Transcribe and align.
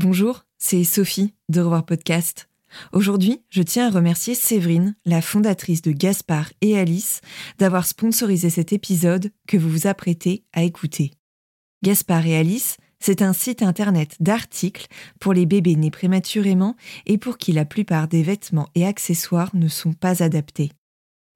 Bonjour, 0.00 0.44
c'est 0.58 0.84
Sophie 0.84 1.34
de 1.48 1.60
Revoir 1.60 1.84
Podcast. 1.84 2.48
Aujourd'hui, 2.92 3.42
je 3.50 3.64
tiens 3.64 3.88
à 3.88 3.90
remercier 3.90 4.36
Séverine, 4.36 4.94
la 5.04 5.20
fondatrice 5.20 5.82
de 5.82 5.90
Gaspard 5.90 6.52
et 6.60 6.78
Alice, 6.78 7.20
d'avoir 7.58 7.84
sponsorisé 7.84 8.48
cet 8.48 8.72
épisode 8.72 9.32
que 9.48 9.56
vous 9.56 9.68
vous 9.68 9.88
apprêtez 9.88 10.44
à 10.52 10.62
écouter. 10.62 11.10
Gaspard 11.82 12.24
et 12.26 12.36
Alice, 12.36 12.76
c'est 13.00 13.22
un 13.22 13.32
site 13.32 13.60
internet 13.60 14.14
d'articles 14.20 14.86
pour 15.18 15.32
les 15.32 15.46
bébés 15.46 15.74
nés 15.74 15.90
prématurément 15.90 16.76
et 17.06 17.18
pour 17.18 17.36
qui 17.36 17.50
la 17.50 17.64
plupart 17.64 18.06
des 18.06 18.22
vêtements 18.22 18.68
et 18.76 18.86
accessoires 18.86 19.50
ne 19.56 19.66
sont 19.66 19.94
pas 19.94 20.22
adaptés. 20.22 20.70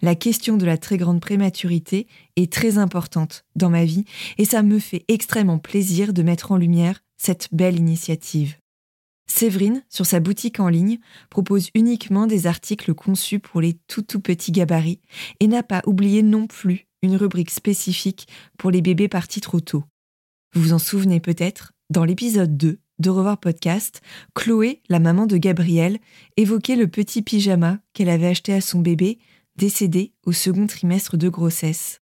La 0.02 0.14
question 0.14 0.56
de 0.56 0.66
la 0.66 0.78
très 0.78 0.98
grande 0.98 1.20
prématurité 1.20 2.06
est 2.36 2.52
très 2.52 2.78
importante 2.78 3.44
dans 3.56 3.70
ma 3.70 3.84
vie 3.84 4.04
et 4.38 4.44
ça 4.44 4.62
me 4.62 4.78
fait 4.78 5.04
extrêmement 5.08 5.58
plaisir 5.58 6.12
de 6.12 6.22
mettre 6.22 6.52
en 6.52 6.56
lumière 6.56 7.02
cette 7.22 7.48
belle 7.52 7.78
initiative. 7.78 8.56
Séverine, 9.28 9.84
sur 9.88 10.05
sa 10.05 10.19
boutique 10.19 10.58
en 10.58 10.69
ligne, 10.69 10.98
propose 11.30 11.70
uniquement 11.77 12.27
des 12.27 12.48
articles 12.48 12.94
conçus 12.94 13.38
pour 13.38 13.60
les 13.60 13.74
tout 13.86 14.02
tout 14.02 14.19
petits 14.19 14.50
gabarits 14.50 15.00
et 15.38 15.47
n'a 15.47 15.62
pas 15.62 15.82
oublié 15.86 16.22
non 16.22 16.48
plus 16.48 16.88
une 17.00 17.14
rubrique 17.14 17.50
spécifique 17.50 18.27
pour 18.58 18.72
les 18.72 18.82
bébés 18.82 19.06
partis 19.06 19.41
trop 19.41 19.60
tôt. 19.60 19.84
Vous 20.52 20.62
vous 20.62 20.72
en 20.72 20.80
souvenez 20.80 21.20
peut-être, 21.20 21.72
dans 21.91 22.05
l'épisode 22.05 22.56
2 22.56 22.80
de 22.98 23.10
Revoir 23.10 23.38
Podcast, 23.38 24.00
Chloé, 24.34 24.82
la 24.88 24.98
maman 24.98 25.27
de 25.27 25.36
Gabriel, 25.36 25.98
évoquait 26.36 26.77
le 26.77 26.88
petit 26.88 27.22
pyjama 27.22 27.78
qu'elle 27.92 28.10
avait 28.10 28.27
acheté 28.27 28.52
à 28.52 28.60
son 28.60 28.80
bébé, 28.80 29.20
décédé 29.54 30.12
au 30.27 30.32
second 30.32 30.66
trimestre 30.66 31.16
de 31.16 31.28
grossesse. 31.28 32.02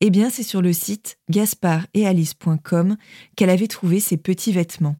Eh 0.00 0.10
bien, 0.10 0.30
c'est 0.30 0.42
sur 0.42 0.62
le 0.62 0.72
site 0.72 1.18
gaspardetalise.com 1.28 2.96
qu'elle 3.36 3.50
avait 3.50 3.68
trouvé 3.68 4.00
ces 4.00 4.16
petits 4.16 4.52
vêtements. 4.52 4.96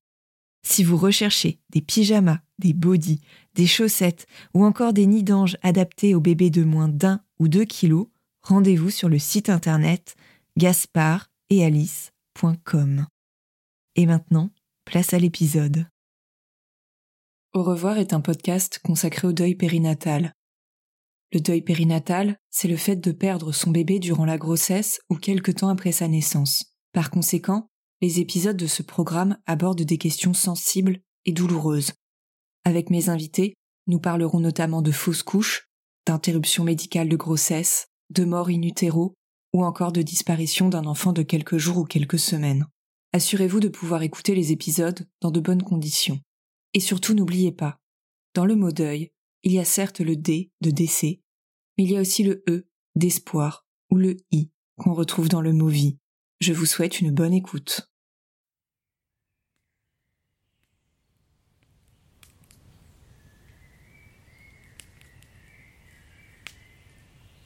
Si 0.62 0.84
vous 0.84 0.98
recherchez 0.98 1.58
des 1.70 1.80
pyjamas, 1.80 2.40
des 2.58 2.74
bodys, 2.74 3.22
des 3.54 3.66
chaussettes 3.66 4.26
ou 4.52 4.62
encore 4.64 4.92
des 4.92 5.06
nids 5.06 5.24
d'ange 5.24 5.56
adaptés 5.62 6.14
aux 6.14 6.20
bébés 6.20 6.50
de 6.50 6.64
moins 6.64 6.88
d'un 6.88 7.22
ou 7.38 7.48
deux 7.48 7.64
kilos, 7.64 8.08
rendez-vous 8.42 8.90
sur 8.90 9.08
le 9.08 9.18
site 9.18 9.48
internet 9.48 10.16
gaspardetalise.com. 10.58 13.06
Et 13.96 14.06
maintenant, 14.06 14.50
place 14.84 15.14
à 15.14 15.18
l'épisode. 15.18 15.86
Au 17.54 17.64
revoir 17.64 17.98
est 17.98 18.12
un 18.12 18.20
podcast 18.20 18.80
consacré 18.84 19.26
au 19.26 19.32
deuil 19.32 19.54
périnatal. 19.54 20.34
Le 21.32 21.40
deuil 21.40 21.62
périnatal, 21.62 22.36
c'est 22.50 22.68
le 22.68 22.76
fait 22.76 22.96
de 22.96 23.12
perdre 23.12 23.52
son 23.52 23.70
bébé 23.70 24.00
durant 24.00 24.24
la 24.24 24.38
grossesse 24.38 25.00
ou 25.08 25.16
quelque 25.16 25.52
temps 25.52 25.68
après 25.68 25.92
sa 25.92 26.08
naissance. 26.08 26.74
Par 26.92 27.10
conséquent, 27.10 27.68
les 28.00 28.18
épisodes 28.18 28.56
de 28.56 28.66
ce 28.66 28.82
programme 28.82 29.38
abordent 29.46 29.82
des 29.82 29.98
questions 29.98 30.34
sensibles 30.34 31.00
et 31.24 31.32
douloureuses. 31.32 31.92
Avec 32.64 32.90
mes 32.90 33.08
invités, 33.08 33.54
nous 33.86 34.00
parlerons 34.00 34.40
notamment 34.40 34.82
de 34.82 34.90
fausses 34.90 35.22
couches, 35.22 35.68
d'interruption 36.06 36.64
médicale 36.64 37.08
de 37.08 37.16
grossesse, 37.16 37.86
de 38.10 38.24
mort 38.24 38.48
in 38.48 38.62
utero 38.62 39.14
ou 39.52 39.64
encore 39.64 39.92
de 39.92 40.02
disparition 40.02 40.68
d'un 40.68 40.84
enfant 40.84 41.12
de 41.12 41.22
quelques 41.22 41.58
jours 41.58 41.78
ou 41.78 41.84
quelques 41.84 42.18
semaines. 42.18 42.66
Assurez-vous 43.12 43.60
de 43.60 43.68
pouvoir 43.68 44.02
écouter 44.02 44.34
les 44.34 44.52
épisodes 44.52 45.06
dans 45.20 45.30
de 45.30 45.40
bonnes 45.40 45.62
conditions. 45.62 46.20
Et 46.74 46.80
surtout 46.80 47.14
n'oubliez 47.14 47.52
pas, 47.52 47.78
dans 48.34 48.44
le 48.44 48.54
mot 48.54 48.70
deuil, 48.70 49.10
il 49.42 49.52
y 49.52 49.58
a 49.58 49.64
certes 49.64 50.00
le 50.00 50.16
D 50.16 50.50
de 50.60 50.70
décès, 50.70 51.20
mais 51.76 51.84
il 51.84 51.92
y 51.92 51.96
a 51.96 52.00
aussi 52.00 52.22
le 52.22 52.42
E 52.48 52.66
d'espoir 52.94 53.66
ou 53.90 53.96
le 53.96 54.16
I 54.30 54.50
qu'on 54.76 54.94
retrouve 54.94 55.28
dans 55.28 55.40
le 55.40 55.52
mot 55.52 55.68
vie. 55.68 55.98
Je 56.40 56.52
vous 56.52 56.66
souhaite 56.66 57.00
une 57.00 57.10
bonne 57.10 57.34
écoute. 57.34 57.90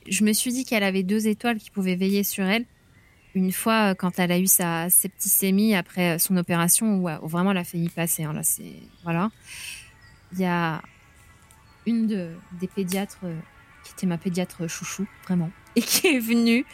je 0.09 0.25
me 0.25 0.33
suis 0.33 0.53
dit 0.53 0.65
qu'elle 0.65 0.83
avait 0.83 1.03
deux 1.03 1.27
étoiles 1.27 1.59
qui 1.59 1.71
pouvaient 1.71 1.97
veiller 1.97 2.25
sur 2.25 2.44
elle. 2.44 2.65
Une 3.34 3.53
fois, 3.53 3.91
euh, 3.91 3.94
quand 3.94 4.19
elle 4.19 4.31
a 4.33 4.38
eu 4.38 4.47
sa 4.47 4.88
septicémie 4.91 5.75
après 5.75 6.15
euh, 6.15 6.19
son 6.19 6.37
opération, 6.37 6.99
où, 6.99 7.27
vraiment 7.27 7.50
elle 7.50 7.59
a 7.59 7.65
failli 7.65 7.88
passer. 7.88 8.25
Hein, 8.25 8.33
là, 8.33 8.43
voilà. 9.03 9.31
Il 10.33 10.41
y 10.41 10.44
a 10.44 10.83
une 11.87 12.06
de, 12.06 12.33
des 12.61 12.69
pédiatres 12.69 13.21
euh, 13.25 13.39
qui 13.84 13.93
était 13.93 14.06
ma 14.06 14.19
pédiatre 14.19 14.69
chouchou, 14.69 15.06
vraiment, 15.25 15.50
et 15.77 15.83
qui 15.83 16.09
est 16.09 16.21
venue 16.21 16.65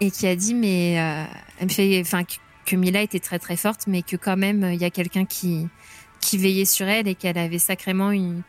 et 0.00 0.10
qui 0.10 0.26
a 0.28 0.36
dit 0.36 0.54
mais 0.54 1.26
me 1.60 1.68
fait, 1.68 2.00
enfin 2.00 2.22
que, 2.64 2.76
Mila 2.76 3.02
était 3.02 3.18
très 3.18 3.38
très 3.38 3.56
forte, 3.56 3.86
mais 3.88 4.02
que 4.02 4.16
quand 4.16 4.36
même 4.36 4.62
il 4.72 4.80
y 4.80 4.84
a 4.84 4.90
quelqu'un 4.90 5.24
qui 5.24 5.66
qui 6.20 6.38
veillait 6.38 6.64
sur 6.64 6.86
elle 6.86 7.08
et 7.08 7.14
qu'elle 7.14 7.38
avait 7.38 7.58
sacrément 7.58 8.12
une 8.12 8.42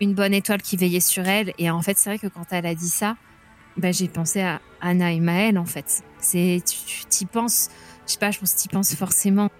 une 0.00 0.14
bonne 0.14 0.34
étoile 0.34 0.62
qui 0.62 0.76
veillait 0.76 1.00
sur 1.00 1.26
elle. 1.26 1.52
Et 1.58 1.70
en 1.70 1.82
fait, 1.82 1.98
c'est 1.98 2.10
vrai 2.10 2.18
que 2.18 2.26
quand 2.26 2.46
elle 2.52 2.66
a 2.66 2.74
dit 2.74 2.88
ça, 2.88 3.16
bah, 3.76 3.92
j'ai 3.92 4.08
pensé 4.08 4.40
à 4.40 4.60
Anna 4.80 5.12
et 5.12 5.20
Maël 5.20 5.58
en 5.58 5.64
fait. 5.64 6.02
C'est, 6.18 6.62
tu 6.66 7.04
t'y 7.08 7.26
penses, 7.26 7.68
je 8.06 8.12
sais 8.12 8.18
pas, 8.18 8.30
je 8.30 8.40
pense 8.40 8.54
que 8.54 8.60
tu 8.60 8.66
y 8.66 8.68
penses 8.68 8.94
forcément. 8.94 9.50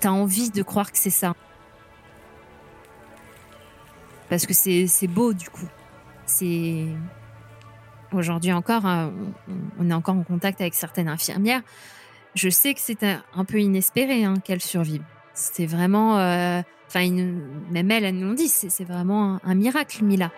T'as 0.00 0.10
envie 0.10 0.50
de 0.50 0.62
croire 0.62 0.92
que 0.92 0.98
c'est 0.98 1.10
ça. 1.10 1.34
Parce 4.28 4.46
que 4.46 4.52
c'est, 4.54 5.06
beau 5.08 5.32
du 5.32 5.48
coup. 5.48 5.68
C'est. 6.26 6.86
Aujourd'hui 8.12 8.52
encore, 8.52 8.86
hein, 8.86 9.12
on 9.78 9.90
est 9.90 9.94
encore 9.94 10.16
en 10.16 10.22
contact 10.22 10.60
avec 10.62 10.74
certaines 10.74 11.08
infirmières. 11.08 11.60
Je 12.34 12.48
sais 12.48 12.72
que 12.72 12.80
c'est 12.80 13.04
un, 13.04 13.44
peu 13.44 13.60
inespéré 13.60 14.24
hein, 14.24 14.34
qu'elle 14.42 14.62
survive. 14.62 15.02
C'était 15.34 15.66
vraiment. 15.66 16.18
Euh, 16.18 16.62
enfin, 16.86 17.10
même 17.70 17.90
elle, 17.90 18.04
elle 18.04 18.18
nous 18.18 18.34
dit, 18.34 18.48
c'est, 18.48 18.84
vraiment 18.84 19.40
un 19.44 19.54
miracle, 19.54 20.04
Mila. 20.04 20.30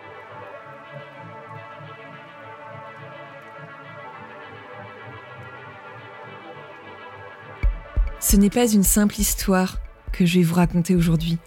Ce 8.19 8.37
n'est 8.37 8.49
pas 8.49 8.67
une 8.67 8.83
simple 8.83 9.19
histoire 9.19 9.77
que 10.11 10.25
je 10.25 10.39
vais 10.39 10.43
vous 10.43 10.55
raconter 10.55 10.95
aujourd'hui. 10.95 11.37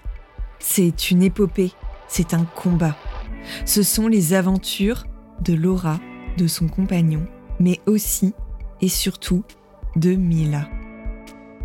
C'est 0.59 1.11
une 1.11 1.23
épopée, 1.23 1.73
c'est 2.17 2.33
un 2.33 2.45
combat. 2.45 2.95
Ce 3.65 3.83
sont 3.83 4.07
les 4.07 4.35
aventures 4.35 5.03
de 5.41 5.53
Laura, 5.53 5.99
de 6.39 6.47
son 6.47 6.69
compagnon, 6.69 7.27
mais 7.59 7.81
aussi 7.87 8.35
et 8.81 8.89
surtout 8.89 9.43
de 9.97 10.15
Mila. 10.15 10.69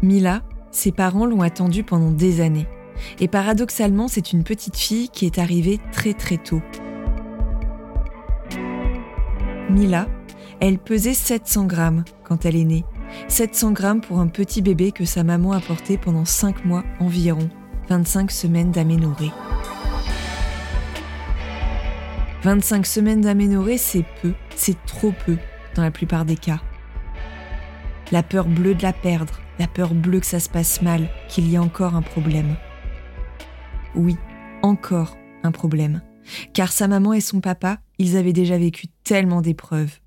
Mila, 0.02 0.42
ses 0.72 0.92
parents 0.92 1.28
l'ont 1.28 1.44
attendue 1.44 1.84
pendant 1.84 2.10
des 2.10 2.42
années. 2.42 2.66
Et 3.20 3.28
paradoxalement, 3.28 4.08
c'est 4.08 4.34
une 4.34 4.44
petite 4.44 4.76
fille 4.76 5.10
qui 5.10 5.28
est 5.28 5.38
arrivée 5.38 5.80
très 5.92 6.16
très 6.16 6.38
tôt. 6.38 6.64
Mila, 9.70 10.08
elle 10.60 10.80
pesait 10.80 11.14
700 11.14 11.66
grammes 11.66 12.04
quand 12.24 12.46
elle 12.46 12.56
est 12.56 12.66
née 12.66 12.86
700 13.28 13.74
grammes 13.74 14.02
pour 14.02 14.20
un 14.20 14.28
petit 14.28 14.64
bébé 14.64 14.92
que 14.92 15.06
sa 15.06 15.24
maman 15.24 15.52
a 15.52 15.60
porté 15.60 16.00
pendant 16.00 16.26
5 16.26 16.66
mois 16.66 16.84
environ, 17.00 17.50
25 17.88 18.32
semaines 18.32 18.72
d'aménorrhée. 18.72 19.32
25 22.44 22.86
semaines 22.86 23.22
d'aménorrhée, 23.22 23.78
c'est 23.78 24.06
peu, 24.22 24.34
c'est 24.56 24.86
trop 24.86 25.12
peu 25.26 25.38
dans 25.76 25.82
la 25.82 25.92
plupart 25.92 26.26
des 26.26 26.38
cas. 26.38 26.62
La 28.12 28.24
peur 28.24 28.48
bleue 28.48 28.76
de 28.76 28.84
la 28.84 28.94
perdre, 28.94 29.40
la 29.60 29.68
peur 29.68 29.94
bleue 29.94 30.22
que 30.22 30.26
ça 30.26 30.40
se 30.40 30.50
passe 30.50 30.82
mal, 30.82 31.10
qu'il 31.28 31.52
y 31.52 31.58
a 31.58 31.62
encore 31.62 31.96
un 31.96 32.02
problème. 32.02 32.56
Oui, 33.94 34.16
encore 34.62 35.18
un 35.44 35.52
problème. 35.52 36.02
Car 36.54 36.72
sa 36.72 36.88
maman 36.88 37.14
et 37.14 37.22
son 37.22 37.42
papa, 37.42 37.80
ils 37.98 38.16
avaient 38.16 38.34
déjà 38.34 38.58
vécu 38.58 38.88
tellement 39.04 39.42
d'épreuves. 39.42 40.00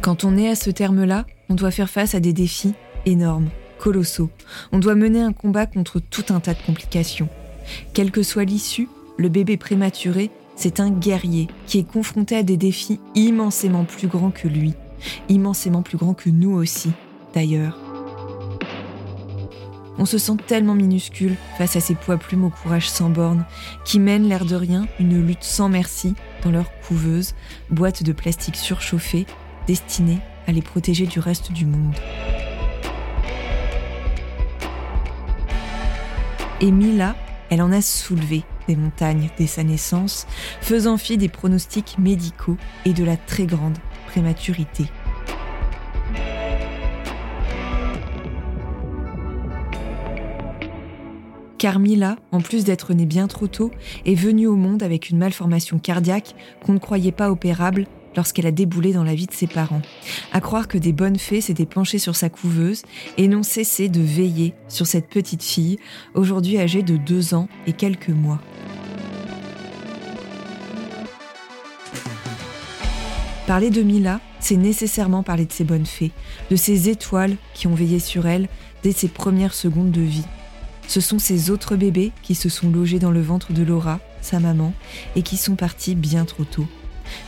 Quand 0.00 0.24
on 0.24 0.36
est 0.36 0.48
à 0.48 0.54
ce 0.54 0.70
terme-là, 0.70 1.26
on 1.48 1.54
doit 1.54 1.70
faire 1.70 1.90
face 1.90 2.14
à 2.14 2.20
des 2.20 2.32
défis 2.32 2.74
énormes, 3.04 3.48
colossaux. 3.78 4.30
On 4.70 4.78
doit 4.78 4.94
mener 4.94 5.20
un 5.20 5.32
combat 5.32 5.66
contre 5.66 5.98
tout 5.98 6.26
un 6.30 6.40
tas 6.40 6.54
de 6.54 6.62
complications. 6.62 7.28
Quelle 7.94 8.10
que 8.10 8.22
soit 8.22 8.44
l'issue, 8.44 8.88
le 9.16 9.28
bébé 9.28 9.56
prématuré, 9.56 10.30
c'est 10.56 10.80
un 10.80 10.90
guerrier 10.90 11.48
qui 11.66 11.78
est 11.78 11.90
confronté 11.90 12.36
à 12.36 12.42
des 12.42 12.56
défis 12.56 13.00
immensément 13.14 13.84
plus 13.84 14.06
grands 14.06 14.30
que 14.30 14.48
lui, 14.48 14.74
immensément 15.28 15.82
plus 15.82 15.98
grands 15.98 16.14
que 16.14 16.30
nous 16.30 16.52
aussi, 16.52 16.92
d'ailleurs. 17.34 17.78
On 19.96 20.06
se 20.06 20.18
sent 20.18 20.36
tellement 20.46 20.74
minuscule 20.74 21.36
face 21.56 21.76
à 21.76 21.80
ces 21.80 21.94
poids 21.94 22.16
plumes 22.16 22.44
au 22.44 22.50
courage 22.50 22.88
sans 22.88 23.10
borne, 23.10 23.44
qui 23.84 24.00
mènent 24.00 24.28
l'air 24.28 24.44
de 24.44 24.56
rien 24.56 24.88
une 24.98 25.24
lutte 25.24 25.44
sans 25.44 25.68
merci 25.68 26.14
dans 26.42 26.50
leur 26.50 26.66
couveuse, 26.80 27.34
boîte 27.70 28.02
de 28.02 28.12
plastique 28.12 28.56
surchauffée, 28.56 29.26
destinée 29.66 30.18
à 30.46 30.52
les 30.52 30.62
protéger 30.62 31.06
du 31.06 31.20
reste 31.20 31.52
du 31.52 31.64
monde. 31.64 31.94
Et 36.60 36.70
Mila, 36.70 37.14
elle 37.50 37.62
en 37.62 37.72
a 37.72 37.80
soulevé 37.80 38.42
des 38.68 38.76
montagnes 38.76 39.30
dès 39.38 39.46
sa 39.46 39.64
naissance, 39.64 40.26
faisant 40.60 40.96
fi 40.96 41.16
des 41.16 41.28
pronostics 41.28 41.96
médicaux 41.98 42.56
et 42.84 42.92
de 42.92 43.04
la 43.04 43.16
très 43.16 43.46
grande 43.46 43.78
prématurité. 44.06 44.86
Car 51.58 51.78
Mila, 51.78 52.16
en 52.30 52.42
plus 52.42 52.64
d'être 52.64 52.92
née 52.92 53.06
bien 53.06 53.26
trop 53.26 53.46
tôt, 53.46 53.70
est 54.04 54.14
venue 54.14 54.46
au 54.46 54.54
monde 54.54 54.82
avec 54.82 55.08
une 55.08 55.16
malformation 55.16 55.78
cardiaque 55.78 56.34
qu'on 56.62 56.74
ne 56.74 56.78
croyait 56.78 57.10
pas 57.10 57.30
opérable 57.30 57.86
lorsqu'elle 58.16 58.46
a 58.46 58.52
déboulé 58.52 58.92
dans 58.92 59.04
la 59.04 59.14
vie 59.14 59.26
de 59.26 59.32
ses 59.32 59.46
parents. 59.46 59.82
À 60.32 60.40
croire 60.40 60.68
que 60.68 60.78
des 60.78 60.92
bonnes 60.92 61.18
fées 61.18 61.40
s'étaient 61.40 61.66
penchées 61.66 61.98
sur 61.98 62.16
sa 62.16 62.28
couveuse 62.28 62.82
et 63.16 63.28
n'ont 63.28 63.42
cessé 63.42 63.88
de 63.88 64.00
veiller 64.00 64.54
sur 64.68 64.86
cette 64.86 65.08
petite 65.08 65.42
fille, 65.42 65.78
aujourd'hui 66.14 66.58
âgée 66.58 66.82
de 66.82 66.96
deux 66.96 67.34
ans 67.34 67.48
et 67.66 67.72
quelques 67.72 68.10
mois. 68.10 68.40
Parler 73.46 73.68
de 73.68 73.82
Mila, 73.82 74.20
c'est 74.40 74.56
nécessairement 74.56 75.22
parler 75.22 75.44
de 75.44 75.52
ces 75.52 75.64
bonnes 75.64 75.84
fées, 75.84 76.12
de 76.50 76.56
ces 76.56 76.88
étoiles 76.88 77.36
qui 77.52 77.66
ont 77.66 77.74
veillé 77.74 77.98
sur 77.98 78.26
elle 78.26 78.48
dès 78.82 78.92
ses 78.92 79.08
premières 79.08 79.52
secondes 79.52 79.90
de 79.90 80.00
vie. 80.00 80.24
Ce 80.88 81.00
sont 81.00 81.18
ces 81.18 81.50
autres 81.50 81.76
bébés 81.76 82.12
qui 82.22 82.34
se 82.34 82.48
sont 82.48 82.70
logés 82.70 82.98
dans 82.98 83.10
le 83.10 83.20
ventre 83.20 83.52
de 83.52 83.62
Laura, 83.62 84.00
sa 84.20 84.40
maman, 84.40 84.72
et 85.16 85.22
qui 85.22 85.36
sont 85.36 85.56
partis 85.56 85.94
bien 85.94 86.24
trop 86.24 86.44
tôt. 86.44 86.66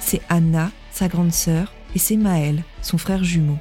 C'est 0.01 0.21
Anna, 0.29 0.71
sa 0.93 1.09
grande 1.09 1.33
sœur, 1.33 1.73
et 1.95 1.99
c'est 1.99 2.17
Maël, 2.17 2.63
son 2.83 2.99
frère 2.99 3.25
jumeau. 3.25 3.59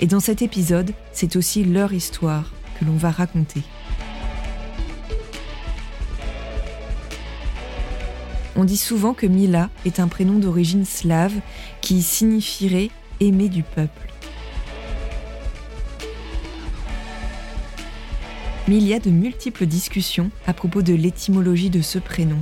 Et 0.00 0.06
dans 0.06 0.20
cet 0.20 0.42
épisode, 0.42 0.92
c'est 1.12 1.36
aussi 1.36 1.64
leur 1.64 1.92
histoire 1.92 2.52
que 2.78 2.84
l'on 2.84 2.96
va 2.96 3.10
raconter. 3.10 3.62
On 8.56 8.64
dit 8.64 8.76
souvent 8.76 9.14
que 9.14 9.26
Mila 9.26 9.68
est 9.84 9.98
un 9.98 10.06
prénom 10.06 10.38
d'origine 10.38 10.84
slave 10.84 11.34
qui 11.80 12.02
signifierait 12.02 12.90
aimer 13.20 13.48
du 13.48 13.64
peuple. 13.64 14.12
Mais 18.68 18.76
il 18.76 18.86
y 18.86 18.94
a 18.94 19.00
de 19.00 19.10
multiples 19.10 19.66
discussions 19.66 20.30
à 20.46 20.54
propos 20.54 20.82
de 20.82 20.94
l'étymologie 20.94 21.68
de 21.68 21.82
ce 21.82 21.98
prénom. 21.98 22.38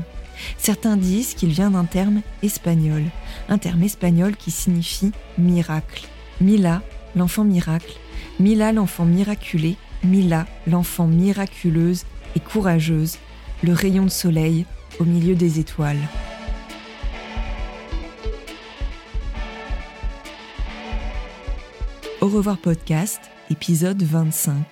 Certains 0.58 0.96
disent 0.96 1.34
qu'il 1.34 1.50
vient 1.50 1.70
d'un 1.70 1.84
terme 1.84 2.22
espagnol, 2.42 3.04
un 3.48 3.58
terme 3.58 3.82
espagnol 3.82 4.36
qui 4.36 4.50
signifie 4.50 5.12
miracle. 5.38 6.06
Mila, 6.40 6.82
l'enfant 7.14 7.44
miracle, 7.44 7.92
Mila, 8.40 8.72
l'enfant 8.72 9.04
miraculé, 9.04 9.76
Mila, 10.04 10.46
l'enfant 10.66 11.06
miraculeuse 11.06 12.04
et 12.34 12.40
courageuse, 12.40 13.18
le 13.62 13.72
rayon 13.72 14.04
de 14.04 14.10
soleil 14.10 14.66
au 14.98 15.04
milieu 15.04 15.34
des 15.34 15.60
étoiles. 15.60 16.08
Au 22.20 22.28
revoir 22.28 22.58
podcast, 22.58 23.20
épisode 23.50 24.02
25. 24.02 24.64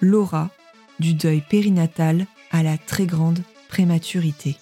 Laura, 0.00 0.50
du 1.00 1.14
deuil 1.14 1.42
périnatal 1.48 2.26
à 2.52 2.62
la 2.62 2.78
très 2.78 3.06
grande 3.06 3.40
prématurité. 3.68 4.56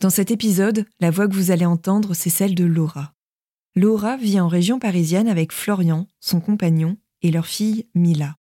Dans 0.00 0.08
cet 0.08 0.30
épisode, 0.30 0.86
la 0.98 1.10
voix 1.10 1.28
que 1.28 1.34
vous 1.34 1.50
allez 1.50 1.66
entendre, 1.66 2.14
c'est 2.14 2.30
celle 2.30 2.54
de 2.54 2.64
Laura. 2.64 3.12
Laura 3.76 4.16
vit 4.16 4.40
en 4.40 4.48
région 4.48 4.78
parisienne 4.78 5.28
avec 5.28 5.52
Florian, 5.52 6.08
son 6.20 6.40
compagnon, 6.40 6.96
et 7.20 7.30
leur 7.30 7.46
fille 7.46 7.86
Mila. 7.94 8.36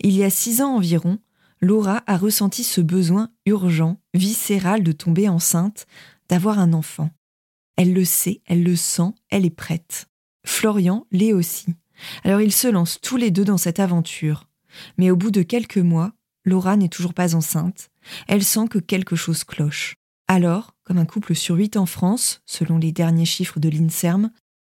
Il 0.00 0.16
y 0.16 0.22
a 0.22 0.30
six 0.30 0.62
ans 0.62 0.76
environ, 0.76 1.18
Laura 1.60 2.04
a 2.06 2.16
ressenti 2.16 2.62
ce 2.62 2.80
besoin 2.80 3.32
urgent, 3.44 4.00
viscéral 4.14 4.84
de 4.84 4.92
tomber 4.92 5.28
enceinte, 5.28 5.88
d'avoir 6.28 6.60
un 6.60 6.72
enfant. 6.72 7.10
Elle 7.76 7.92
le 7.92 8.04
sait, 8.04 8.40
elle 8.46 8.62
le 8.62 8.76
sent, 8.76 9.12
elle 9.30 9.44
est 9.44 9.50
prête. 9.50 10.06
Florian 10.46 11.08
l'est 11.10 11.32
aussi. 11.32 11.74
Alors 12.22 12.40
ils 12.40 12.52
se 12.52 12.68
lancent 12.68 13.00
tous 13.00 13.16
les 13.16 13.32
deux 13.32 13.44
dans 13.44 13.58
cette 13.58 13.80
aventure. 13.80 14.48
Mais 14.96 15.10
au 15.10 15.16
bout 15.16 15.32
de 15.32 15.42
quelques 15.42 15.78
mois, 15.78 16.12
Laura 16.44 16.76
n'est 16.76 16.88
toujours 16.88 17.14
pas 17.14 17.34
enceinte. 17.34 17.90
Elle 18.28 18.44
sent 18.44 18.68
que 18.70 18.78
quelque 18.78 19.16
chose 19.16 19.42
cloche. 19.42 19.96
Alors, 20.28 20.74
comme 20.84 20.98
un 20.98 21.06
couple 21.06 21.34
sur 21.34 21.56
huit 21.56 21.76
en 21.76 21.86
France, 21.86 22.42
selon 22.46 22.78
les 22.78 22.92
derniers 22.92 23.24
chiffres 23.24 23.60
de 23.60 23.68
l'INSERM, 23.68 24.30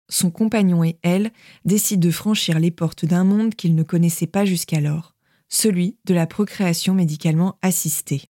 son 0.08 0.30
compagnon 0.30 0.82
et 0.84 0.98
elle 1.02 1.30
décident 1.64 2.06
de 2.06 2.12
franchir 2.12 2.58
les 2.58 2.70
portes 2.70 3.04
d'un 3.04 3.24
monde 3.24 3.54
qu'ils 3.54 3.74
ne 3.74 3.82
connaissaient 3.82 4.26
pas 4.26 4.44
jusqu'alors 4.44 5.14
celui 5.50 5.98
de 6.06 6.14
la 6.14 6.26
procréation 6.26 6.94
médicalement 6.94 7.58
assistée. 7.60 8.22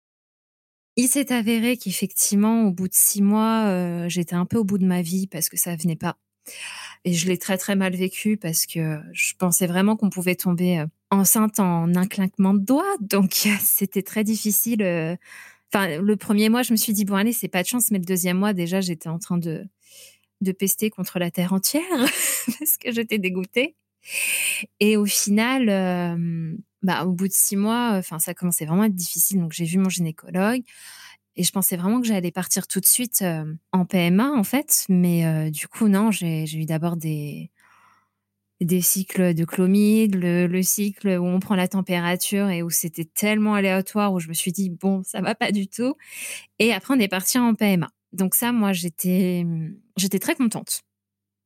Il 0.95 1.07
s'est 1.07 1.31
avéré 1.31 1.77
qu'effectivement, 1.77 2.63
au 2.63 2.71
bout 2.71 2.87
de 2.87 2.93
six 2.93 3.21
mois, 3.21 3.65
euh, 3.67 4.09
j'étais 4.09 4.35
un 4.35 4.45
peu 4.45 4.57
au 4.57 4.63
bout 4.63 4.77
de 4.77 4.85
ma 4.85 5.01
vie 5.01 5.27
parce 5.27 5.49
que 5.49 5.57
ça 5.57 5.75
venait 5.75 5.95
pas. 5.95 6.17
Et 7.05 7.13
je 7.13 7.27
l'ai 7.27 7.37
très 7.37 7.57
très 7.57 7.75
mal 7.75 7.95
vécu 7.95 8.37
parce 8.37 8.65
que 8.65 8.99
je 9.13 9.33
pensais 9.37 9.67
vraiment 9.67 9.95
qu'on 9.95 10.09
pouvait 10.09 10.35
tomber 10.35 10.79
euh, 10.79 10.85
enceinte 11.11 11.59
en 11.59 11.93
un 11.95 12.07
clinquement 12.07 12.53
de 12.53 12.59
doigts. 12.59 12.95
Donc 13.01 13.33
c'était 13.61 14.01
très 14.01 14.23
difficile. 14.23 14.81
Euh. 14.81 15.15
Enfin, 15.71 15.99
le 15.99 16.15
premier 16.15 16.49
mois, 16.49 16.63
je 16.63 16.71
me 16.71 16.77
suis 16.77 16.93
dit 16.93 17.05
bon 17.05 17.15
allez, 17.15 17.33
c'est 17.33 17.47
pas 17.47 17.63
de 17.63 17.67
chance. 17.67 17.91
Mais 17.91 17.99
le 17.99 18.05
deuxième 18.05 18.37
mois, 18.37 18.53
déjà, 18.53 18.81
j'étais 18.81 19.09
en 19.09 19.19
train 19.19 19.37
de 19.37 19.65
de 20.41 20.51
pester 20.53 20.89
contre 20.89 21.19
la 21.19 21.31
terre 21.31 21.51
entière 21.51 21.83
parce 22.59 22.77
que 22.77 22.91
j'étais 22.91 23.19
dégoûtée. 23.19 23.75
Et 24.79 24.95
au 24.95 25.05
final, 25.05 25.65
bah, 26.81 27.05
au 27.05 27.11
bout 27.11 27.27
de 27.27 27.33
six 27.33 27.57
mois, 27.57 27.91
enfin, 27.95 28.19
ça 28.19 28.33
commençait 28.33 28.65
vraiment 28.65 28.83
à 28.83 28.87
être 28.87 28.95
difficile. 28.95 29.39
Donc, 29.41 29.51
j'ai 29.51 29.65
vu 29.65 29.77
mon 29.77 29.89
gynécologue. 29.89 30.63
Et 31.35 31.43
je 31.43 31.51
pensais 31.51 31.75
vraiment 31.75 31.99
que 32.01 32.07
j'allais 32.07 32.31
partir 32.31 32.67
tout 32.67 32.79
de 32.79 32.85
suite 32.85 33.23
en 33.73 33.85
PMA, 33.85 34.31
en 34.31 34.43
fait. 34.45 34.85
Mais 34.87 35.51
du 35.51 35.67
coup, 35.67 35.89
non, 35.89 36.09
j'ai 36.11 36.45
eu 36.55 36.65
d'abord 36.65 36.95
des, 36.95 37.51
des 38.61 38.81
cycles 38.81 39.33
de 39.33 39.45
chlomide, 39.45 40.15
le, 40.15 40.61
cycle 40.61 41.07
où 41.07 41.25
on 41.25 41.39
prend 41.39 41.55
la 41.55 41.67
température 41.67 42.49
et 42.49 42.61
où 42.61 42.69
c'était 42.69 43.05
tellement 43.05 43.53
aléatoire, 43.53 44.13
où 44.13 44.19
je 44.19 44.27
me 44.27 44.33
suis 44.33 44.51
dit, 44.51 44.69
bon, 44.69 45.01
ça 45.03 45.21
va 45.21 45.33
pas 45.35 45.51
du 45.51 45.67
tout. 45.67 45.95
Et 46.59 46.73
après, 46.73 46.93
on 46.93 46.99
est 46.99 47.07
parti 47.07 47.39
en 47.39 47.55
PMA. 47.55 47.89
Donc 48.11 48.35
ça, 48.35 48.51
moi, 48.51 48.73
j'étais 48.73 49.45
j'étais 49.97 50.19
très 50.19 50.35
contente. 50.35 50.81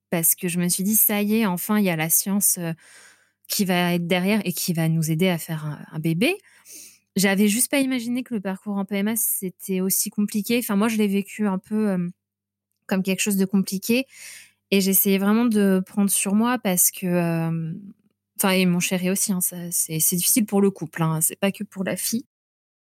Parce 0.09 0.35
que 0.35 0.47
je 0.47 0.59
me 0.59 0.69
suis 0.69 0.83
dit, 0.83 0.95
ça 0.95 1.21
y 1.21 1.35
est, 1.39 1.45
enfin, 1.45 1.79
il 1.79 1.85
y 1.85 1.89
a 1.89 1.95
la 1.95 2.09
science 2.09 2.59
qui 3.47 3.65
va 3.65 3.93
être 3.93 4.07
derrière 4.07 4.41
et 4.45 4.53
qui 4.53 4.73
va 4.73 4.87
nous 4.89 5.11
aider 5.11 5.27
à 5.27 5.37
faire 5.37 5.65
un, 5.91 5.99
bébé. 5.99 6.37
J'avais 7.15 7.47
juste 7.47 7.69
pas 7.69 7.79
imaginé 7.79 8.23
que 8.23 8.33
le 8.33 8.41
parcours 8.41 8.77
en 8.77 8.85
PMA 8.85 9.15
c'était 9.15 9.81
aussi 9.81 10.09
compliqué. 10.09 10.57
Enfin, 10.59 10.75
moi, 10.75 10.87
je 10.87 10.97
l'ai 10.97 11.07
vécu 11.07 11.47
un 11.47 11.59
peu 11.59 11.89
euh, 11.89 12.09
comme 12.87 13.03
quelque 13.03 13.19
chose 13.19 13.37
de 13.37 13.45
compliqué 13.45 14.07
et 14.73 14.81
j'essayais 14.81 15.19
vraiment 15.19 15.45
de 15.45 15.83
prendre 15.85 16.09
sur 16.09 16.33
moi 16.33 16.57
parce 16.57 16.89
que, 16.89 17.75
enfin, 18.39 18.49
et 18.53 18.65
mon 18.65 18.79
chéri 18.79 19.11
aussi, 19.11 19.31
hein, 19.31 19.37
c'est 19.39 20.15
difficile 20.15 20.47
pour 20.47 20.61
le 20.61 20.71
couple, 20.71 21.03
hein, 21.03 21.19
c'est 21.21 21.39
pas 21.39 21.51
que 21.51 21.63
pour 21.63 21.83
la 21.83 21.95
fille. 21.95 22.25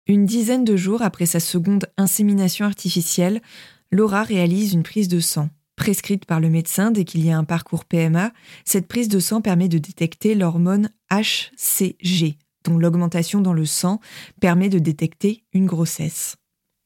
Une 0.05 0.25
dizaine 0.25 0.65
de 0.65 0.75
jours 0.75 1.01
après 1.01 1.25
sa 1.25 1.39
seconde 1.39 1.85
insémination 1.95 2.65
artificielle, 2.65 3.41
Laura 3.89 4.23
réalise 4.23 4.73
une 4.73 4.83
prise 4.83 5.07
de 5.07 5.21
sang. 5.21 5.49
Prescrite 5.77 6.25
par 6.25 6.41
le 6.41 6.49
médecin 6.49 6.91
dès 6.91 7.05
qu'il 7.05 7.23
y 7.23 7.31
a 7.31 7.37
un 7.37 7.45
parcours 7.45 7.85
PMA, 7.85 8.33
cette 8.65 8.89
prise 8.89 9.07
de 9.07 9.21
sang 9.21 9.39
permet 9.39 9.69
de 9.69 9.77
détecter 9.77 10.35
l'hormone 10.35 10.89
HCG, 11.09 12.37
dont 12.65 12.77
l'augmentation 12.77 13.39
dans 13.39 13.53
le 13.53 13.65
sang 13.65 14.01
permet 14.41 14.67
de 14.67 14.79
détecter 14.79 15.45
une 15.53 15.67
grossesse. 15.67 16.35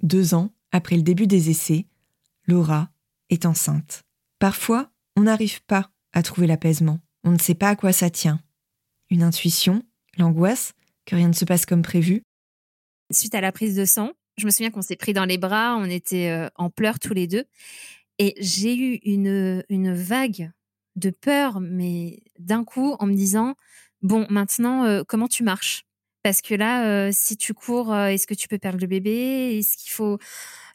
Deux 0.04 0.36
ans 0.36 0.54
après 0.72 0.96
le 0.96 1.02
début 1.02 1.26
des 1.26 1.50
essais, 1.50 1.88
Laura 2.46 2.92
est 3.32 3.48
enceinte. 3.48 4.04
Parfois, 4.38 4.91
on 5.16 5.24
n'arrive 5.24 5.64
pas 5.64 5.90
à 6.14 6.24
trouver 6.24 6.48
l'apaisement. 6.48 7.00
On 7.24 7.32
ne 7.32 7.40
sait 7.40 7.56
pas 7.56 7.70
à 7.70 7.76
quoi 7.76 7.94
ça 7.94 8.10
tient. 8.10 8.40
Une 9.10 9.24
intuition, 9.24 9.84
l'angoisse, 10.18 10.74
que 11.06 11.16
rien 11.16 11.28
ne 11.28 11.34
se 11.34 11.46
passe 11.46 11.66
comme 11.66 11.82
prévu. 11.82 12.24
Suite 13.12 13.36
à 13.36 13.42
la 13.42 13.52
prise 13.52 13.76
de 13.76 13.86
sang, 13.86 14.12
je 14.38 14.46
me 14.46 14.52
souviens 14.52 14.72
qu'on 14.72 14.82
s'est 14.82 14.96
pris 14.96 15.14
dans 15.14 15.26
les 15.26 15.38
bras, 15.38 15.76
on 15.78 15.86
était 15.86 16.30
euh, 16.30 16.50
en 16.56 16.70
pleurs 16.70 17.00
tous 17.00 17.14
les 17.14 17.28
deux. 17.28 17.46
Et 18.18 18.34
j'ai 18.38 18.76
eu 18.76 19.00
une, 19.04 19.64
une 19.70 19.94
vague 19.94 20.52
de 20.96 21.10
peur, 21.10 21.60
mais 21.60 22.22
d'un 22.40 22.64
coup, 22.64 22.96
en 23.00 23.08
me 23.08 23.14
disant, 23.14 23.56
bon, 24.02 24.26
maintenant, 24.30 24.86
euh, 24.86 25.04
comment 25.08 25.28
tu 25.28 25.44
marches? 25.44 25.84
Parce 26.24 26.42
que 26.42 26.54
là, 26.54 26.86
euh, 26.86 27.10
si 27.12 27.36
tu 27.36 27.54
cours, 27.54 27.96
est-ce 27.96 28.28
que 28.28 28.36
tu 28.36 28.48
peux 28.48 28.60
perdre 28.60 28.80
le 28.80 28.88
bébé? 28.88 29.58
Est-ce 29.58 29.76
qu'il 29.76 29.92
faut 29.92 30.20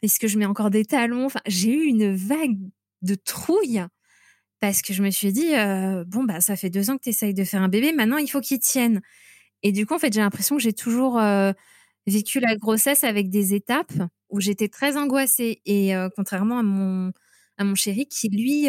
Est-ce 0.01 0.19
que 0.19 0.27
je 0.27 0.37
mets 0.37 0.45
encore 0.45 0.69
des 0.69 0.83
talons? 0.83 1.25
Enfin, 1.25 1.39
j'ai 1.45 1.71
eu 1.71 1.85
une 1.85 2.13
vague 2.13 2.57
de 3.01 3.15
trouille 3.15 3.85
parce 4.59 4.81
que 4.81 4.93
je 4.93 5.03
me 5.03 5.09
suis 5.11 5.31
dit, 5.31 5.51
bon, 6.07 6.23
bah, 6.23 6.41
ça 6.41 6.55
fait 6.55 6.69
deux 6.69 6.89
ans 6.89 6.97
que 6.97 7.03
tu 7.03 7.09
essayes 7.09 7.33
de 7.33 7.43
faire 7.43 7.61
un 7.61 7.69
bébé, 7.69 7.93
maintenant, 7.93 8.17
il 8.17 8.27
faut 8.27 8.41
qu'il 8.41 8.59
tienne. 8.59 9.01
Et 9.63 9.71
du 9.71 9.85
coup, 9.85 9.93
en 9.93 9.99
fait, 9.99 10.13
j'ai 10.13 10.21
l'impression 10.21 10.57
que 10.57 10.61
j'ai 10.61 10.73
toujours 10.73 11.19
vécu 12.07 12.39
la 12.39 12.55
grossesse 12.55 13.03
avec 13.03 13.29
des 13.29 13.53
étapes 13.53 13.93
où 14.29 14.39
j'étais 14.39 14.67
très 14.67 14.97
angoissée. 14.97 15.61
Et 15.65 15.93
contrairement 16.15 16.59
à 16.59 16.63
mon, 16.63 17.11
à 17.57 17.63
mon 17.63 17.75
chéri 17.75 18.07
qui, 18.07 18.29
lui, 18.29 18.67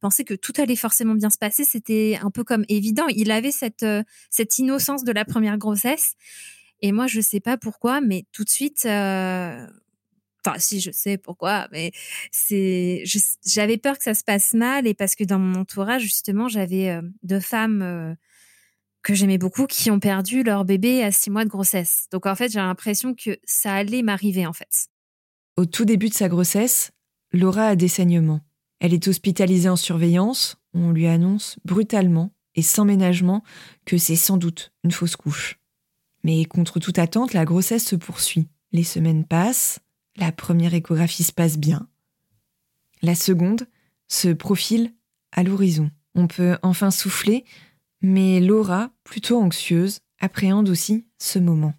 pensait 0.00 0.24
que 0.24 0.34
tout 0.34 0.52
allait 0.58 0.76
forcément 0.76 1.14
bien 1.14 1.30
se 1.30 1.38
passer, 1.38 1.64
c'était 1.64 2.18
un 2.22 2.30
peu 2.30 2.44
comme 2.44 2.64
évident. 2.68 3.06
Il 3.08 3.30
avait 3.30 3.52
cette, 3.52 3.86
cette 4.30 4.58
innocence 4.58 5.04
de 5.04 5.12
la 5.12 5.24
première 5.24 5.58
grossesse. 5.58 6.14
Et 6.82 6.92
moi, 6.92 7.06
je 7.06 7.20
sais 7.20 7.40
pas 7.40 7.56
pourquoi, 7.56 8.00
mais 8.00 8.26
tout 8.32 8.44
de 8.44 8.50
suite, 8.50 8.86
enfin 10.46 10.58
si 10.58 10.80
je 10.80 10.90
sais 10.90 11.18
pourquoi 11.18 11.68
mais 11.72 11.92
c'est 12.30 13.02
j'avais 13.44 13.78
peur 13.78 13.98
que 13.98 14.04
ça 14.04 14.14
se 14.14 14.22
passe 14.22 14.54
mal 14.54 14.86
et 14.86 14.94
parce 14.94 15.14
que 15.14 15.24
dans 15.24 15.38
mon 15.38 15.60
entourage 15.60 16.02
justement 16.02 16.48
j'avais 16.48 17.00
deux 17.22 17.40
femmes 17.40 18.16
que 19.06 19.14
j'aimais 19.14 19.38
beaucoup 19.38 19.66
qui 19.66 19.88
ont 19.92 20.00
perdu 20.00 20.42
leur 20.42 20.64
bébé 20.64 21.04
à 21.04 21.12
six 21.12 21.30
mois 21.30 21.44
de 21.44 21.48
grossesse. 21.48 22.08
Donc 22.10 22.26
en 22.26 22.34
fait, 22.34 22.50
j'ai 22.50 22.58
l'impression 22.58 23.14
que 23.14 23.38
ça 23.44 23.72
allait 23.72 24.02
m'arriver 24.02 24.48
en 24.48 24.52
fait. 24.52 24.88
Au 25.56 25.64
tout 25.64 25.84
début 25.84 26.08
de 26.08 26.14
sa 26.14 26.28
grossesse, 26.28 26.90
Laura 27.32 27.68
a 27.68 27.76
des 27.76 27.86
saignements. 27.86 28.40
Elle 28.80 28.92
est 28.92 29.06
hospitalisée 29.06 29.68
en 29.68 29.76
surveillance. 29.76 30.56
On 30.74 30.90
lui 30.90 31.06
annonce 31.06 31.56
brutalement 31.64 32.32
et 32.56 32.62
sans 32.62 32.84
ménagement 32.84 33.44
que 33.84 33.96
c'est 33.96 34.16
sans 34.16 34.38
doute 34.38 34.72
une 34.82 34.90
fausse 34.90 35.14
couche. 35.14 35.60
Mais 36.24 36.44
contre 36.44 36.80
toute 36.80 36.98
attente, 36.98 37.32
la 37.32 37.44
grossesse 37.44 37.86
se 37.86 37.94
poursuit. 37.94 38.48
Les 38.72 38.82
semaines 38.82 39.24
passent, 39.24 39.78
la 40.16 40.32
première 40.32 40.74
échographie 40.74 41.24
se 41.24 41.32
passe 41.32 41.58
bien. 41.58 41.88
La 43.02 43.14
seconde 43.14 43.66
se 44.08 44.28
profile 44.28 44.92
à 45.32 45.42
l'horizon. 45.42 45.90
On 46.14 46.26
peut 46.26 46.56
enfin 46.62 46.90
souffler 46.90 47.44
mais 48.02 48.40
Laura, 48.40 48.90
plutôt 49.04 49.40
anxieuse, 49.40 50.00
appréhende 50.20 50.68
aussi 50.68 51.06
ce 51.18 51.38
moment. 51.38 51.74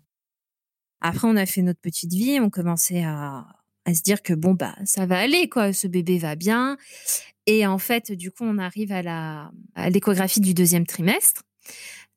Après, 1.00 1.27
on 1.27 1.36
a 1.36 1.46
fait 1.46 1.62
notre 1.62 1.79
petite 1.79 2.12
vie, 2.12 2.39
on 2.41 2.50
commençait 2.50 3.03
à, 3.03 3.46
se 3.88 4.01
dire 4.01 4.22
que 4.22 4.34
bon, 4.34 4.53
bah, 4.53 4.75
ça 4.84 5.06
va 5.06 5.20
aller, 5.20 5.48
quoi, 5.48 5.72
ce 5.74 5.88
bébé 5.88 6.17
va 6.17 6.36
bien. 6.36 6.77
Et 7.46 7.65
en 7.65 7.77
fait, 7.77 8.12
du 8.12 8.32
coup, 8.32 8.44
on 8.44 8.58
arrive 8.58 8.91
à 8.91 9.51
l'échographie 9.89 10.41
du 10.41 10.53
deuxième 10.53 10.86
trimestre. 10.86 11.44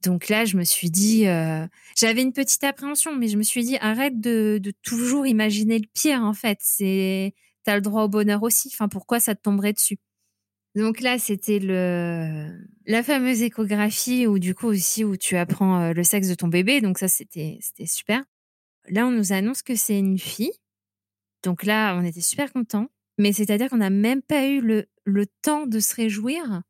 Donc 0.02 0.28
là, 0.28 0.44
je 0.46 0.56
me 0.56 0.64
suis 0.64 0.90
dit, 0.90 1.26
euh, 1.26 1.66
j'avais 1.96 2.22
une 2.22 2.32
petite 2.32 2.64
appréhension, 2.64 3.14
mais 3.14 3.28
je 3.28 3.36
me 3.36 3.42
suis 3.42 3.64
dit, 3.64 3.76
arrête 3.78 4.18
de, 4.20 4.60
toujours 4.82 5.26
imaginer 5.26 5.78
le 5.78 5.86
pire, 5.92 6.22
en 6.22 6.32
fait. 6.32 6.58
C'est, 6.62 7.34
t'as 7.64 7.74
le 7.74 7.82
droit 7.82 8.04
au 8.04 8.08
bonheur 8.08 8.42
aussi. 8.42 8.70
Enfin, 8.72 8.88
pourquoi 8.88 9.20
ça 9.20 9.34
te 9.34 9.42
tomberait 9.42 9.74
dessus? 9.74 9.98
Donc 10.76 11.00
là, 11.00 11.18
c'était 11.18 11.58
le 11.58 12.48
la 12.86 13.02
fameuse 13.02 13.42
échographie 13.42 14.26
où 14.26 14.38
du 14.38 14.54
coup 14.54 14.68
aussi 14.68 15.04
où 15.04 15.16
tu 15.16 15.36
apprends 15.36 15.80
euh, 15.80 15.92
le 15.92 16.04
sexe 16.04 16.28
de 16.28 16.34
ton 16.34 16.48
bébé. 16.48 16.80
Donc 16.80 16.98
ça, 16.98 17.08
c'était 17.08 17.58
c'était 17.60 17.86
super. 17.86 18.22
Là, 18.88 19.06
on 19.06 19.10
nous 19.10 19.32
annonce 19.32 19.62
que 19.62 19.74
c'est 19.74 19.98
une 19.98 20.18
fille. 20.18 20.52
Donc 21.42 21.64
là, 21.64 21.96
on 21.96 22.04
était 22.04 22.20
super 22.20 22.52
contents. 22.52 22.86
Mais 23.18 23.32
c'est-à-dire 23.32 23.68
qu'on 23.68 23.78
n'a 23.78 23.90
même 23.90 24.22
pas 24.22 24.46
eu 24.46 24.60
le, 24.60 24.86
le 25.04 25.26
temps 25.42 25.66
de 25.66 25.80
se 25.80 25.94
réjouir. 25.94 26.62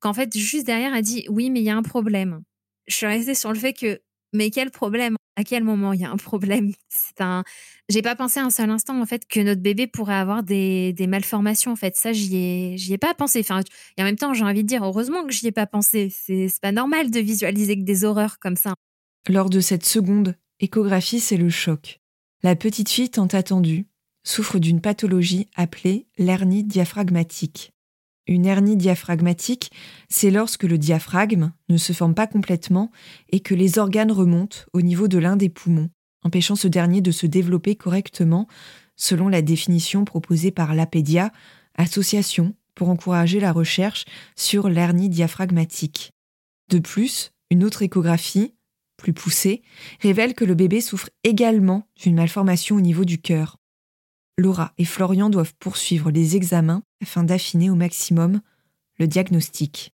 Qu'en 0.00 0.14
fait, 0.14 0.36
juste 0.36 0.66
derrière, 0.66 0.94
a 0.94 1.02
dit 1.02 1.26
oui, 1.30 1.50
mais 1.50 1.60
il 1.60 1.64
y 1.64 1.70
a 1.70 1.76
un 1.76 1.82
problème. 1.82 2.42
Je 2.86 2.94
suis 2.94 3.06
restée 3.06 3.34
sur 3.34 3.52
le 3.52 3.58
fait 3.58 3.72
que 3.72 4.00
mais 4.32 4.50
quel 4.50 4.70
problème? 4.70 5.16
À 5.36 5.44
quel 5.44 5.64
moment 5.64 5.92
il 5.92 6.00
y 6.00 6.04
a 6.04 6.10
un 6.10 6.16
problème? 6.16 6.72
C'est 6.88 7.20
un. 7.20 7.44
J'ai 7.88 8.02
pas 8.02 8.14
pensé 8.14 8.40
un 8.40 8.50
seul 8.50 8.70
instant 8.70 9.00
en 9.00 9.06
fait 9.06 9.26
que 9.26 9.40
notre 9.40 9.60
bébé 9.60 9.86
pourrait 9.86 10.14
avoir 10.14 10.42
des, 10.42 10.92
des 10.92 11.06
malformations. 11.06 11.72
En 11.72 11.76
fait, 11.76 11.96
ça 11.96 12.12
j'y 12.12 12.36
ai 12.36 12.92
ai 12.92 12.98
pas 12.98 13.14
pensé. 13.14 13.40
Enfin, 13.40 13.60
et 13.96 14.02
en 14.02 14.04
même 14.04 14.16
temps, 14.16 14.34
j'ai 14.34 14.44
envie 14.44 14.62
de 14.62 14.68
dire 14.68 14.84
heureusement 14.84 15.24
que 15.24 15.32
j'y 15.32 15.46
ai 15.48 15.52
pas 15.52 15.66
pensé. 15.66 16.10
C'est 16.10 16.48
c'est 16.48 16.60
pas 16.60 16.72
normal 16.72 17.10
de 17.10 17.20
visualiser 17.20 17.76
que 17.76 17.84
des 17.84 18.04
horreurs 18.04 18.38
comme 18.38 18.56
ça. 18.56 18.74
Lors 19.28 19.50
de 19.50 19.60
cette 19.60 19.84
seconde 19.84 20.36
échographie, 20.60 21.20
c'est 21.20 21.36
le 21.36 21.50
choc. 21.50 22.00
La 22.42 22.54
petite 22.56 22.88
fille 22.88 23.10
tant 23.10 23.26
attendue 23.26 23.86
souffre 24.22 24.58
d'une 24.58 24.80
pathologie 24.80 25.48
appelée 25.56 26.06
l'hernie 26.18 26.64
diaphragmatique. 26.64 27.72
Une 28.30 28.46
hernie 28.46 28.76
diaphragmatique, 28.76 29.72
c'est 30.08 30.30
lorsque 30.30 30.62
le 30.62 30.78
diaphragme 30.78 31.50
ne 31.68 31.76
se 31.76 31.92
forme 31.92 32.14
pas 32.14 32.28
complètement 32.28 32.92
et 33.30 33.40
que 33.40 33.56
les 33.56 33.80
organes 33.80 34.12
remontent 34.12 34.58
au 34.72 34.82
niveau 34.82 35.08
de 35.08 35.18
l'un 35.18 35.36
des 35.36 35.48
poumons, 35.48 35.90
empêchant 36.22 36.54
ce 36.54 36.68
dernier 36.68 37.00
de 37.00 37.10
se 37.10 37.26
développer 37.26 37.74
correctement, 37.74 38.46
selon 38.94 39.26
la 39.26 39.42
définition 39.42 40.04
proposée 40.04 40.52
par 40.52 40.76
l'APEDIA, 40.76 41.32
association 41.74 42.54
pour 42.76 42.88
encourager 42.88 43.40
la 43.40 43.50
recherche 43.50 44.04
sur 44.36 44.68
l'hernie 44.68 45.08
diaphragmatique. 45.08 46.12
De 46.68 46.78
plus, 46.78 47.32
une 47.50 47.64
autre 47.64 47.82
échographie, 47.82 48.54
plus 48.96 49.12
poussée, 49.12 49.62
révèle 50.02 50.34
que 50.34 50.44
le 50.44 50.54
bébé 50.54 50.80
souffre 50.80 51.10
également 51.24 51.88
d'une 52.00 52.14
malformation 52.14 52.76
au 52.76 52.80
niveau 52.80 53.04
du 53.04 53.18
cœur. 53.18 53.59
Laura 54.40 54.72
et 54.78 54.84
Florian 54.84 55.30
doivent 55.30 55.54
poursuivre 55.58 56.10
les 56.10 56.36
examens 56.36 56.82
afin 57.02 57.22
d'affiner 57.22 57.70
au 57.70 57.74
maximum 57.74 58.40
le 58.98 59.06
diagnostic. 59.06 59.92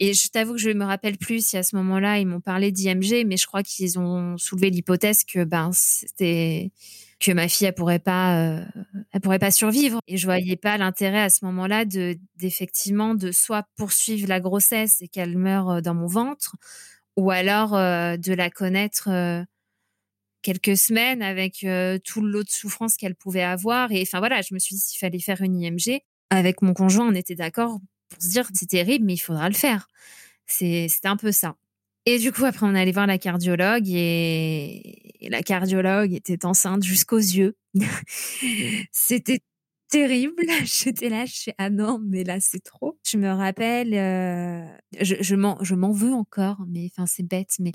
Et 0.00 0.14
je 0.14 0.28
t'avoue 0.28 0.52
que 0.52 0.60
je 0.60 0.70
me 0.70 0.84
rappelle 0.84 1.18
plus 1.18 1.44
si 1.44 1.56
à 1.56 1.62
ce 1.64 1.74
moment-là 1.76 2.18
ils 2.18 2.26
m'ont 2.26 2.40
parlé 2.40 2.70
d'IMG, 2.70 3.24
mais 3.26 3.36
je 3.36 3.46
crois 3.46 3.64
qu'ils 3.64 3.98
ont 3.98 4.38
soulevé 4.38 4.70
l'hypothèse 4.70 5.24
que 5.24 5.42
ben 5.42 5.70
c'était 5.72 6.70
que 7.18 7.32
ma 7.32 7.48
fille 7.48 7.66
elle 7.66 7.74
pourrait 7.74 7.98
pas 7.98 8.38
euh, 8.38 8.64
elle 9.10 9.20
pourrait 9.20 9.40
pas 9.40 9.50
survivre 9.50 9.98
et 10.06 10.16
je 10.16 10.26
voyais 10.26 10.56
pas 10.56 10.78
l'intérêt 10.78 11.22
à 11.22 11.30
ce 11.30 11.44
moment-là 11.46 11.84
de 11.84 12.16
d'effectivement 12.36 13.14
de 13.14 13.32
soit 13.32 13.64
poursuivre 13.76 14.28
la 14.28 14.38
grossesse 14.38 14.98
et 15.00 15.08
qu'elle 15.08 15.36
meure 15.36 15.70
euh, 15.70 15.80
dans 15.80 15.94
mon 15.94 16.06
ventre 16.06 16.54
ou 17.16 17.32
alors 17.32 17.74
euh, 17.74 18.16
de 18.16 18.32
la 18.32 18.50
connaître 18.50 19.08
quelques 20.42 20.76
semaines 20.76 21.22
avec 21.22 21.64
euh, 21.64 21.98
tout 21.98 22.20
le 22.20 22.30
lot 22.30 22.44
de 22.44 22.50
souffrance 22.50 22.96
qu'elle 22.96 23.14
pouvait 23.14 23.42
avoir. 23.42 23.92
Et 23.92 24.02
enfin 24.02 24.18
voilà, 24.18 24.40
je 24.42 24.54
me 24.54 24.58
suis 24.58 24.74
dit 24.76 24.80
s'il 24.80 24.98
fallait 24.98 25.18
faire 25.18 25.42
une 25.42 25.60
IMG. 25.60 26.00
Avec 26.30 26.60
mon 26.62 26.74
conjoint, 26.74 27.08
on 27.08 27.14
était 27.14 27.34
d'accord 27.34 27.78
pour 28.08 28.22
se 28.22 28.28
dire 28.28 28.48
c'est 28.52 28.68
terrible, 28.68 29.04
mais 29.04 29.14
il 29.14 29.18
faudra 29.18 29.48
le 29.48 29.54
faire. 29.54 29.88
C'était 30.46 30.88
un 31.04 31.16
peu 31.16 31.32
ça. 31.32 31.56
Et 32.06 32.18
du 32.18 32.32
coup, 32.32 32.44
après, 32.44 32.66
on 32.66 32.74
allé 32.74 32.92
voir 32.92 33.06
la 33.06 33.18
cardiologue 33.18 33.88
et, 33.88 35.12
la 35.28 35.42
cardiologue 35.42 36.14
était 36.14 36.46
enceinte 36.46 36.82
jusqu'aux 36.82 37.18
yeux. 37.18 37.56
C'était 38.92 39.40
terrible. 39.90 40.42
J'étais 40.64 41.08
là, 41.08 41.26
je 41.26 41.34
suis 41.34 41.52
ah 41.58 41.70
non, 41.70 41.98
mais 42.02 42.24
là 42.24 42.40
c'est 42.40 42.62
trop. 42.62 42.98
Je 43.06 43.18
me 43.18 43.30
rappelle, 43.30 43.94
euh, 43.94 44.64
je, 45.00 45.16
je 45.20 45.74
m'en 45.74 45.92
veux 45.92 46.12
encore, 46.12 46.64
mais 46.68 46.88
enfin 46.92 47.06
c'est 47.06 47.26
bête, 47.26 47.56
mais 47.58 47.72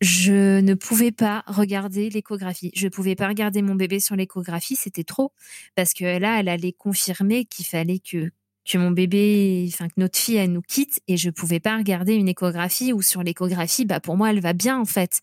je 0.00 0.60
ne 0.60 0.74
pouvais 0.74 1.10
pas 1.10 1.42
regarder 1.46 2.08
l'échographie. 2.10 2.70
Je 2.74 2.86
ne 2.86 2.90
pouvais 2.90 3.16
pas 3.16 3.28
regarder 3.28 3.62
mon 3.62 3.74
bébé 3.74 3.98
sur 4.00 4.14
l'échographie, 4.16 4.76
c'était 4.76 5.04
trop. 5.04 5.32
Parce 5.74 5.92
que 5.92 6.18
là, 6.18 6.38
elle 6.40 6.48
allait 6.48 6.72
confirmer 6.72 7.44
qu'il 7.46 7.66
fallait 7.66 7.98
que, 7.98 8.30
que 8.64 8.78
mon 8.78 8.92
bébé, 8.92 9.68
enfin, 9.72 9.88
que 9.88 9.94
notre 9.96 10.18
fille, 10.18 10.36
elle 10.36 10.52
nous 10.52 10.62
quitte 10.62 11.00
et 11.08 11.16
je 11.16 11.28
ne 11.28 11.32
pouvais 11.32 11.60
pas 11.60 11.76
regarder 11.76 12.14
une 12.14 12.28
échographie 12.28 12.92
ou 12.92 13.02
sur 13.02 13.22
l'échographie, 13.22 13.86
bah, 13.86 13.98
pour 14.00 14.16
moi, 14.16 14.30
elle 14.30 14.40
va 14.40 14.52
bien, 14.52 14.78
en 14.78 14.84
fait. 14.84 15.20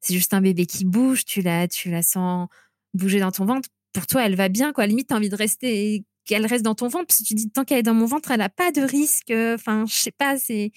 C'est 0.00 0.14
juste 0.14 0.34
un 0.34 0.40
bébé 0.40 0.66
qui 0.66 0.84
bouge, 0.84 1.24
tu 1.24 1.42
la, 1.42 1.68
tu 1.68 1.90
la 1.90 2.02
sens 2.02 2.48
bouger 2.94 3.20
dans 3.20 3.32
ton 3.32 3.44
ventre. 3.44 3.68
Pour 3.92 4.06
toi, 4.06 4.24
elle 4.26 4.36
va 4.36 4.48
bien, 4.48 4.72
quoi. 4.72 4.86
limite, 4.86 5.08
t'as 5.08 5.16
envie 5.16 5.28
de 5.28 5.36
rester, 5.36 6.04
qu'elle 6.24 6.46
reste 6.46 6.64
dans 6.64 6.74
ton 6.74 6.88
ventre, 6.88 7.06
parce 7.08 7.20
que 7.20 7.24
tu 7.24 7.34
dis, 7.34 7.50
tant 7.50 7.64
qu'elle 7.64 7.78
est 7.78 7.82
dans 7.82 7.94
mon 7.94 8.06
ventre, 8.06 8.30
elle 8.30 8.38
n'a 8.38 8.48
pas 8.48 8.72
de 8.72 8.80
risque. 8.80 9.30
Enfin, 9.30 9.84
je 9.86 9.94
sais 9.94 10.10
pas, 10.12 10.38
c'est, 10.38 10.72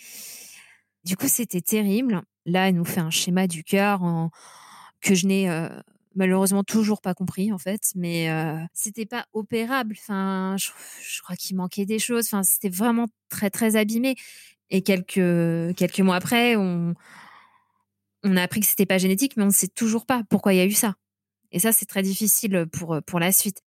du 1.06 1.16
coup, 1.16 1.28
c'était 1.28 1.62
terrible. 1.62 2.22
Là, 2.48 2.70
elle 2.70 2.76
nous 2.76 2.86
fait 2.86 3.02
un 3.02 3.10
schéma 3.10 3.46
du 3.46 3.64
cœur 3.64 4.02
que 5.02 5.14
je 5.14 5.28
n'ai 5.28 5.50
euh, 5.50 5.70
malheureusement 6.16 6.64
toujours 6.64 7.02
pas 7.02 7.14
compris 7.14 7.52
en 7.52 7.58
fait, 7.58 7.92
mais 7.96 8.30
euh, 8.30 8.58
c'était 8.74 9.06
pas 9.06 9.26
opérable. 9.34 9.96
Enfin, 10.00 10.56
je, 10.58 11.22
crois 11.22 11.36
qu'il 11.36 11.58
manquait 11.58 11.86
des 11.86 12.00
choses. 12.00 12.26
Enfin, 12.26 12.44
c'était 12.44 12.70
vraiment 12.70 13.08
très 13.30 13.50
très 13.50 13.76
abîmé. 13.76 14.16
Et 14.70 14.82
quelques 14.82 15.76
quelques 15.76 16.00
mois 16.00 16.16
après, 16.16 16.56
on 16.56 16.94
on 18.24 18.36
a 18.36 18.42
appris 18.42 18.62
que 18.62 18.66
c'était 18.66 18.86
pas 18.86 18.98
génétique, 18.98 19.38
mais 19.38 19.44
on 19.44 19.48
ne 19.48 19.52
sait 19.52 19.68
toujours 19.68 20.06
pas 20.06 20.24
pourquoi 20.30 20.54
il 20.54 20.58
y 20.58 20.62
a 20.62 20.66
eu 20.66 20.72
ça. 20.72 20.96
Et 21.52 21.60
ça, 21.60 21.72
c'est 21.72 21.86
très 21.86 22.02
difficile 22.02 22.66
pour 22.72 22.98
pour 23.06 23.20
la 23.20 23.32
suite. 23.32 23.62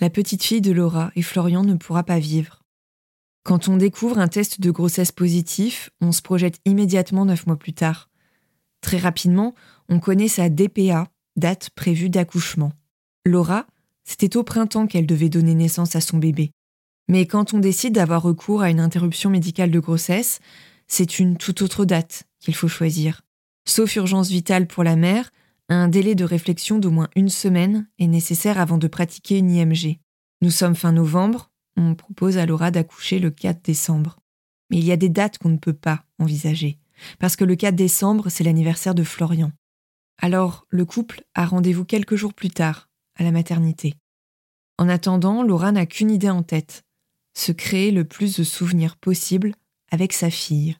La 0.00 0.10
petite 0.10 0.42
fille 0.42 0.60
de 0.60 0.72
Laura 0.72 1.12
et 1.16 1.22
Florian 1.22 1.64
ne 1.64 1.74
pourra 1.74 2.02
pas 2.02 2.18
vivre. 2.18 2.62
Quand 3.44 3.68
on 3.68 3.76
découvre 3.76 4.18
un 4.18 4.28
test 4.28 4.60
de 4.60 4.70
grossesse 4.70 5.12
positif, 5.12 5.90
on 6.00 6.12
se 6.12 6.22
projette 6.22 6.60
immédiatement 6.64 7.24
neuf 7.24 7.46
mois 7.46 7.58
plus 7.58 7.72
tard. 7.72 8.11
Très 8.82 8.98
rapidement, 8.98 9.54
on 9.88 9.98
connaît 9.98 10.28
sa 10.28 10.50
DPA, 10.50 11.08
date 11.36 11.70
prévue 11.70 12.10
d'accouchement. 12.10 12.72
Laura, 13.24 13.66
c'était 14.04 14.36
au 14.36 14.42
printemps 14.42 14.86
qu'elle 14.86 15.06
devait 15.06 15.28
donner 15.28 15.54
naissance 15.54 15.96
à 15.96 16.00
son 16.00 16.18
bébé. 16.18 16.52
Mais 17.08 17.26
quand 17.26 17.54
on 17.54 17.58
décide 17.58 17.94
d'avoir 17.94 18.22
recours 18.22 18.62
à 18.62 18.70
une 18.70 18.80
interruption 18.80 19.30
médicale 19.30 19.70
de 19.70 19.80
grossesse, 19.80 20.40
c'est 20.86 21.18
une 21.18 21.36
toute 21.36 21.62
autre 21.62 21.84
date 21.84 22.24
qu'il 22.40 22.54
faut 22.54 22.68
choisir. 22.68 23.22
Sauf 23.64 23.94
urgence 23.96 24.28
vitale 24.28 24.66
pour 24.66 24.84
la 24.84 24.96
mère, 24.96 25.30
un 25.68 25.88
délai 25.88 26.14
de 26.14 26.24
réflexion 26.24 26.78
d'au 26.78 26.90
moins 26.90 27.08
une 27.16 27.28
semaine 27.28 27.88
est 27.98 28.06
nécessaire 28.06 28.60
avant 28.60 28.78
de 28.78 28.88
pratiquer 28.88 29.38
une 29.38 29.50
IMG. 29.50 29.98
Nous 30.42 30.50
sommes 30.50 30.74
fin 30.74 30.92
novembre, 30.92 31.50
on 31.76 31.94
propose 31.94 32.36
à 32.38 32.46
Laura 32.46 32.70
d'accoucher 32.70 33.18
le 33.18 33.30
4 33.30 33.64
décembre. 33.64 34.18
Mais 34.70 34.78
il 34.78 34.84
y 34.84 34.92
a 34.92 34.96
des 34.96 35.08
dates 35.08 35.38
qu'on 35.38 35.50
ne 35.50 35.58
peut 35.58 35.72
pas 35.72 36.04
envisager. 36.18 36.78
Parce 37.18 37.36
que 37.36 37.44
le 37.44 37.56
4 37.56 37.74
décembre, 37.74 38.28
c'est 38.28 38.44
l'anniversaire 38.44 38.94
de 38.94 39.04
Florian. 39.04 39.52
Alors, 40.20 40.66
le 40.68 40.84
couple 40.84 41.22
a 41.34 41.44
rendez-vous 41.44 41.84
quelques 41.84 42.16
jours 42.16 42.34
plus 42.34 42.50
tard, 42.50 42.88
à 43.16 43.24
la 43.24 43.32
maternité. 43.32 43.94
En 44.78 44.88
attendant, 44.88 45.42
Laura 45.42 45.72
n'a 45.72 45.86
qu'une 45.86 46.10
idée 46.10 46.30
en 46.30 46.42
tête, 46.42 46.82
se 47.34 47.52
créer 47.52 47.90
le 47.90 48.04
plus 48.04 48.36
de 48.36 48.44
souvenirs 48.44 48.96
possible 48.96 49.54
avec 49.90 50.12
sa 50.12 50.30
fille. 50.30 50.76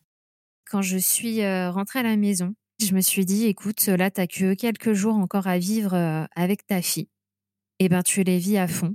Quand 0.70 0.82
je 0.82 0.96
suis 0.96 1.42
euh, 1.42 1.70
rentrée 1.70 2.00
à 2.00 2.02
la 2.02 2.16
maison, 2.16 2.54
je 2.80 2.94
me 2.94 3.00
suis 3.00 3.24
dit, 3.24 3.46
écoute, 3.46 3.86
là, 3.86 4.10
t'as 4.10 4.26
que 4.26 4.54
quelques 4.54 4.92
jours 4.92 5.16
encore 5.16 5.46
à 5.46 5.58
vivre 5.58 5.94
euh, 5.94 6.24
avec 6.34 6.66
ta 6.66 6.82
fille. 6.82 7.08
Eh 7.78 7.88
ben, 7.88 8.02
tu 8.02 8.22
les 8.22 8.38
vis 8.38 8.58
à 8.58 8.68
fond. 8.68 8.92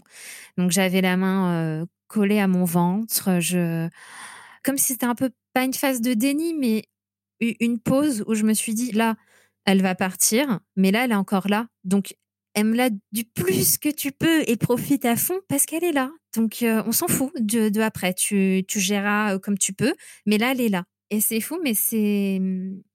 Donc, 0.57 0.71
j'avais 0.71 1.01
la 1.01 1.17
main 1.17 1.53
euh, 1.53 1.85
collée 2.07 2.39
à 2.39 2.47
mon 2.47 2.63
ventre. 2.63 3.39
Je, 3.39 3.89
comme 4.63 4.77
si 4.77 4.93
c'était 4.93 5.05
un 5.05 5.15
peu 5.15 5.29
pas 5.53 5.63
une 5.63 5.73
phase 5.73 6.01
de 6.01 6.13
déni, 6.13 6.53
mais 6.53 6.83
une 7.39 7.79
pause 7.79 8.23
où 8.27 8.33
je 8.33 8.43
me 8.43 8.53
suis 8.53 8.73
dit, 8.73 8.91
là, 8.91 9.15
elle 9.65 9.81
va 9.81 9.95
partir, 9.95 10.59
mais 10.75 10.91
là, 10.91 11.05
elle 11.05 11.11
est 11.11 11.15
encore 11.15 11.47
là. 11.47 11.67
Donc, 11.83 12.15
aime-la 12.55 12.89
du 13.11 13.23
plus 13.25 13.77
que 13.77 13.89
tu 13.89 14.11
peux 14.11 14.49
et 14.49 14.57
profite 14.57 15.05
à 15.05 15.15
fond 15.15 15.39
parce 15.47 15.65
qu'elle 15.65 15.83
est 15.83 15.91
là. 15.91 16.11
Donc, 16.35 16.63
euh, 16.63 16.81
on 16.85 16.91
s'en 16.91 17.07
fout 17.07 17.31
de, 17.39 17.79
après. 17.81 18.13
Tu, 18.13 18.63
tu 18.67 18.79
géreras 18.79 19.35
euh, 19.35 19.39
comme 19.39 19.57
tu 19.57 19.73
peux, 19.73 19.93
mais 20.25 20.37
là, 20.37 20.51
elle 20.51 20.61
est 20.61 20.69
là. 20.69 20.85
Et 21.09 21.21
c'est 21.21 21.41
fou, 21.41 21.59
mais 21.63 21.73
c'est 21.73 22.41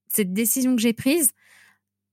cette 0.08 0.32
décision 0.32 0.76
que 0.76 0.82
j'ai 0.82 0.92
prise 0.92 1.32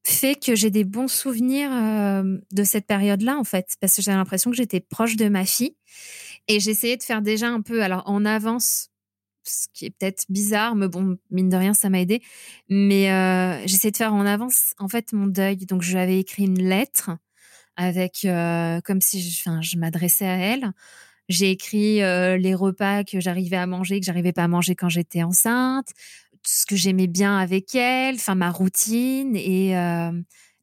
fait 0.06 0.36
que 0.36 0.56
j'ai 0.56 0.70
des 0.70 0.84
bons 0.84 1.08
souvenirs 1.08 1.72
euh, 1.72 2.38
de 2.52 2.64
cette 2.64 2.88
période-là, 2.88 3.38
en 3.38 3.44
fait, 3.44 3.76
parce 3.80 3.96
que 3.96 4.02
j'ai 4.02 4.12
l'impression 4.12 4.50
que 4.50 4.58
j'étais 4.58 4.80
proche 4.80 5.16
de 5.16 5.28
ma 5.30 5.46
fille. 5.46 5.76
Et 6.48 6.60
j'essayais 6.60 6.98
de 6.98 7.04
faire 7.04 7.22
déjà 7.22 7.48
un 7.50 7.62
peu, 7.62 7.84
alors 7.84 8.04
en 8.06 8.26
avance, 8.26 8.89
ce 9.50 9.68
qui 9.74 9.86
est 9.86 9.90
peut-être 9.92 10.26
bizarre, 10.30 10.76
mais 10.76 10.88
bon, 10.88 11.18
mine 11.32 11.50
de 11.50 11.58
rien, 11.58 11.74
ça 11.74 11.90
m'a 11.90 12.00
aidé. 12.00 12.22
Mais 12.70 13.12
euh, 13.12 13.62
j'essayais 13.66 13.92
de 13.92 13.98
faire 13.98 14.14
en 14.14 14.26
avance, 14.26 14.74
en 14.80 14.88
fait, 14.88 15.14
mon 15.14 15.28
deuil. 15.28 15.58
Donc, 15.58 15.82
je 15.82 15.92
lui 15.92 16.00
avais 16.00 16.20
écrit 16.20 16.44
une 16.44 16.62
lettre 16.62 17.12
avec, 17.80 18.26
euh, 18.26 18.82
comme 18.82 19.00
si 19.00 19.22
je, 19.22 19.44
je 19.62 19.78
m'adressais 19.78 20.28
à 20.28 20.36
elle. 20.36 20.74
J'ai 21.30 21.52
écrit 21.52 22.02
euh, 22.02 22.38
les 22.38 22.54
repas 22.54 23.04
que 23.06 23.22
j'arrivais 23.22 23.56
à 23.56 23.68
manger, 23.68 24.00
que 24.00 24.06
j'arrivais 24.06 24.34
pas 24.34 24.44
à 24.44 24.48
manger 24.48 24.76
quand 24.76 24.90
j'étais 24.90 25.24
enceinte, 25.24 25.90
ce 26.44 26.66
que 26.66 26.76
j'aimais 26.76 27.08
bien 27.08 27.38
avec 27.38 27.74
elle, 27.76 28.16
enfin 28.16 28.36
ma 28.36 28.50
routine 28.50 29.36
et 29.36 29.78
euh, 29.78 30.12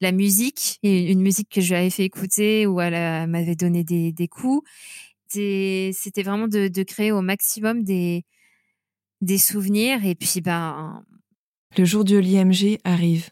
la 0.01 0.13
musique, 0.13 0.79
et 0.83 1.11
une 1.11 1.23
musique 1.23 1.49
que 1.49 1.61
je 1.61 1.69
lui 1.69 1.77
avais 1.77 1.91
fait 1.91 2.05
écouter 2.05 2.67
où 2.67 2.81
elle 2.81 3.29
m'avait 3.31 3.55
donné 3.55 3.85
des, 3.85 4.29
coups. 4.29 4.69
C'était 5.29 6.23
vraiment 6.23 6.49
de, 6.49 6.83
créer 6.83 7.13
au 7.13 7.23
maximum 7.23 7.85
des, 7.85 8.25
des 9.21 9.39
souvenirs 9.39 10.05
et 10.05 10.15
puis 10.15 10.41
ben. 10.41 11.05
Le 11.77 11.85
jour 11.85 12.05
de 12.05 12.17
l'IMG 12.17 12.79
arrive. 12.85 13.31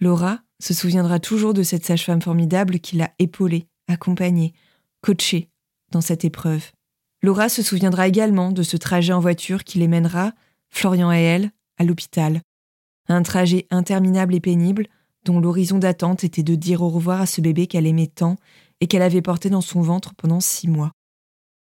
Laura 0.00 0.40
se 0.60 0.74
souviendra 0.74 1.18
toujours 1.18 1.54
de 1.54 1.62
cette 1.62 1.84
sage-femme 1.84 2.20
formidable 2.20 2.80
qui 2.80 2.96
l'a 2.96 3.10
épaulée, 3.18 3.66
accompagnée, 3.88 4.52
coachée 5.00 5.48
dans 5.90 6.00
cette 6.00 6.24
épreuve. 6.24 6.70
Laura 7.22 7.48
se 7.48 7.62
souviendra 7.62 8.08
également 8.08 8.52
de 8.52 8.62
ce 8.62 8.76
trajet 8.76 9.12
en 9.12 9.20
voiture 9.20 9.64
qui 9.64 9.78
les 9.78 9.88
mènera, 9.88 10.32
Florian 10.70 11.12
et 11.12 11.20
elle, 11.20 11.50
à 11.78 11.84
l'hôpital. 11.84 12.40
Un 13.08 13.22
trajet 13.22 13.66
interminable 13.70 14.34
et 14.34 14.40
pénible 14.40 14.86
dont 15.24 15.40
l'horizon 15.40 15.78
d'attente 15.78 16.24
était 16.24 16.42
de 16.42 16.54
dire 16.54 16.82
au 16.82 16.88
revoir 16.88 17.20
à 17.20 17.26
ce 17.26 17.40
bébé 17.40 17.66
qu'elle 17.66 17.86
aimait 17.86 18.06
tant 18.06 18.36
et 18.80 18.86
qu'elle 18.86 19.02
avait 19.02 19.22
porté 19.22 19.50
dans 19.50 19.60
son 19.60 19.82
ventre 19.82 20.14
pendant 20.14 20.40
six 20.40 20.68
mois. 20.68 20.92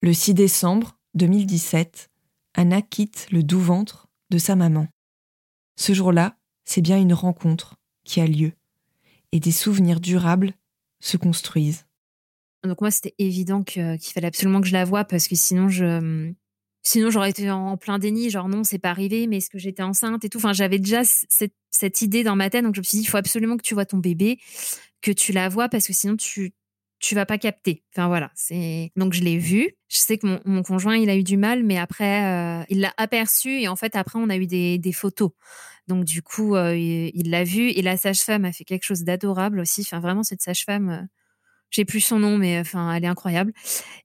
Le 0.02 0.14
6 0.14 0.36
décembre 0.36 0.98
2017, 1.16 2.10
Anna 2.58 2.82
quitte 2.82 3.28
le 3.32 3.44
doux 3.44 3.60
ventre 3.60 4.08
de 4.32 4.40
sa 4.40 4.56
maman. 4.56 4.88
Ce 5.76 5.94
jour-là, 5.94 6.38
c'est 6.66 6.82
bien 6.82 6.98
une 7.00 7.14
rencontre 7.14 7.76
qui 8.04 8.20
a 8.20 8.26
lieu 8.26 8.52
et 9.32 9.40
des 9.40 9.52
souvenirs 9.52 10.00
durables 10.00 10.54
se 11.00 11.18
construisent. 11.18 11.86
Donc 12.64 12.82
moi, 12.82 12.90
c'était 12.90 13.14
évident 13.20 13.64
qu'il 13.64 14.00
fallait 14.14 14.28
absolument 14.28 14.60
que 14.60 14.68
je 14.68 14.74
la 14.74 14.86
voie 14.86 15.06
parce 15.06 15.28
que 15.28 15.36
sinon, 15.36 15.70
je, 15.70 16.34
sinon 16.82 17.12
j'aurais 17.12 17.30
été 17.30 17.52
en 17.52 17.78
plein 17.78 18.00
déni, 18.00 18.32
genre 18.32 18.50
non, 18.50 18.64
c'est 18.64 18.80
pas 18.80 18.90
arrivé, 18.90 19.28
mais 19.28 19.38
est-ce 19.38 19.52
que 19.52 19.60
j'étais 19.60 19.84
enceinte 19.84 20.26
et 20.26 20.30
tout? 20.30 20.40
Enfin, 20.40 20.54
j'avais 20.54 20.80
déjà 20.80 21.04
cette, 21.04 21.54
cette, 21.70 22.02
idée 22.02 22.24
dans 22.24 22.36
ma 22.36 22.50
tête, 22.50 22.64
donc 22.64 22.74
je 22.74 22.82
me 22.82 22.84
suis 22.84 22.98
dit, 22.98 23.04
il 23.04 23.08
faut 23.08 23.18
absolument 23.18 23.58
que 23.58 23.62
tu 23.62 23.76
vois 23.76 23.86
ton 23.86 23.98
bébé, 23.98 24.40
que 25.02 25.12
tu 25.12 25.32
la 25.32 25.48
vois 25.48 25.70
parce 25.70 25.86
que 25.86 25.94
sinon 25.94 26.18
tu 26.18 26.54
tu 27.00 27.16
vas 27.16 27.26
pas 27.26 27.38
capter. 27.38 27.84
Enfin 27.94 28.08
voilà, 28.08 28.32
c'est 28.36 28.92
donc 28.96 29.14
je 29.14 29.24
l'ai 29.24 29.38
vu. 29.38 29.76
Je 29.90 29.98
sais 29.98 30.18
que 30.18 30.28
mon, 30.28 30.40
mon, 30.46 30.64
conjoint 30.64 30.98
il 30.98 31.10
a 31.10 31.16
eu 31.16 31.24
du 31.24 31.38
mal, 31.38 31.64
mais 31.64 31.78
après 31.78 32.26
euh, 32.26 32.64
il 32.70 32.82
l'a 32.82 32.94
aperçu 32.98 33.62
et 33.62 33.68
en 33.68 33.76
fait 33.76 33.96
après 33.96 34.20
on 34.20 34.30
a 34.30 34.38
eu 34.38 34.48
des, 34.48 34.78
des 34.78 34.92
photos. 34.92 35.32
Donc 35.88 36.06
du 36.06 36.22
coup 36.22 36.56
euh, 36.56 36.76
il 36.76 37.30
l'a 37.30 37.44
vu 37.44 37.70
et 37.70 37.82
la 37.82 37.98
sage-femme 37.98 38.46
a 38.46 38.52
fait 38.52 38.64
quelque 38.66 38.84
chose 38.84 39.04
d'adorable 39.04 39.60
aussi. 39.60 39.82
Enfin 39.82 40.00
vraiment 40.00 40.24
cette 40.24 40.42
sage-femme, 40.42 40.90
euh, 40.90 41.02
j'ai 41.70 41.86
plus 41.86 42.00
son 42.02 42.20
nom, 42.20 42.38
mais 42.38 42.60
enfin 42.60 42.94
elle 42.94 43.04
est 43.04 43.08
incroyable. 43.08 43.54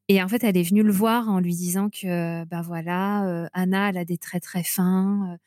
Et 0.08 0.22
en 0.22 0.28
fait 0.28 0.44
elle 0.44 0.56
est 0.56 0.62
venue 0.62 0.82
le 0.82 0.92
voir 0.92 1.28
en 1.28 1.40
lui 1.40 1.54
disant 1.54 1.88
que 1.90 2.44
bah 2.44 2.62
voilà 2.62 3.48
Anna 3.52 3.90
elle 3.90 3.98
a 3.98 4.04
des 4.04 4.18
traits 4.18 4.42
très 4.42 4.62
fins 4.62 5.38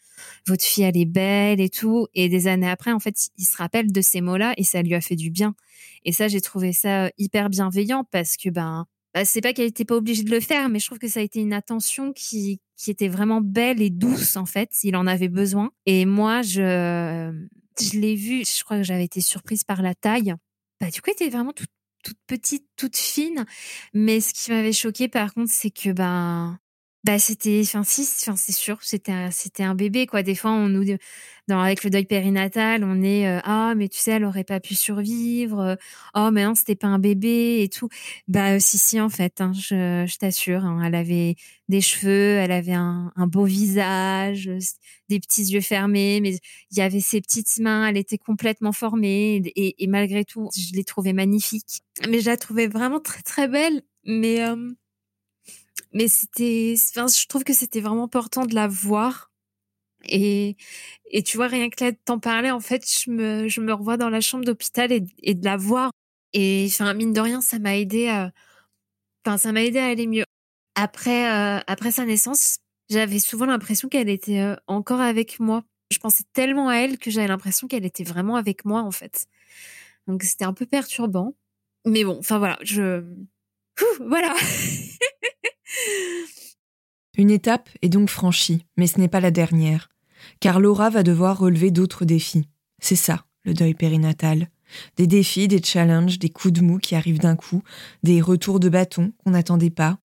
votre 0.48 0.64
fille 0.64 0.84
elle 0.84 0.98
est 0.98 1.06
belle 1.06 1.62
et 1.62 1.70
tout. 1.70 2.08
Et 2.14 2.30
des 2.30 2.48
années 2.48 2.70
après, 2.70 2.92
en 2.92 3.00
fait, 3.00 3.30
il 3.38 3.46
se 3.46 3.58
rappelle 3.58 3.92
de 3.92 4.02
ces 4.02 4.22
mots-là 4.22 4.54
et 4.58 4.64
ça 4.64 4.82
lui 4.82 4.96
a 4.96 5.02
fait 5.02 5.16
du 5.16 5.30
bien. 5.30 5.56
Et 6.04 6.12
ça, 6.12 6.28
j'ai 6.28 6.42
trouvé 6.42 6.74
ça 6.74 7.10
hyper 7.18 7.50
bienveillant 7.50 8.04
parce 8.12 8.38
que 8.38 8.50
ben, 8.50 8.86
bah, 9.14 9.26
c'est 9.26 9.42
pas 9.42 9.54
qu'elle 9.54 9.68
était 9.68 9.86
pas 9.86 9.96
obligée 9.96 10.24
de 10.24 10.32
le 10.32 10.40
faire, 10.40 10.70
mais 10.70 10.80
je 10.80 10.86
trouve 10.86 11.00
que 11.00 11.08
ça 11.08 11.20
a 11.20 11.24
été 11.24 11.40
une 11.40 11.54
attention 11.54 12.14
qui 12.14 12.60
qui 12.78 12.92
était 12.92 13.08
vraiment 13.08 13.40
belle 13.40 13.82
et 13.82 13.90
douce 13.90 14.36
en 14.36 14.46
fait. 14.46 14.70
Il 14.84 14.96
en 14.96 15.08
avait 15.08 15.30
besoin. 15.30 15.72
Et 15.86 16.06
moi, 16.06 16.42
je 16.42 17.32
je 17.80 18.00
l'ai 18.00 18.16
vu. 18.16 18.44
Je 18.46 18.64
crois 18.64 18.78
que 18.78 18.84
j'avais 18.84 19.06
été 19.06 19.22
surprise 19.22 19.64
par 19.64 19.82
la 19.82 19.96
taille. 19.96 20.36
Bah 20.82 20.90
du 20.92 21.02
coup, 21.02 21.10
elle 21.10 21.26
était 21.26 21.36
vraiment 21.36 21.54
toute 21.54 21.70
toute 22.06 22.20
petite, 22.28 22.68
toute 22.78 22.96
fine. 22.96 23.46
Mais 23.94 24.22
ce 24.22 24.34
qui 24.34 24.52
m'avait 24.52 24.72
choqué 24.72 25.10
par 25.10 25.34
contre, 25.34 25.52
c'est 25.52 25.72
que 25.72 25.92
ben 25.92 26.58
bah 27.06 27.20
c'était 27.20 27.62
enfin 27.64 27.84
si 27.84 28.02
enfin 28.02 28.36
c'est 28.36 28.52
sûr 28.52 28.80
c'était 28.82 29.30
c'était 29.32 29.62
un 29.62 29.76
bébé 29.76 30.08
quoi. 30.08 30.24
Des 30.24 30.34
fois 30.34 30.52
on 30.52 30.70
nous 30.70 30.84
dans 31.48 31.60
avec 31.62 31.84
le 31.84 31.92
deuil 31.92 32.06
périnatal 32.06 32.84
on 32.84 33.04
est 33.04 33.28
euh, 33.28 33.40
ah 33.44 33.74
mais 33.78 33.90
tu 33.90 34.00
sais 34.00 34.12
elle 34.12 34.26
aurait 34.26 34.44
pas 34.44 34.60
pu 34.60 34.74
survivre 34.74 35.60
euh, 35.60 35.76
oh 36.16 36.30
mais 36.32 36.44
non 36.44 36.56
c'était 36.56 36.76
pas 36.76 36.88
un 36.88 36.98
bébé 36.98 37.62
et 37.62 37.70
tout 37.70 37.90
bah 38.28 38.60
si 38.60 38.80
si 38.80 39.00
en 39.00 39.10
fait 39.10 39.40
hein, 39.40 39.52
je, 39.54 40.06
je 40.08 40.18
t'assure 40.18 40.66
hein, 40.66 40.82
elle 40.84 40.96
avait 40.96 41.36
des 41.70 41.82
cheveux 41.82 42.38
elle 42.38 42.52
avait 42.52 42.74
un, 42.74 43.12
beau 43.28 43.46
visage 43.46 44.50
des 45.10 45.20
petits 45.20 45.44
yeux 45.44 45.62
fermés 45.62 46.22
mais 46.22 46.40
il 46.72 46.78
y 46.80 46.82
avait 46.82 47.02
ses 47.02 47.22
petites 47.22 47.60
mains 47.60 47.88
elle 47.88 47.98
était 47.98 48.18
complètement 48.18 48.72
formée 48.72 49.44
et, 49.56 49.84
et 49.84 49.88
malgré 49.88 50.26
tout 50.26 50.50
je 50.58 50.74
l'ai 50.74 50.84
trouvée 50.84 51.14
magnifique. 51.14 51.82
Mais 52.10 52.20
je 52.22 52.30
la 52.32 52.38
trouvais 52.38 52.68
vraiment 52.68 53.00
très 53.00 53.22
très 53.22 53.48
belle 53.48 53.84
mais 54.06 54.44
euh, 54.44 54.56
mais 55.96 56.10
c'était, 56.10 56.76
enfin, 56.92 57.08
je 57.08 57.28
trouve 57.28 57.46
que 57.46 57.54
c'était 57.54 57.82
vraiment 57.82 58.04
important 58.06 58.46
de 58.46 58.56
la 58.56 58.68
voir. 58.68 59.32
Et, 60.10 60.58
et 61.12 61.24
tu 61.24 61.38
vois, 61.38 61.48
rien 61.48 61.70
que 61.70 61.84
là, 61.84 61.92
de 61.92 61.98
t'en 62.06 62.20
parler, 62.20 62.52
en 62.52 62.60
fait, 62.62 62.86
je 62.88 63.12
me, 63.12 63.48
je 63.50 63.62
me 63.62 63.74
revois 63.74 63.98
dans 63.98 64.10
la 64.10 64.22
chambre 64.22 64.46
d'hôpital 64.46 64.92
et, 64.92 65.04
et 65.24 65.36
de 65.36 65.46
la 65.46 65.58
voir. 65.58 65.92
Et 66.34 66.68
enfin, 66.70 66.94
mine 66.96 67.14
de 67.14 67.22
rien, 67.22 67.42
ça 67.42 67.60
m'a 67.60 67.78
aidé 67.78 68.10
à, 68.10 68.32
enfin, 69.26 69.38
ça 69.38 69.52
m'a 69.52 69.64
aidé 69.64 69.80
à 69.80 69.88
aller 69.88 70.08
mieux. 70.08 70.26
Après, 70.76 71.32
euh, 71.32 71.62
après 71.68 71.92
sa 71.92 72.06
naissance, 72.06 72.58
j'avais 72.90 73.20
souvent 73.20 73.46
l'impression 73.46 73.90
qu'elle 73.90 74.10
était 74.10 74.42
euh, 74.42 74.56
encore 74.68 75.02
avec 75.02 75.40
moi. 75.40 75.64
Je 75.92 76.00
pensais 76.00 76.24
tellement 76.34 76.70
à 76.70 76.78
elle 76.78 76.98
que 77.00 77.12
j'avais 77.12 77.28
l'impression 77.28 77.68
qu'elle 77.68 77.86
était 77.86 78.04
vraiment 78.04 78.36
avec 78.36 78.66
moi, 78.66 78.82
en 78.82 78.92
fait. 78.92 79.28
Donc, 80.08 80.24
c'était 80.24 80.46
un 80.46 80.54
peu 80.54 80.66
perturbant. 80.66 81.36
Mais 81.86 82.04
bon, 82.04 82.18
enfin 82.20 82.40
voilà, 82.40 82.58
je, 82.64 83.04
voilà. 84.00 84.34
Une 87.18 87.32
étape 87.32 87.70
est 87.82 87.90
donc 87.90 88.10
franchie, 88.10 88.66
mais 88.78 88.88
ce 88.88 89.00
n'est 89.00 89.08
pas 89.08 89.22
la 89.22 89.32
dernière, 89.32 89.90
car 90.40 90.60
Laura 90.60 90.90
va 90.90 91.04
devoir 91.04 91.38
relever 91.38 91.72
d'autres 91.72 92.06
défis. 92.06 92.48
C'est 92.82 92.96
ça, 92.96 93.26
le 93.44 93.54
deuil 93.54 93.74
périnatal. 93.74 94.50
Des 94.98 95.08
défis, 95.08 95.48
des 95.48 95.64
challenges, 95.64 96.20
des 96.20 96.30
coups 96.30 96.54
de 96.54 96.62
mou 96.62 96.78
qui 96.80 96.96
arrivent 96.96 97.20
d'un 97.20 97.36
coup, 97.36 97.62
des 98.04 98.20
retours 98.22 98.60
de 98.60 98.68
bâton 98.68 99.14
qu'on 99.24 99.32
n'attendait 99.32 99.70
pas. 99.70 100.00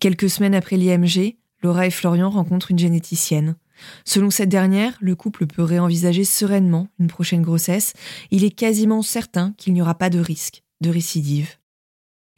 Quelques 0.00 0.28
semaines 0.28 0.54
après 0.54 0.76
l'IMG, 0.76 1.36
Laura 1.62 1.86
et 1.86 1.90
Florian 1.90 2.28
rencontrent 2.28 2.70
une 2.70 2.78
généticienne. 2.78 3.56
Selon 4.04 4.30
cette 4.30 4.48
dernière, 4.48 4.96
le 5.00 5.14
couple 5.14 5.46
peut 5.46 5.62
réenvisager 5.62 6.24
sereinement 6.24 6.88
une 6.98 7.08
prochaine 7.08 7.42
grossesse. 7.42 7.94
Il 8.30 8.44
est 8.44 8.50
quasiment 8.50 9.02
certain 9.02 9.52
qu'il 9.56 9.72
n'y 9.72 9.82
aura 9.82 9.94
pas 9.94 10.10
de 10.10 10.18
risque 10.18 10.62
de 10.82 10.90
récidive. 10.90 11.56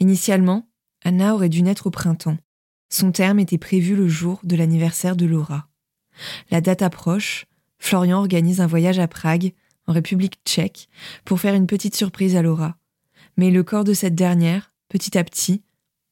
Initialement, 0.00 0.68
Anna 1.04 1.34
aurait 1.34 1.48
dû 1.48 1.62
naître 1.62 1.88
au 1.88 1.90
printemps. 1.90 2.36
Son 2.88 3.12
terme 3.12 3.38
était 3.38 3.58
prévu 3.58 3.94
le 3.94 4.08
jour 4.08 4.40
de 4.44 4.56
l'anniversaire 4.56 5.16
de 5.16 5.26
Laura. 5.26 5.68
La 6.50 6.60
date 6.60 6.82
approche, 6.82 7.46
Florian 7.78 8.18
organise 8.18 8.60
un 8.60 8.66
voyage 8.66 8.98
à 8.98 9.08
Prague, 9.08 9.52
en 9.86 9.92
République 9.92 10.40
tchèque, 10.44 10.88
pour 11.24 11.40
faire 11.40 11.54
une 11.54 11.66
petite 11.66 11.94
surprise 11.94 12.36
à 12.36 12.42
Laura. 12.42 12.76
Mais 13.36 13.50
le 13.50 13.62
corps 13.62 13.84
de 13.84 13.94
cette 13.94 14.14
dernière, 14.14 14.72
petit 14.88 15.16
à 15.16 15.24
petit, 15.24 15.62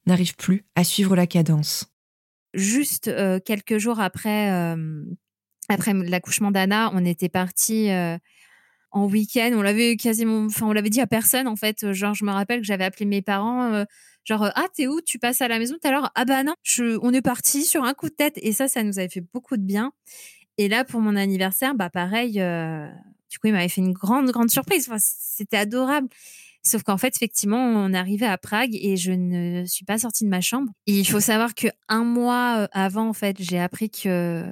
n'arrive 0.06 0.36
plus 0.36 0.64
à 0.74 0.84
suivre 0.84 1.16
la 1.16 1.26
cadence. 1.26 1.86
Juste 2.54 3.08
euh, 3.08 3.40
quelques 3.44 3.78
jours 3.78 4.00
après 4.00 4.50
euh, 4.50 5.02
après 5.68 5.92
l'accouchement 5.92 6.50
d'Anna, 6.50 6.90
on 6.94 7.04
était 7.04 7.28
parti 7.28 7.88
en 8.92 9.06
week-end. 9.06 9.50
On 9.54 9.62
l'avait 9.62 9.96
quasiment, 9.96 10.44
enfin, 10.44 10.66
on 10.66 10.72
l'avait 10.72 10.90
dit 10.90 11.00
à 11.00 11.08
personne 11.08 11.48
en 11.48 11.56
fait. 11.56 11.92
Genre, 11.92 12.14
je 12.14 12.24
me 12.24 12.30
rappelle 12.30 12.60
que 12.60 12.66
j'avais 12.66 12.84
appelé 12.84 13.04
mes 13.04 13.20
parents. 13.20 13.84
Genre, 14.26 14.50
ah, 14.54 14.66
t'es 14.74 14.86
où? 14.86 15.00
Tu 15.00 15.18
passes 15.18 15.40
à 15.40 15.48
la 15.48 15.58
maison 15.58 15.76
tout 15.80 15.88
à 15.88 15.90
l'heure? 15.90 16.10
Ah 16.14 16.24
bah 16.26 16.42
non, 16.42 16.54
on 17.00 17.12
est 17.12 17.22
parti 17.22 17.64
sur 17.64 17.84
un 17.84 17.94
coup 17.94 18.08
de 18.08 18.14
tête. 18.14 18.38
Et 18.42 18.52
ça, 18.52 18.68
ça 18.68 18.82
nous 18.82 18.98
avait 18.98 19.08
fait 19.08 19.24
beaucoup 19.32 19.56
de 19.56 19.62
bien. 19.62 19.92
Et 20.58 20.68
là, 20.68 20.84
pour 20.84 21.00
mon 21.00 21.16
anniversaire, 21.16 21.74
bah 21.74 21.90
pareil. 21.90 22.32
du 22.32 23.38
coup, 23.38 23.46
il 23.46 23.52
m'avait 23.52 23.68
fait 23.68 23.80
une 23.80 23.92
grande, 23.92 24.30
grande 24.30 24.50
surprise. 24.50 24.90
c'était 24.98 25.56
adorable. 25.56 26.08
Sauf 26.62 26.82
qu'en 26.82 26.98
fait, 26.98 27.14
effectivement, 27.14 27.58
on 27.58 27.94
arrivé 27.94 28.26
à 28.26 28.36
Prague 28.38 28.74
et 28.74 28.96
je 28.96 29.12
ne 29.12 29.64
suis 29.66 29.84
pas 29.84 29.98
sortie 29.98 30.24
de 30.24 30.28
ma 30.28 30.40
chambre. 30.40 30.72
Et 30.88 30.98
il 30.98 31.04
faut 31.04 31.20
savoir 31.20 31.54
que 31.54 31.68
un 31.88 32.02
mois 32.02 32.68
avant, 32.72 33.08
en 33.08 33.12
fait, 33.12 33.36
j'ai 33.38 33.60
appris 33.60 33.88
que 33.88 34.44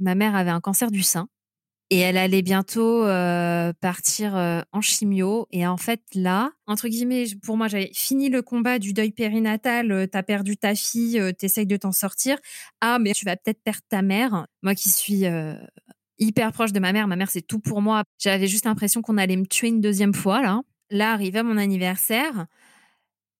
ma 0.00 0.16
mère 0.16 0.34
avait 0.34 0.50
un 0.50 0.60
cancer 0.60 0.90
du 0.90 1.02
sein 1.02 1.28
et 1.90 1.98
elle 1.98 2.16
allait 2.16 2.42
bientôt 2.42 3.04
euh, 3.04 3.72
partir 3.80 4.36
euh, 4.36 4.62
en 4.72 4.80
chimio. 4.80 5.48
Et 5.50 5.66
en 5.66 5.76
fait, 5.76 6.00
là, 6.14 6.52
entre 6.68 6.88
guillemets, 6.88 7.24
pour 7.42 7.56
moi, 7.56 7.66
j'avais 7.66 7.90
fini 7.92 8.28
le 8.30 8.42
combat 8.42 8.78
du 8.78 8.92
deuil 8.92 9.10
périnatal. 9.10 9.90
Euh, 9.90 10.06
t'as 10.06 10.22
perdu 10.22 10.56
ta 10.56 10.76
fille, 10.76 11.20
t'essayes 11.36 11.66
de 11.66 11.76
t'en 11.76 11.90
sortir. 11.90 12.38
Ah, 12.80 12.98
mais 13.00 13.12
tu 13.12 13.24
vas 13.24 13.36
peut-être 13.36 13.62
perdre 13.62 13.82
ta 13.88 14.02
mère. 14.02 14.46
Moi 14.62 14.76
qui 14.76 14.88
suis 14.88 15.24
hyper 16.18 16.52
proche 16.52 16.72
de 16.72 16.80
ma 16.80 16.92
mère, 16.92 17.08
ma 17.08 17.16
mère 17.16 17.30
c'est 17.30 17.42
tout 17.42 17.60
pour 17.60 17.82
moi. 17.82 18.04
J'avais 18.18 18.46
juste 18.46 18.66
l'impression 18.66 19.02
qu'on 19.02 19.18
allait 19.18 19.36
me 19.36 19.46
tuer 19.46 19.68
une 19.68 19.80
deuxième 19.80 20.14
fois 20.14 20.42
là. 20.42 20.60
Là, 20.90 21.12
arrivé 21.12 21.38
à 21.38 21.42
mon 21.42 21.56
anniversaire, 21.56 22.46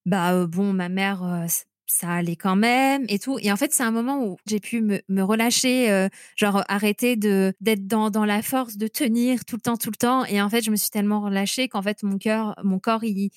bah 0.07 0.47
bon, 0.47 0.73
ma 0.73 0.89
mère 0.89 1.47
ça 1.91 2.11
allait 2.11 2.37
quand 2.37 2.57
même 2.57 3.05
et 3.09 3.19
tout. 3.19 3.39
Et 3.41 3.51
en 3.53 3.57
fait, 3.57 3.73
c'est 3.73 3.83
un 3.83 3.91
moment 3.91 4.25
où 4.25 4.37
j'ai 4.47 4.61
pu 4.61 4.81
me, 4.81 5.23
relâcher, 5.23 5.91
euh, 5.91 6.09
genre 6.37 6.63
arrêter 6.69 7.17
de 7.17 7.53
d'être 7.61 7.87
dans, 7.87 8.11
dans 8.11 8.25
la 8.25 8.43
force 8.43 8.77
de 8.77 8.87
tenir 8.87 9.45
tout 9.45 9.57
le 9.57 9.61
temps, 9.61 9.77
tout 9.77 9.91
le 9.91 9.97
temps. 9.97 10.25
Et 10.27 10.41
en 10.41 10.49
fait, 10.49 10.63
je 10.63 10.71
me 10.71 10.77
suis 10.77 10.91
tellement 10.91 11.21
relâchée 11.21 11.69
qu'en 11.69 11.83
fait, 11.83 12.03
mon 12.03 12.19
cœur, 12.19 12.55
mon 12.65 12.79
corps, 12.79 13.05
il, 13.05 13.31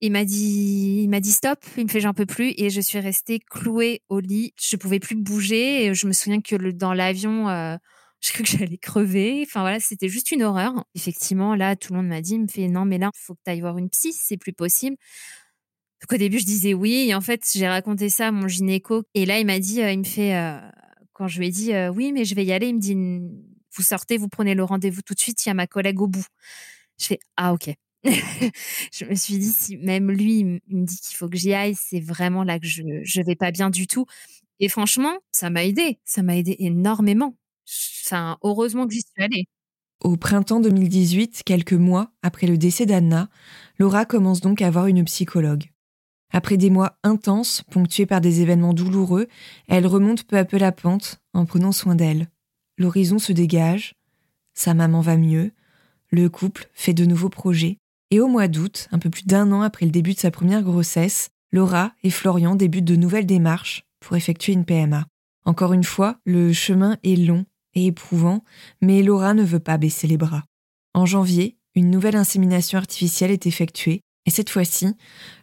il 0.00 0.12
m'a 0.12 0.24
dit, 0.24 1.02
il 1.02 1.08
m'a 1.08 1.20
dit 1.20 1.32
stop. 1.32 1.58
Il 1.76 1.84
me 1.84 1.88
fait 1.88 2.00
j'en 2.00 2.14
peux 2.14 2.26
plus 2.26 2.54
et 2.56 2.70
je 2.70 2.80
suis 2.80 2.98
restée 3.00 3.40
clouée 3.40 4.02
au 4.08 4.20
lit. 4.20 4.54
Je 4.60 4.76
pouvais 4.76 5.00
plus 5.00 5.16
bouger. 5.16 5.86
Et 5.86 5.94
je 5.94 6.06
me 6.06 6.12
souviens 6.12 6.40
que 6.40 6.56
dans 6.70 6.94
l'avion. 6.94 7.48
Euh, 7.48 7.76
je 8.24 8.32
cru 8.32 8.42
que 8.42 8.48
j'allais 8.48 8.78
crever. 8.78 9.44
Enfin 9.46 9.60
voilà, 9.60 9.80
c'était 9.80 10.08
juste 10.08 10.32
une 10.32 10.42
horreur. 10.42 10.84
Effectivement, 10.94 11.54
là, 11.54 11.76
tout 11.76 11.92
le 11.92 11.98
monde 11.98 12.08
m'a 12.08 12.22
dit, 12.22 12.34
il 12.34 12.42
me 12.42 12.48
fait 12.48 12.68
non, 12.68 12.84
mais 12.86 12.98
là, 12.98 13.10
il 13.14 13.18
faut 13.18 13.34
que 13.34 13.40
tu 13.44 13.50
ailles 13.50 13.60
voir 13.60 13.76
une 13.76 13.90
psy, 13.90 14.12
c'est 14.12 14.38
plus 14.38 14.54
possible. 14.54 14.96
Donc 16.04 16.16
au 16.16 16.18
début, 16.18 16.38
je 16.38 16.44
disais 16.44 16.74
oui. 16.74 17.06
Et 17.08 17.14
en 17.14 17.22
fait, 17.22 17.48
j'ai 17.54 17.66
raconté 17.66 18.10
ça 18.10 18.28
à 18.28 18.30
mon 18.30 18.46
gynéco. 18.46 19.04
Et 19.14 19.24
là, 19.24 19.38
il 19.38 19.46
m'a 19.46 19.58
dit, 19.58 19.80
euh, 19.80 19.90
il 19.90 20.00
me 20.00 20.04
fait, 20.04 20.36
euh, 20.36 20.58
quand 21.14 21.28
je 21.28 21.38
lui 21.38 21.46
ai 21.46 21.50
dit 21.50 21.72
euh, 21.72 21.88
oui, 21.88 22.12
mais 22.12 22.26
je 22.26 22.34
vais 22.34 22.44
y 22.44 22.52
aller, 22.52 22.68
il 22.68 22.74
me 22.74 22.80
dit, 22.80 22.94
vous 23.74 23.82
sortez, 23.82 24.18
vous 24.18 24.28
prenez 24.28 24.54
le 24.54 24.64
rendez-vous 24.64 25.00
tout 25.00 25.14
de 25.14 25.18
suite, 25.18 25.44
il 25.46 25.48
y 25.48 25.50
a 25.50 25.54
ma 25.54 25.66
collègue 25.66 26.02
au 26.02 26.06
bout. 26.06 26.26
Je 27.00 27.06
fais, 27.06 27.18
ah 27.38 27.54
ok. 27.54 27.70
je 28.04 29.06
me 29.06 29.14
suis 29.14 29.38
dit, 29.38 29.50
si 29.50 29.78
même 29.78 30.10
lui, 30.10 30.40
il 30.40 30.76
me 30.76 30.84
dit 30.84 30.98
qu'il 30.98 31.16
faut 31.16 31.28
que 31.30 31.38
j'y 31.38 31.54
aille, 31.54 31.74
c'est 31.74 32.00
vraiment 32.00 32.44
là 32.44 32.58
que 32.58 32.66
je 32.66 32.82
ne 32.82 33.24
vais 33.24 33.34
pas 33.34 33.50
bien 33.50 33.70
du 33.70 33.86
tout. 33.86 34.04
Et 34.60 34.68
franchement, 34.68 35.16
ça 35.32 35.48
m'a 35.48 35.64
aidé. 35.64 35.98
Ça 36.04 36.22
m'a 36.22 36.36
aidé 36.36 36.54
énormément. 36.58 37.34
Enfin, 38.04 38.36
heureusement 38.42 38.86
que 38.86 38.92
j'y 38.92 39.00
suis 39.00 39.22
allée. 39.22 39.46
Au 40.00 40.18
printemps 40.18 40.60
2018, 40.60 41.44
quelques 41.46 41.72
mois 41.72 42.12
après 42.20 42.46
le 42.46 42.58
décès 42.58 42.84
d'Anna, 42.84 43.30
Laura 43.78 44.04
commence 44.04 44.42
donc 44.42 44.60
à 44.60 44.66
avoir 44.66 44.86
une 44.86 45.02
psychologue. 45.04 45.70
Après 46.34 46.56
des 46.56 46.68
mois 46.68 46.98
intenses, 47.04 47.62
ponctués 47.70 48.06
par 48.06 48.20
des 48.20 48.40
événements 48.40 48.74
douloureux, 48.74 49.28
elle 49.68 49.86
remonte 49.86 50.24
peu 50.24 50.36
à 50.36 50.44
peu 50.44 50.58
la 50.58 50.72
pente 50.72 51.20
en 51.32 51.46
prenant 51.46 51.70
soin 51.70 51.94
d'elle. 51.94 52.28
L'horizon 52.76 53.20
se 53.20 53.32
dégage, 53.32 53.94
sa 54.52 54.74
maman 54.74 55.00
va 55.00 55.16
mieux, 55.16 55.52
le 56.10 56.28
couple 56.28 56.68
fait 56.74 56.92
de 56.92 57.04
nouveaux 57.04 57.28
projets, 57.28 57.78
et 58.10 58.18
au 58.18 58.26
mois 58.26 58.48
d'août, 58.48 58.88
un 58.90 58.98
peu 58.98 59.10
plus 59.10 59.26
d'un 59.26 59.52
an 59.52 59.62
après 59.62 59.86
le 59.86 59.92
début 59.92 60.14
de 60.14 60.18
sa 60.18 60.32
première 60.32 60.64
grossesse, 60.64 61.30
Laura 61.52 61.92
et 62.02 62.10
Florian 62.10 62.56
débutent 62.56 62.84
de 62.84 62.96
nouvelles 62.96 63.26
démarches 63.26 63.84
pour 64.00 64.16
effectuer 64.16 64.54
une 64.54 64.64
PMA. 64.64 65.06
Encore 65.44 65.72
une 65.72 65.84
fois, 65.84 66.18
le 66.24 66.52
chemin 66.52 66.96
est 67.04 67.14
long 67.14 67.46
et 67.74 67.86
éprouvant, 67.86 68.42
mais 68.82 69.04
Laura 69.04 69.34
ne 69.34 69.44
veut 69.44 69.60
pas 69.60 69.76
baisser 69.76 70.08
les 70.08 70.16
bras. 70.16 70.42
En 70.94 71.06
janvier, 71.06 71.56
une 71.76 71.90
nouvelle 71.90 72.16
insémination 72.16 72.78
artificielle 72.78 73.30
est 73.30 73.46
effectuée 73.46 74.00
et 74.26 74.30
cette 74.30 74.50
fois-ci, 74.50 74.88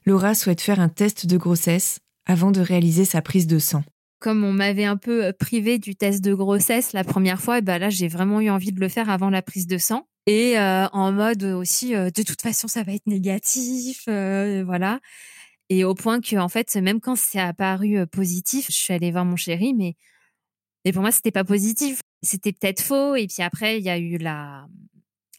Laura 0.05 0.33
souhaite 0.33 0.61
faire 0.61 0.79
un 0.79 0.89
test 0.89 1.25
de 1.25 1.37
grossesse 1.37 1.99
avant 2.25 2.51
de 2.51 2.61
réaliser 2.61 3.05
sa 3.05 3.21
prise 3.21 3.47
de 3.47 3.59
sang. 3.59 3.83
Comme 4.19 4.43
on 4.43 4.53
m'avait 4.53 4.85
un 4.85 4.97
peu 4.97 5.25
euh, 5.25 5.33
privé 5.33 5.79
du 5.79 5.95
test 5.95 6.23
de 6.23 6.33
grossesse 6.33 6.93
la 6.93 7.03
première 7.03 7.41
fois, 7.41 7.57
et 7.57 7.61
ben 7.61 7.79
là 7.79 7.89
j'ai 7.89 8.07
vraiment 8.07 8.39
eu 8.39 8.49
envie 8.49 8.71
de 8.71 8.79
le 8.79 8.87
faire 8.87 9.09
avant 9.09 9.29
la 9.29 9.41
prise 9.41 9.67
de 9.67 9.77
sang. 9.77 10.07
Et 10.27 10.59
euh, 10.59 10.87
en 10.93 11.11
mode 11.11 11.43
aussi, 11.43 11.95
euh, 11.95 12.11
de 12.11 12.21
toute 12.21 12.41
façon 12.41 12.67
ça 12.67 12.83
va 12.83 12.93
être 12.93 13.07
négatif, 13.07 14.03
voilà. 14.07 14.99
Et 15.69 15.83
au 15.83 15.95
point 15.95 16.19
que 16.19 16.35
en 16.35 16.49
fait, 16.49 16.75
même 16.75 16.99
quand 16.99 17.15
c'est 17.15 17.39
apparu 17.39 18.05
positif, 18.07 18.67
je 18.67 18.75
suis 18.75 18.93
allée 18.93 19.11
voir 19.11 19.25
mon 19.25 19.35
chéri, 19.35 19.73
mais 19.73 19.95
mais 20.85 20.91
pour 20.91 21.01
moi 21.01 21.11
c'était 21.11 21.31
pas 21.31 21.43
positif, 21.43 22.01
c'était 22.21 22.51
peut-être 22.51 22.81
faux. 22.81 23.15
Et 23.15 23.27
puis 23.27 23.41
après 23.41 23.79
il 23.79 23.83
y 23.83 23.89
a 23.89 23.97
eu 23.97 24.17
la 24.17 24.67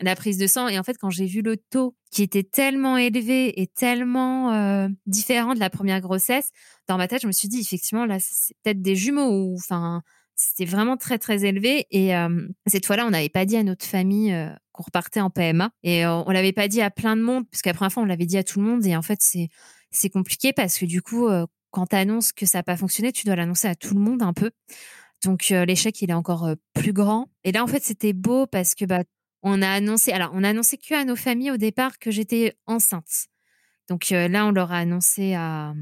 la 0.02 0.16
prise 0.16 0.38
de 0.38 0.46
sang. 0.46 0.68
Et 0.68 0.78
en 0.78 0.82
fait, 0.82 0.96
quand 0.98 1.10
j'ai 1.10 1.26
vu 1.26 1.42
le 1.42 1.56
taux 1.56 1.94
qui 2.10 2.22
était 2.22 2.42
tellement 2.42 2.96
élevé 2.96 3.60
et 3.60 3.66
tellement 3.66 4.52
euh, 4.52 4.88
différent 5.06 5.54
de 5.54 5.60
la 5.60 5.70
première 5.70 6.00
grossesse, 6.00 6.50
dans 6.88 6.96
ma 6.96 7.08
tête, 7.08 7.22
je 7.22 7.26
me 7.26 7.32
suis 7.32 7.48
dit, 7.48 7.60
effectivement, 7.60 8.04
là, 8.04 8.18
c'est 8.20 8.54
peut-être 8.62 8.82
des 8.82 8.96
jumeaux 8.96 9.30
ou, 9.30 9.54
enfin, 9.56 10.02
c'était 10.36 10.64
vraiment 10.64 10.96
très, 10.96 11.18
très 11.18 11.44
élevé. 11.44 11.86
Et 11.90 12.14
euh, 12.16 12.48
cette 12.66 12.86
fois-là, 12.86 13.06
on 13.06 13.10
n'avait 13.10 13.28
pas 13.28 13.44
dit 13.44 13.56
à 13.56 13.62
notre 13.62 13.84
famille 13.84 14.32
euh, 14.32 14.50
qu'on 14.72 14.82
repartait 14.82 15.20
en 15.20 15.30
PMA. 15.30 15.70
Et 15.82 16.06
on 16.06 16.30
l'avait 16.30 16.52
pas 16.52 16.68
dit 16.68 16.80
à 16.80 16.90
plein 16.90 17.16
de 17.16 17.22
monde, 17.22 17.48
parce 17.50 17.62
qu'à 17.62 17.74
première 17.74 17.92
fois, 17.92 18.02
on 18.02 18.06
l'avait 18.06 18.26
dit 18.26 18.38
à 18.38 18.44
tout 18.44 18.60
le 18.60 18.66
monde. 18.66 18.84
Et 18.86 18.96
en 18.96 19.02
fait, 19.02 19.18
c'est, 19.20 19.48
c'est 19.90 20.10
compliqué 20.10 20.52
parce 20.52 20.78
que 20.78 20.86
du 20.86 21.02
coup, 21.02 21.28
quand 21.70 21.86
tu 21.88 21.96
annonces 21.96 22.32
que 22.32 22.46
ça 22.46 22.58
n'a 22.58 22.62
pas 22.62 22.76
fonctionné, 22.76 23.12
tu 23.12 23.26
dois 23.26 23.36
l'annoncer 23.36 23.68
à 23.68 23.74
tout 23.74 23.94
le 23.94 24.00
monde 24.00 24.22
un 24.22 24.32
peu. 24.32 24.50
Donc 25.24 25.50
l'échec, 25.50 26.00
il 26.00 26.10
est 26.10 26.14
encore 26.14 26.48
plus 26.72 26.94
grand. 26.94 27.28
Et 27.44 27.52
là, 27.52 27.62
en 27.62 27.66
fait, 27.66 27.82
c'était 27.82 28.14
beau 28.14 28.46
parce 28.46 28.74
que 28.74 28.86
bah, 28.86 29.04
on 29.42 29.62
a 29.62 29.68
annoncé, 29.68 30.12
alors 30.12 30.30
on 30.34 30.44
a 30.44 30.50
annoncé 30.50 30.78
que 30.78 30.94
à 30.94 31.04
nos 31.04 31.16
familles 31.16 31.50
au 31.50 31.56
départ 31.56 31.98
que 31.98 32.10
j'étais 32.10 32.54
enceinte. 32.66 33.26
Donc 33.88 34.12
euh, 34.12 34.28
là, 34.28 34.46
on 34.46 34.52
leur 34.52 34.72
a 34.72 34.78
annoncé 34.78 35.34
à, 35.34 35.74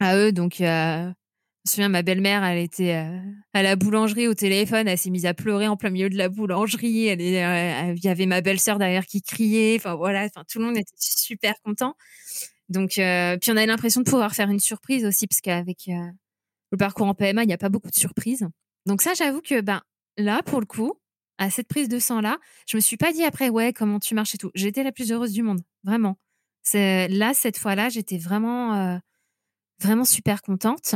à 0.00 0.16
eux. 0.16 0.32
Donc, 0.32 0.60
euh, 0.60 1.04
je 1.06 1.70
me 1.70 1.74
souviens, 1.74 1.88
ma 1.88 2.02
belle-mère, 2.02 2.44
elle 2.44 2.58
était 2.58 2.94
euh, 2.94 3.18
à 3.52 3.62
la 3.62 3.74
boulangerie 3.74 4.28
au 4.28 4.34
téléphone, 4.34 4.86
elle 4.86 4.98
s'est 4.98 5.10
mise 5.10 5.26
à 5.26 5.34
pleurer 5.34 5.66
en 5.66 5.76
plein 5.76 5.90
milieu 5.90 6.08
de 6.08 6.16
la 6.16 6.28
boulangerie. 6.28 7.06
Elle, 7.06 7.20
il 7.20 8.04
y 8.04 8.08
avait 8.08 8.26
ma 8.26 8.40
belle-sœur 8.40 8.78
derrière 8.78 9.06
qui 9.06 9.22
criait. 9.22 9.76
Enfin 9.76 9.96
voilà, 9.96 10.24
enfin 10.24 10.44
tout 10.48 10.58
le 10.58 10.66
monde 10.66 10.76
était 10.76 10.94
super 10.96 11.54
content. 11.64 11.96
Donc, 12.68 12.90
puis 12.90 13.50
on 13.50 13.56
avait 13.56 13.66
l'impression 13.66 14.00
de 14.00 14.08
pouvoir 14.08 14.34
faire 14.34 14.50
une 14.50 14.60
surprise 14.60 15.04
aussi, 15.04 15.26
parce 15.26 15.40
qu'avec 15.40 15.88
le 15.88 16.76
parcours 16.78 17.06
en 17.06 17.14
PMA, 17.14 17.44
il 17.44 17.46
n'y 17.46 17.52
a 17.52 17.58
pas 17.58 17.68
beaucoup 17.68 17.90
de 17.90 17.96
surprises. 17.96 18.46
Donc 18.86 19.02
ça, 19.02 19.14
j'avoue 19.14 19.40
que 19.40 19.60
ben 19.60 19.82
là, 20.16 20.42
pour 20.44 20.60
le 20.60 20.66
coup, 20.66 20.94
à 21.38 21.50
cette 21.50 21.68
prise 21.68 21.88
de 21.88 21.98
sang 21.98 22.20
là, 22.20 22.38
je 22.66 22.76
me 22.76 22.80
suis 22.80 22.96
pas 22.96 23.12
dit 23.12 23.24
après 23.24 23.48
ouais 23.48 23.72
comment 23.72 23.98
tu 23.98 24.14
marches 24.14 24.34
et 24.34 24.38
tout. 24.38 24.50
J'étais 24.54 24.82
la 24.82 24.92
plus 24.92 25.12
heureuse 25.12 25.32
du 25.32 25.42
monde, 25.42 25.60
vraiment. 25.84 26.16
C'est 26.62 27.08
là 27.08 27.34
cette 27.34 27.58
fois-là, 27.58 27.88
j'étais 27.88 28.18
vraiment 28.18 28.74
euh, 28.74 28.98
vraiment 29.80 30.04
super 30.04 30.42
contente. 30.42 30.94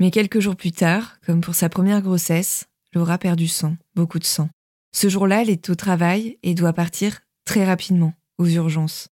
Mais 0.00 0.10
quelques 0.10 0.40
jours 0.40 0.56
plus 0.56 0.72
tard, 0.72 1.20
comme 1.24 1.40
pour 1.40 1.54
sa 1.54 1.68
première 1.68 2.02
grossesse, 2.02 2.66
Laura 2.92 3.18
perd 3.18 3.38
du 3.38 3.48
sang, 3.48 3.76
beaucoup 3.94 4.18
de 4.18 4.24
sang. 4.24 4.48
Ce 4.92 5.08
jour-là, 5.08 5.42
elle 5.42 5.50
est 5.50 5.70
au 5.70 5.74
travail 5.74 6.38
et 6.42 6.54
doit 6.54 6.72
partir 6.72 7.20
très 7.44 7.64
rapidement 7.64 8.14
aux 8.38 8.46
urgences. 8.46 9.08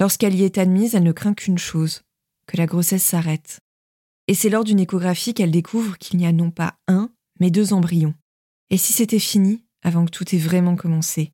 Lorsqu'elle 0.00 0.34
y 0.34 0.44
est 0.44 0.58
admise, 0.58 0.94
elle 0.94 1.02
ne 1.02 1.12
craint 1.12 1.34
qu'une 1.34 1.58
chose, 1.58 2.02
que 2.46 2.56
la 2.56 2.66
grossesse 2.66 3.04
s'arrête. 3.04 3.60
Et 4.28 4.34
c'est 4.34 4.48
lors 4.48 4.64
d'une 4.64 4.80
échographie 4.80 5.34
qu'elle 5.34 5.50
découvre 5.50 5.98
qu'il 5.98 6.18
n'y 6.18 6.26
a 6.26 6.32
non 6.32 6.50
pas 6.50 6.74
un, 6.88 7.10
mais 7.40 7.50
deux 7.50 7.72
embryons. 7.72 8.14
Et 8.70 8.78
si 8.78 8.92
c'était 8.92 9.18
fini, 9.18 9.64
avant 9.82 10.04
que 10.04 10.10
tout 10.10 10.34
ait 10.34 10.38
vraiment 10.38 10.76
commencé. 10.76 11.32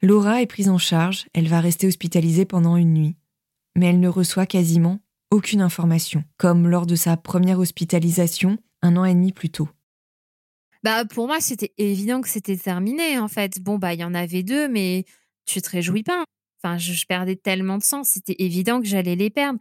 Laura 0.00 0.42
est 0.42 0.46
prise 0.46 0.68
en 0.68 0.78
charge, 0.78 1.26
elle 1.34 1.48
va 1.48 1.60
rester 1.60 1.86
hospitalisée 1.86 2.44
pendant 2.44 2.76
une 2.76 2.94
nuit. 2.94 3.16
Mais 3.76 3.86
elle 3.86 4.00
ne 4.00 4.08
reçoit 4.08 4.46
quasiment 4.46 5.00
aucune 5.30 5.60
information, 5.60 6.24
comme 6.36 6.68
lors 6.68 6.86
de 6.86 6.94
sa 6.94 7.16
première 7.16 7.58
hospitalisation 7.58 8.58
un 8.82 8.96
an 8.96 9.04
et 9.04 9.14
demi 9.14 9.32
plus 9.32 9.50
tôt. 9.50 9.68
Bah 10.84 11.04
pour 11.04 11.26
moi, 11.26 11.40
c'était 11.40 11.72
évident 11.78 12.20
que 12.20 12.28
c'était 12.28 12.56
terminé 12.56 13.18
en 13.18 13.28
fait. 13.28 13.60
Bon 13.60 13.78
bah 13.78 13.94
il 13.94 14.00
y 14.00 14.04
en 14.04 14.14
avait 14.14 14.44
deux, 14.44 14.68
mais 14.68 15.04
tu 15.44 15.60
te 15.60 15.70
réjouis 15.70 16.04
pas. 16.04 16.24
Enfin, 16.62 16.78
je, 16.78 17.04
perdais 17.06 17.36
tellement 17.36 17.78
de 17.78 17.82
sang, 17.82 18.04
c'était 18.04 18.36
évident 18.38 18.80
que 18.80 18.86
j'allais 18.86 19.16
les 19.16 19.30
perdre. 19.30 19.60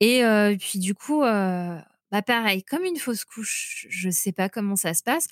Et 0.00 0.24
euh, 0.24 0.56
puis 0.58 0.78
du 0.78 0.94
coup, 0.94 1.22
euh, 1.22 1.78
bah 2.10 2.22
pareil, 2.22 2.62
comme 2.62 2.84
une 2.84 2.96
fausse 2.96 3.24
couche, 3.24 3.86
je 3.88 4.10
sais 4.10 4.32
pas 4.32 4.48
comment 4.48 4.76
ça 4.76 4.94
se 4.94 5.02
passe. 5.02 5.28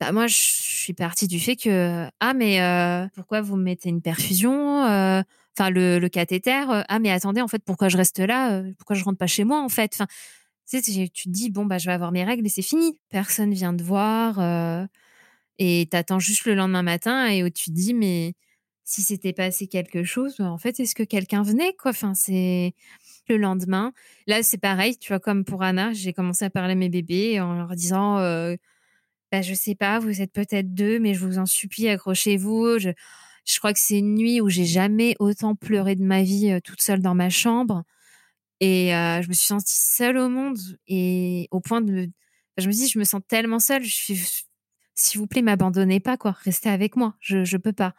Bah 0.00 0.12
moi, 0.12 0.28
je 0.28 0.36
suis 0.36 0.94
partie 0.94 1.26
du 1.26 1.40
fait 1.40 1.56
que 1.56 2.08
ah 2.20 2.34
mais 2.34 2.60
euh, 2.60 3.06
pourquoi 3.14 3.40
vous 3.40 3.56
me 3.56 3.64
mettez 3.64 3.88
une 3.88 4.02
perfusion 4.02 4.84
euh, 4.84 5.22
Enfin 5.56 5.70
le, 5.70 6.06
cathéter. 6.08 6.70
Euh, 6.70 6.82
ah 6.88 6.98
mais 7.00 7.10
attendez 7.10 7.40
en 7.40 7.48
fait 7.48 7.62
pourquoi 7.64 7.88
je 7.88 7.96
reste 7.96 8.20
là 8.20 8.62
Pourquoi 8.78 8.94
je 8.94 9.02
rentre 9.02 9.18
pas 9.18 9.26
chez 9.26 9.42
moi 9.44 9.60
en 9.60 9.68
fait? 9.68 9.92
Enfin 9.94 10.06
tu 10.70 10.80
te 11.10 11.28
dis 11.28 11.50
bon 11.50 11.66
bah 11.66 11.78
je 11.78 11.86
vais 11.86 11.92
avoir 11.92 12.12
mes 12.12 12.24
règles 12.24 12.46
et 12.46 12.48
c'est 12.48 12.62
fini. 12.62 12.98
Personne 13.08 13.52
vient 13.52 13.76
te 13.76 13.82
voir. 13.82 14.38
Et 15.58 15.88
t'attends 15.90 16.20
juste 16.20 16.44
le 16.46 16.54
lendemain 16.54 16.82
matin 16.82 17.26
et 17.26 17.50
tu 17.50 17.66
te 17.66 17.74
dis, 17.74 17.94
mais 17.94 18.34
si 18.84 19.02
c'était 19.02 19.32
passé 19.32 19.66
quelque 19.66 20.04
chose, 20.04 20.40
en 20.40 20.56
fait, 20.56 20.78
est-ce 20.80 20.94
que 20.94 21.02
quelqu'un 21.02 21.42
venait, 21.42 21.74
quoi? 21.74 21.90
Enfin, 21.90 22.14
c'est 22.14 22.74
le 23.28 23.36
lendemain. 23.36 23.92
Là, 24.26 24.42
c'est 24.42 24.58
pareil, 24.58 24.96
tu 24.96 25.08
vois, 25.08 25.20
comme 25.20 25.44
pour 25.44 25.62
Anna, 25.62 25.92
j'ai 25.92 26.12
commencé 26.12 26.44
à 26.44 26.50
parler 26.50 26.72
à 26.72 26.76
mes 26.76 26.88
bébés 26.88 27.40
en 27.40 27.54
leur 27.54 27.74
disant, 27.74 28.18
bah, 29.30 29.42
je 29.42 29.54
sais 29.54 29.74
pas, 29.74 29.98
vous 29.98 30.22
êtes 30.22 30.32
peut-être 30.32 30.74
deux, 30.74 30.98
mais 30.98 31.14
je 31.14 31.24
vous 31.24 31.38
en 31.38 31.46
supplie, 31.46 31.88
accrochez-vous. 31.88 32.78
Je, 32.78 32.90
je 33.44 33.58
crois 33.58 33.72
que 33.72 33.78
c'est 33.80 33.98
une 33.98 34.14
nuit 34.14 34.40
où 34.40 34.48
j'ai 34.48 34.66
jamais 34.66 35.16
autant 35.18 35.54
pleuré 35.54 35.96
de 35.96 36.04
ma 36.04 36.22
vie 36.22 36.50
euh, 36.50 36.60
toute 36.60 36.82
seule 36.82 37.00
dans 37.00 37.14
ma 37.14 37.30
chambre. 37.30 37.84
Et 38.60 38.94
euh, 38.94 39.22
je 39.22 39.28
me 39.28 39.32
suis 39.32 39.46
sentie 39.46 39.74
seule 39.74 40.18
au 40.18 40.28
monde 40.28 40.58
et 40.86 41.48
au 41.50 41.60
point 41.60 41.80
de, 41.80 42.10
je 42.58 42.66
me 42.66 42.72
dis, 42.72 42.88
je 42.88 42.98
me 42.98 43.04
sens 43.04 43.22
tellement 43.28 43.58
seule. 43.58 43.84
Je 43.84 44.14
s'il 44.94 45.20
vous 45.20 45.28
plaît, 45.28 45.42
m'abandonnez 45.42 46.00
pas, 46.00 46.16
quoi. 46.16 46.36
Restez 46.42 46.68
avec 46.68 46.96
moi. 46.96 47.14
Je, 47.20 47.44
je 47.44 47.56
peux 47.56 47.72
pas. 47.72 47.94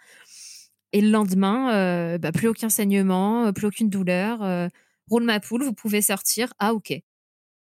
Et 0.92 1.00
le 1.00 1.10
lendemain, 1.10 1.74
euh, 1.74 2.18
bah, 2.18 2.34
plus 2.34 2.50
aucun 2.50 2.68
saignement, 2.68 3.54
plus 3.54 3.68
aucune 3.68 3.90
douleur. 3.90 4.70
roule 5.10 5.24
ma 5.24 5.40
poule, 5.40 5.64
vous 5.64 5.74
pouvez 5.74 6.02
sortir. 6.02 6.54
Ah, 6.60 6.74
ok. 6.74 6.94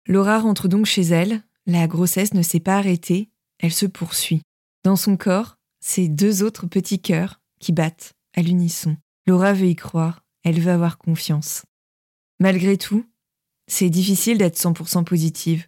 Laura 0.05 0.39
rentre 0.39 0.67
donc 0.67 0.85
chez 0.85 1.03
elle. 1.03 1.43
La 1.65 1.87
grossesse 1.87 2.33
ne 2.33 2.41
s'est 2.41 2.59
pas 2.59 2.77
arrêtée. 2.77 3.30
Elle 3.61 3.71
se 3.71 3.85
poursuit. 3.85 4.41
Dans 4.83 4.95
son 4.95 5.17
corps, 5.17 5.55
c'est 5.79 6.07
deux 6.07 6.41
autres 6.41 6.65
petits 6.65 6.99
cœurs 6.99 7.39
qui 7.59 7.71
battent 7.71 8.13
à 8.35 8.41
l'unisson. 8.41 8.97
Laura 9.27 9.53
veut 9.53 9.67
y 9.67 9.75
croire. 9.75 10.25
Elle 10.43 10.59
veut 10.59 10.71
avoir 10.71 10.97
confiance. 10.97 11.63
Malgré 12.39 12.75
tout, 12.77 13.05
c'est 13.67 13.91
difficile 13.91 14.39
d'être 14.39 14.57
100% 14.57 15.03
positive, 15.03 15.67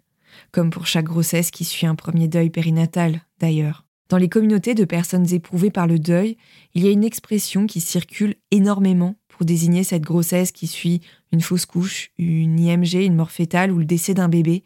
comme 0.51 0.71
pour 0.71 0.87
chaque 0.87 1.05
grossesse 1.05 1.51
qui 1.51 1.63
suit 1.63 1.85
un 1.85 1.93
premier 1.93 2.27
deuil 2.27 2.49
périnatal, 2.49 3.21
d'ailleurs. 3.39 3.85
Dans 4.09 4.17
les 4.17 4.29
communautés 4.29 4.73
de 4.73 4.85
personnes 4.85 5.31
éprouvées 5.31 5.69
par 5.69 5.85
le 5.85 5.99
deuil, 5.99 6.37
il 6.73 6.83
y 6.83 6.87
a 6.87 6.91
une 6.91 7.03
expression 7.03 7.67
qui 7.67 7.79
circule 7.79 8.35
énormément 8.49 9.15
pour 9.27 9.45
désigner 9.45 9.83
cette 9.83 10.01
grossesse 10.01 10.51
qui 10.51 10.65
suit 10.65 11.01
une 11.31 11.41
fausse 11.41 11.67
couche, 11.67 12.11
une 12.17 12.59
IMG, 12.59 13.05
une 13.05 13.15
mort 13.15 13.31
fétale 13.31 13.71
ou 13.71 13.77
le 13.77 13.85
décès 13.85 14.15
d'un 14.15 14.29
bébé. 14.29 14.63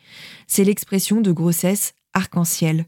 C'est 0.48 0.64
l'expression 0.64 1.20
de 1.20 1.32
grossesse 1.34 1.94
arc-en-ciel. 2.14 2.86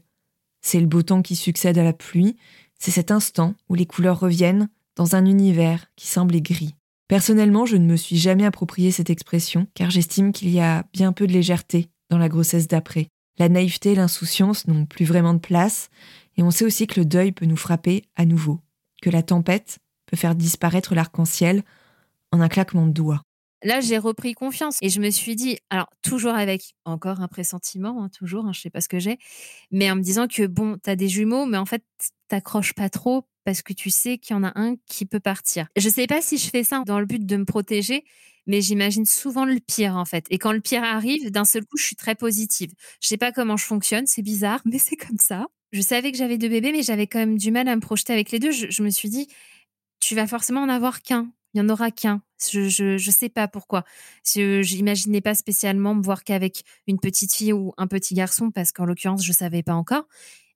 C'est 0.60 0.80
le 0.80 0.86
beau 0.86 1.02
temps 1.02 1.22
qui 1.22 1.36
succède 1.36 1.78
à 1.78 1.84
la 1.84 1.92
pluie, 1.92 2.36
c'est 2.78 2.90
cet 2.90 3.10
instant 3.10 3.54
où 3.68 3.74
les 3.74 3.86
couleurs 3.86 4.20
reviennent 4.20 4.68
dans 4.96 5.14
un 5.16 5.24
univers 5.26 5.86
qui 5.96 6.06
semblait 6.06 6.40
gris. 6.40 6.74
Personnellement, 7.08 7.66
je 7.66 7.76
ne 7.76 7.86
me 7.86 7.96
suis 7.96 8.16
jamais 8.16 8.44
approprié 8.44 8.92
cette 8.92 9.10
expression, 9.10 9.66
car 9.74 9.90
j'estime 9.90 10.32
qu'il 10.32 10.50
y 10.50 10.60
a 10.60 10.84
bien 10.92 11.12
peu 11.12 11.26
de 11.26 11.32
légèreté 11.32 11.88
dans 12.08 12.18
la 12.18 12.28
grossesse 12.28 12.68
d'après. 12.68 13.08
La 13.38 13.48
naïveté 13.48 13.92
et 13.92 13.94
l'insouciance 13.94 14.66
n'ont 14.68 14.86
plus 14.86 15.04
vraiment 15.04 15.34
de 15.34 15.38
place, 15.38 15.90
et 16.36 16.42
on 16.42 16.50
sait 16.50 16.64
aussi 16.64 16.86
que 16.86 17.00
le 17.00 17.06
deuil 17.06 17.32
peut 17.32 17.46
nous 17.46 17.56
frapper 17.56 18.04
à 18.16 18.24
nouveau, 18.24 18.60
que 19.02 19.10
la 19.10 19.22
tempête 19.22 19.78
peut 20.06 20.16
faire 20.16 20.34
disparaître 20.34 20.94
l'arc-en-ciel 20.94 21.62
en 22.32 22.40
un 22.40 22.48
claquement 22.48 22.86
de 22.86 22.92
doigts. 22.92 23.22
Là, 23.62 23.80
j'ai 23.80 23.98
repris 23.98 24.34
confiance 24.34 24.78
et 24.82 24.88
je 24.88 25.00
me 25.00 25.10
suis 25.10 25.36
dit, 25.36 25.58
alors 25.68 25.90
toujours 26.02 26.34
avec 26.34 26.74
encore 26.84 27.20
un 27.20 27.28
pressentiment, 27.28 28.02
hein, 28.02 28.08
toujours, 28.08 28.46
hein, 28.46 28.52
je 28.52 28.60
sais 28.60 28.70
pas 28.70 28.80
ce 28.80 28.88
que 28.88 28.98
j'ai, 28.98 29.18
mais 29.70 29.90
en 29.90 29.96
me 29.96 30.02
disant 30.02 30.26
que 30.26 30.46
bon, 30.46 30.78
tu 30.82 30.90
as 30.90 30.96
des 30.96 31.08
jumeaux, 31.08 31.46
mais 31.46 31.58
en 31.58 31.66
fait, 31.66 31.84
t'accroches 32.28 32.74
pas 32.74 32.88
trop 32.88 33.26
parce 33.44 33.62
que 33.62 33.72
tu 33.72 33.90
sais 33.90 34.18
qu'il 34.18 34.34
y 34.34 34.38
en 34.38 34.44
a 34.44 34.52
un 34.54 34.76
qui 34.86 35.06
peut 35.06 35.20
partir. 35.20 35.66
Je 35.76 35.88
sais 35.88 36.06
pas 36.06 36.22
si 36.22 36.38
je 36.38 36.48
fais 36.48 36.64
ça 36.64 36.82
dans 36.86 37.00
le 37.00 37.06
but 37.06 37.24
de 37.24 37.36
me 37.36 37.44
protéger, 37.44 38.04
mais 38.46 38.60
j'imagine 38.60 39.04
souvent 39.04 39.44
le 39.44 39.58
pire 39.60 39.96
en 39.96 40.04
fait. 40.04 40.26
Et 40.30 40.38
quand 40.38 40.52
le 40.52 40.60
pire 40.60 40.82
arrive, 40.84 41.30
d'un 41.30 41.44
seul 41.44 41.64
coup, 41.64 41.76
je 41.76 41.84
suis 41.84 41.96
très 41.96 42.14
positive. 42.14 42.72
Je 43.00 43.08
sais 43.08 43.16
pas 43.16 43.32
comment 43.32 43.56
je 43.56 43.64
fonctionne, 43.64 44.06
c'est 44.06 44.22
bizarre, 44.22 44.60
mais 44.64 44.78
c'est 44.78 44.96
comme 44.96 45.18
ça. 45.18 45.46
Je 45.72 45.82
savais 45.82 46.10
que 46.10 46.18
j'avais 46.18 46.38
deux 46.38 46.48
bébés, 46.48 46.72
mais 46.72 46.82
j'avais 46.82 47.06
quand 47.06 47.20
même 47.20 47.38
du 47.38 47.50
mal 47.52 47.68
à 47.68 47.76
me 47.76 47.80
projeter 47.80 48.12
avec 48.12 48.32
les 48.32 48.40
deux. 48.40 48.50
Je, 48.50 48.82
me 48.82 48.90
suis 48.90 49.08
dit, 49.08 49.28
tu 50.00 50.14
vas 50.16 50.26
forcément 50.26 50.62
en 50.62 50.68
avoir 50.68 51.02
qu'un. 51.02 51.30
Il 51.54 51.58
y 51.58 51.60
en 51.60 51.68
aura 51.68 51.90
qu'un. 51.90 52.22
Je, 52.50 52.68
je, 52.68 52.96
je 52.96 53.10
sais 53.10 53.28
pas 53.28 53.48
pourquoi. 53.48 53.84
Je 54.24 54.76
n'imaginais 54.76 55.20
pas 55.20 55.34
spécialement 55.34 55.94
me 55.94 56.02
voir 56.02 56.24
qu'avec 56.24 56.62
une 56.86 56.98
petite 56.98 57.34
fille 57.34 57.52
ou 57.52 57.72
un 57.76 57.86
petit 57.86 58.14
garçon, 58.14 58.50
parce 58.50 58.72
qu'en 58.72 58.84
l'occurrence, 58.84 59.24
je 59.24 59.32
savais 59.32 59.62
pas 59.62 59.74
encore. 59.74 60.06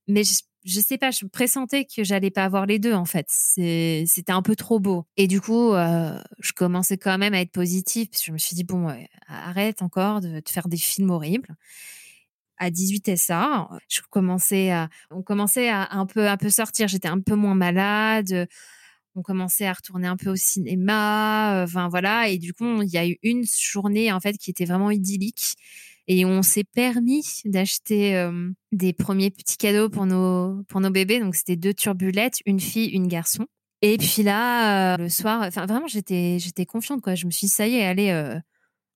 Mais 0.07 0.23
je 0.65 0.81
sais 0.81 0.99
pas, 0.99 1.11
je 1.11 1.27
pressentais 1.27 1.85
que 1.85 2.05
j'allais 2.05 2.31
pas 2.31 2.45
avoir 2.45 2.67
les 2.67 2.79
deux 2.79 2.95
en 2.95 3.05
fait. 3.05 3.27
C'était 3.29 4.33
un 4.33 4.43
peu 4.43 4.57
trop 4.57 4.81
beau. 4.81 5.05
Et 5.17 5.27
du 5.27 5.41
coup, 5.41 5.73
euh, 5.75 6.19
je 6.41 6.53
commençais 6.53 6.97
quand 6.97 7.19
même 7.19 7.35
à 7.35 7.41
être 7.41 7.53
positive. 7.53 8.09
Je 8.25 8.33
me 8.33 8.39
suis 8.39 8.55
dit 8.57 8.65
bon, 8.65 8.89
arrête 9.29 9.83
encore 9.83 10.21
de, 10.21 10.41
te 10.41 10.51
faire 10.51 10.69
des 10.69 10.77
films 10.77 11.11
horribles. 11.11 11.55
À 12.57 12.71
18 12.71 13.09
et 13.09 13.17
ça, 13.17 13.69
je 13.89 14.01
commençais 14.11 14.71
à, 14.71 14.89
on 15.11 15.23
commençait 15.23 15.69
à 15.69 15.89
un 15.91 16.07
peu, 16.07 16.29
un 16.29 16.37
peu 16.37 16.51
sortir. 16.51 16.89
J'étais 16.89 17.09
un 17.09 17.21
peu 17.21 17.35
moins 17.35 17.57
malade. 17.57 18.49
On 19.15 19.23
commençait 19.23 19.67
à 19.67 19.73
retourner 19.73 20.07
un 20.07 20.17
peu 20.17 20.31
au 20.31 20.37
cinéma. 20.37 21.61
Euh, 21.61 21.65
enfin 21.65 21.89
voilà. 21.89 22.29
Et 22.29 22.39
du 22.39 22.53
coup, 22.53 22.83
il 22.83 22.89
y 22.89 22.99
a 22.99 23.07
eu 23.07 23.19
une 23.23 23.45
journée 23.45 24.13
en 24.13 24.21
fait 24.21 24.37
qui 24.39 24.51
était 24.51 24.65
vraiment 24.65 24.91
idyllique 24.91 25.57
et 26.07 26.25
on 26.25 26.43
s'est 26.43 26.65
permis 26.65 27.25
d'acheter 27.45 28.17
euh, 28.17 28.51
des 28.73 28.93
premiers 28.93 29.31
petits 29.31 29.57
cadeaux 29.57 29.89
pour 29.89 30.07
nos 30.07 30.63
pour 30.65 30.81
nos 30.81 30.91
bébés. 30.91 31.21
Donc 31.21 31.35
c'était 31.35 31.57
deux 31.57 31.75
turbulettes, 31.75 32.41
une 32.47 32.61
fille, 32.61 32.89
une 32.89 33.09
garçon. 33.09 33.47
Et 33.83 33.99
puis 33.99 34.23
là, 34.23 34.95
euh, 34.95 34.97
le 34.97 35.09
soir, 35.09 35.43
enfin 35.43 35.67
vraiment, 35.67 35.87
j'étais 35.87 36.39
j'étais 36.39 36.67
confiante 36.67 37.01
quoi. 37.03 37.15
Je 37.15 37.27
me 37.27 37.31
suis 37.31 37.47
dit, 37.47 37.53
ça 37.53 37.67
y 37.67 37.77
est, 37.77 37.85
allez, 37.85 38.11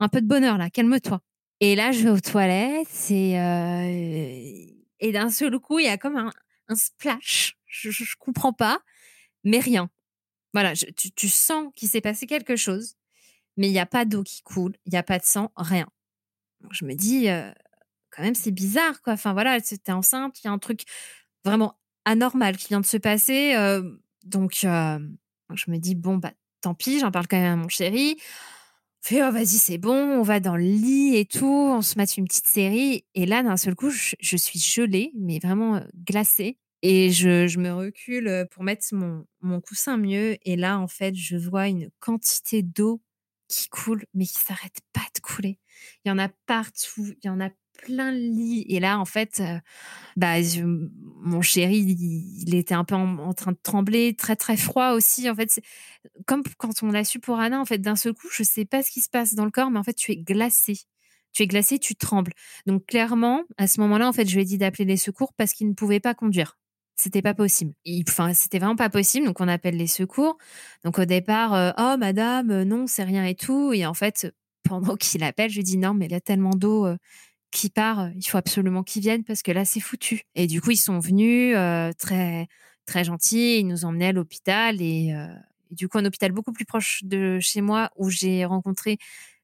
un 0.00 0.08
peu 0.08 0.20
de 0.20 0.26
bonheur 0.26 0.58
là, 0.58 0.70
calme-toi. 0.70 1.20
Et 1.60 1.76
là, 1.76 1.92
je 1.92 2.04
vais 2.04 2.10
aux 2.10 2.20
toilettes 2.20 3.10
et 3.10 4.78
et 5.00 5.12
d'un 5.12 5.30
seul 5.30 5.58
coup, 5.58 5.78
il 5.78 5.86
y 5.86 5.88
a 5.88 5.96
comme 5.96 6.16
un, 6.16 6.30
un 6.68 6.74
splash. 6.74 7.56
Je, 7.66 7.90
je, 7.90 8.16
comprends 8.18 8.52
pas, 8.52 8.80
mais 9.44 9.60
rien. 9.60 9.90
Voilà, 10.60 10.74
tu, 10.74 11.28
sens 11.28 11.72
qu'il 11.74 11.88
s'est 11.88 12.00
passé 12.00 12.26
quelque 12.26 12.56
chose, 12.56 12.96
mais 13.56 13.68
il 13.68 13.72
n'y 13.72 13.78
a 13.78 13.86
pas 13.86 14.04
d'eau 14.04 14.22
qui 14.22 14.42
coule, 14.42 14.74
il 14.86 14.92
n'y 14.92 14.98
a 14.98 15.02
pas 15.02 15.18
de 15.18 15.24
sang, 15.24 15.52
rien 15.56 15.86
je 16.70 16.84
me 16.84 16.94
dis, 16.94 17.28
quand 18.10 18.22
même, 18.22 18.34
c'est 18.34 18.50
bizarre, 18.50 19.00
quoi. 19.02 19.12
Enfin, 19.14 19.32
voilà, 19.32 19.60
c'était 19.60 19.92
enceinte, 19.92 20.42
il 20.42 20.46
y 20.46 20.50
a 20.50 20.52
un 20.52 20.58
truc 20.58 20.82
vraiment 21.44 21.78
anormal 22.04 22.56
qui 22.56 22.68
vient 22.68 22.80
de 22.80 22.86
se 22.86 22.96
passer. 22.96 23.54
donc, 24.24 24.54
je 24.62 25.70
me 25.70 25.76
dis, 25.78 25.94
bon, 25.94 26.16
bah, 26.16 26.32
tant 26.60 26.74
pis, 26.74 27.00
j'en 27.00 27.10
parle 27.10 27.28
quand 27.28 27.38
même 27.38 27.52
à 27.52 27.62
mon 27.62 27.68
chéri. 27.68 28.16
Fait, 29.00 29.22
oh, 29.22 29.30
vas-y, 29.30 29.46
c'est 29.46 29.78
bon, 29.78 29.94
on 29.94 30.22
va 30.22 30.40
dans 30.40 30.56
le 30.56 30.64
lit 30.64 31.16
et 31.16 31.24
tout, 31.24 31.46
on 31.46 31.82
se 31.82 31.96
met 31.96 32.04
une 32.04 32.26
petite 32.26 32.48
série. 32.48 33.04
Et 33.14 33.26
là, 33.26 33.42
d'un 33.42 33.56
seul 33.56 33.76
coup, 33.76 33.90
je, 33.90 34.36
suis 34.36 34.58
gelée, 34.58 35.12
mais 35.14 35.38
vraiment 35.38 35.80
glacée. 36.04 36.58
Et 36.82 37.10
je, 37.10 37.58
me 37.58 37.72
recule 37.72 38.46
pour 38.50 38.62
mettre 38.62 38.86
mon, 38.92 39.60
coussin 39.60 39.96
mieux. 39.96 40.36
Et 40.44 40.56
là, 40.56 40.78
en 40.78 40.88
fait, 40.88 41.14
je 41.14 41.36
vois 41.36 41.68
une 41.68 41.90
quantité 41.98 42.62
d'eau 42.62 43.02
qui 43.48 43.68
coule, 43.68 44.04
mais 44.14 44.26
qui 44.26 44.34
s'arrête 44.34 44.80
pas 44.92 45.06
de 45.14 45.20
couler. 45.20 45.58
Il 46.04 46.08
y 46.08 46.12
en 46.12 46.18
a 46.18 46.28
partout, 46.46 47.14
il 47.22 47.26
y 47.26 47.30
en 47.30 47.40
a 47.40 47.50
plein 47.78 48.12
de 48.12 48.18
lits. 48.18 48.64
Et 48.68 48.78
là, 48.80 48.98
en 48.98 49.04
fait, 49.04 49.42
bah, 50.16 50.34
mon 50.64 51.42
chéri, 51.42 51.78
il, 51.78 52.54
était 52.54 52.74
un 52.74 52.84
peu 52.84 52.94
en, 52.94 53.32
train 53.32 53.52
de 53.52 53.58
trembler, 53.62 54.14
très 54.14 54.36
très 54.36 54.56
froid 54.56 54.90
aussi. 54.92 55.28
En 55.30 55.34
fait, 55.34 55.60
comme 56.26 56.42
quand 56.58 56.82
on 56.82 56.90
l'a 56.92 57.04
su 57.04 57.18
pour 57.18 57.40
Anna, 57.40 57.60
en 57.60 57.64
fait, 57.64 57.78
d'un 57.78 57.96
seul 57.96 58.14
coup, 58.14 58.28
je 58.30 58.42
sais 58.42 58.64
pas 58.64 58.82
ce 58.82 58.90
qui 58.90 59.00
se 59.00 59.08
passe 59.08 59.34
dans 59.34 59.44
le 59.44 59.50
corps, 59.50 59.70
mais 59.70 59.78
en 59.78 59.84
fait, 59.84 59.94
tu 59.94 60.12
es 60.12 60.16
glacé. 60.16 60.78
Tu 61.32 61.42
es 61.42 61.46
glacé, 61.46 61.78
tu 61.78 61.94
trembles. 61.96 62.32
Donc 62.66 62.86
clairement, 62.86 63.44
à 63.58 63.66
ce 63.66 63.80
moment-là, 63.80 64.08
en 64.08 64.12
fait, 64.12 64.28
je 64.28 64.34
lui 64.34 64.42
ai 64.42 64.44
dit 64.44 64.58
d'appeler 64.58 64.84
les 64.84 64.96
secours 64.96 65.32
parce 65.34 65.52
qu'il 65.52 65.68
ne 65.68 65.74
pouvait 65.74 66.00
pas 66.00 66.14
conduire 66.14 66.58
c'était 66.98 67.22
pas 67.22 67.34
possible. 67.34 67.72
Enfin, 68.08 68.34
c'était 68.34 68.58
vraiment 68.58 68.76
pas 68.76 68.90
possible. 68.90 69.26
Donc, 69.26 69.40
on 69.40 69.48
appelle 69.48 69.76
les 69.76 69.86
secours. 69.86 70.36
Donc, 70.84 70.98
au 70.98 71.04
départ, 71.04 71.54
euh, 71.54 71.70
oh, 71.78 71.96
madame, 71.96 72.50
euh, 72.50 72.64
non, 72.64 72.86
c'est 72.88 73.04
rien 73.04 73.24
et 73.24 73.36
tout. 73.36 73.72
Et 73.72 73.86
en 73.86 73.94
fait, 73.94 74.34
pendant 74.64 74.96
qu'il 74.96 75.22
appelle, 75.22 75.50
je 75.50 75.56
lui 75.56 75.64
dis 75.64 75.78
non, 75.78 75.94
mais 75.94 76.06
il 76.06 76.12
y 76.12 76.16
a 76.16 76.20
tellement 76.20 76.50
d'eau 76.50 76.86
euh, 76.86 76.96
qui 77.52 77.70
part. 77.70 78.10
Il 78.16 78.24
faut 78.24 78.36
absolument 78.36 78.82
qu'ils 78.82 79.02
viennent 79.02 79.24
parce 79.24 79.42
que 79.42 79.52
là, 79.52 79.64
c'est 79.64 79.80
foutu. 79.80 80.22
Et 80.34 80.46
du 80.48 80.60
coup, 80.60 80.72
ils 80.72 80.76
sont 80.76 80.98
venus 80.98 81.56
très, 81.98 82.48
très 82.84 83.04
gentils. 83.04 83.60
Ils 83.60 83.66
nous 83.66 83.84
emmenaient 83.84 84.08
à 84.08 84.12
l'hôpital 84.12 84.82
et, 84.82 85.14
du 85.70 85.88
coup, 85.88 85.98
un 85.98 86.04
hôpital 86.04 86.32
beaucoup 86.32 86.52
plus 86.52 86.66
proche 86.66 87.04
de 87.04 87.38
chez 87.40 87.62
moi 87.62 87.90
où 87.96 88.10
j'ai 88.10 88.44
rencontré 88.44 88.98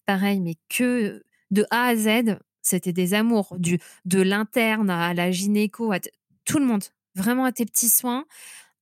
pareil, 0.06 0.40
mais 0.40 0.56
que 0.68 1.22
de 1.50 1.64
A 1.70 1.86
à 1.86 1.96
Z, 1.96 2.38
c'était 2.60 2.92
des 2.92 3.14
amours, 3.14 3.56
du, 3.58 3.78
de 4.04 4.20
l'interne 4.20 4.90
à 4.90 5.14
la 5.14 5.30
gynéco, 5.30 5.92
à 5.92 6.00
tout 6.44 6.58
le 6.58 6.66
monde 6.66 6.84
vraiment 7.14 7.44
à 7.44 7.53
tes 7.53 7.64
petits 7.64 7.88
soins, 7.88 8.24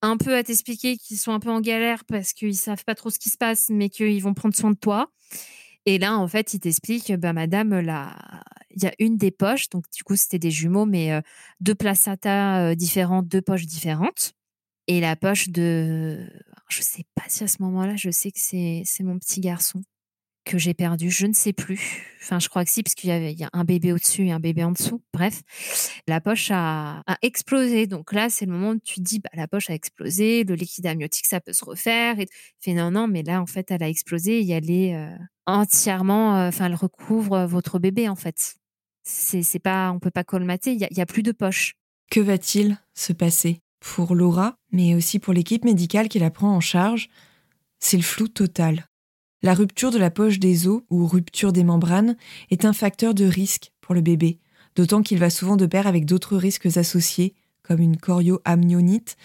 un 0.03 0.17
peu 0.17 0.37
à 0.37 0.43
t'expliquer 0.43 0.97
qu'ils 0.97 1.19
sont 1.19 1.33
un 1.33 1.41
peu 1.41 1.51
en 1.51 1.61
galère 1.61 2.05
parce 2.05 2.33
qu'ils 2.33 2.57
savent 2.57 2.85
pas 2.85 2.95
trop 2.95 3.11
ce 3.11 3.19
qui 3.19 3.31
se 3.31 3.39
passe, 3.39 3.69
mais 3.71 3.89
qu'ils 3.89 4.23
vont 4.23 4.35
prendre 4.35 4.55
soin 4.55 4.71
de 4.71 4.77
toi. 4.77 5.11
Et 5.87 5.99
là, 5.99 6.17
en 6.17 6.29
fait, 6.29 6.55
ils 6.55 6.61
t'expliquent, 6.61 7.13
bah, 7.15 7.33
madame, 7.33 7.81
là, 7.81 8.17
il 8.71 8.83
y 8.83 8.87
a 8.87 8.93
une 8.99 9.17
des 9.17 9.31
poches, 9.31 9.69
donc 9.69 9.85
du 9.91 10.05
coup, 10.05 10.17
c'était 10.17 10.39
des 10.39 10.51
jumeaux, 10.51 10.87
mais 10.87 11.13
euh, 11.13 11.21
deux 11.61 11.75
placentas 11.75 12.71
euh, 12.71 12.75
différentes, 12.75 13.29
deux 13.29 13.43
poches 13.43 13.67
différentes. 13.67 14.35
Et 14.89 15.01
la 15.01 15.17
poche 15.17 15.49
de, 15.49 16.29
je 16.69 16.83
sais 16.83 17.05
pas 17.15 17.25
si 17.29 17.45
à 17.45 17.49
ce 17.49 17.63
moment-là, 17.63 17.97
je 17.97 18.11
sais 18.11 18.31
que 18.33 18.39
c'est 18.41 18.85
mon 19.01 19.19
petit 19.19 19.41
garçon. 19.41 19.83
Que 20.45 20.59
j'ai 20.59 20.75
perdu, 20.75 21.11
je 21.11 21.27
ne 21.27 21.33
sais 21.33 21.53
plus. 21.53 22.07
Enfin, 22.21 22.39
je 22.39 22.49
crois 22.49 22.65
que 22.65 22.71
si, 22.71 22.83
parce 22.83 22.95
qu'il 22.95 23.11
y 23.11 23.13
avait 23.13 23.35
a 23.43 23.51
un 23.53 23.65
bébé 23.65 23.93
au-dessus 23.93 24.27
et 24.27 24.33
un 24.33 24.41
bébé 24.41 24.65
en 24.65 24.73
dessous. 24.73 25.03
Bref, 25.13 25.43
la 26.07 26.21
poche 26.21 26.51
a, 26.53 27.03
explosé. 27.23 27.87
Donc 27.87 28.13
là, 28.13 28.31
c'est 28.31 28.47
le 28.47 28.53
moment 28.53 28.71
où 28.71 28.79
tu 28.79 28.97
te 28.97 29.01
dis, 29.01 29.19
bah, 29.19 29.31
la 29.35 29.49
poche 29.49 29.71
a 29.71 29.75
explosé, 29.75 30.45
le 30.45 30.55
liquide 30.55 30.87
amniotique, 30.87 31.27
ça 31.27 31.41
peut 31.41 31.53
se 31.53 31.65
refaire. 31.65 32.19
Et 32.21 32.27
fait 32.61 32.75
non, 32.75 32.91
non, 32.91 33.09
mais 33.09 33.23
là, 33.23 33.41
en 33.41 33.47
fait, 33.47 33.71
elle 33.71 33.83
a 33.83 33.89
explosé 33.89 34.41
et 34.41 34.51
elle 34.51 34.71
est 34.71 34.95
euh, 34.95 35.17
entièrement, 35.47 36.37
euh, 36.37 36.49
enfin, 36.49 36.67
elle 36.67 36.75
recouvre 36.75 37.45
votre 37.47 37.79
bébé, 37.79 38.09
en 38.09 38.17
fait. 38.17 38.57
C'est, 39.05 39.43
c'est 39.43 39.59
pas, 39.59 39.91
on 39.93 39.99
peut 39.99 40.11
pas 40.11 40.25
colmater. 40.25 40.73
Il 40.73 40.81
y, 40.81 40.95
y 40.95 41.01
a, 41.01 41.07
plus 41.07 41.23
de 41.23 41.33
poche. 41.33 41.75
Que 42.11 42.21
va-t-il 42.21 42.79
se 42.95 43.13
passer 43.13 43.61
pour 43.81 44.15
Laura, 44.15 44.57
mais 44.71 44.95
aussi 44.95 45.19
pour 45.19 45.33
l'équipe 45.33 45.65
médicale 45.65 46.09
qui 46.09 46.19
la 46.19 46.31
prend 46.31 46.55
en 46.55 46.61
charge? 46.61 47.09
C'est 47.81 47.97
le 47.97 48.05
flou 48.05 48.29
total. 48.29 48.87
La 49.43 49.55
rupture 49.55 49.91
de 49.91 49.99
la 49.99 50.11
poche 50.11 50.39
des 50.39 50.69
os 50.69 50.83
ou 50.89 51.07
rupture 51.07 51.53
des 51.53 51.65
membranes 51.65 52.17
est 52.51 52.65
un 52.65 52.73
facteur 52.73 53.13
de 53.13 53.25
risque 53.25 53.73
pour 53.81 53.95
le 53.95 54.01
bébé, 54.01 54.39
d'autant 54.77 55.03
qu'il 55.03 55.19
va 55.19 55.31
souvent 55.31 55.57
de 55.57 55.67
pair 55.67 55.89
avec 55.89 56.07
d'autres 56.07 56.37
risques 56.37 56.77
associés, 56.77 57.35
comme 57.63 57.81
une 57.81 57.97
chorioamnionite, 57.97 59.17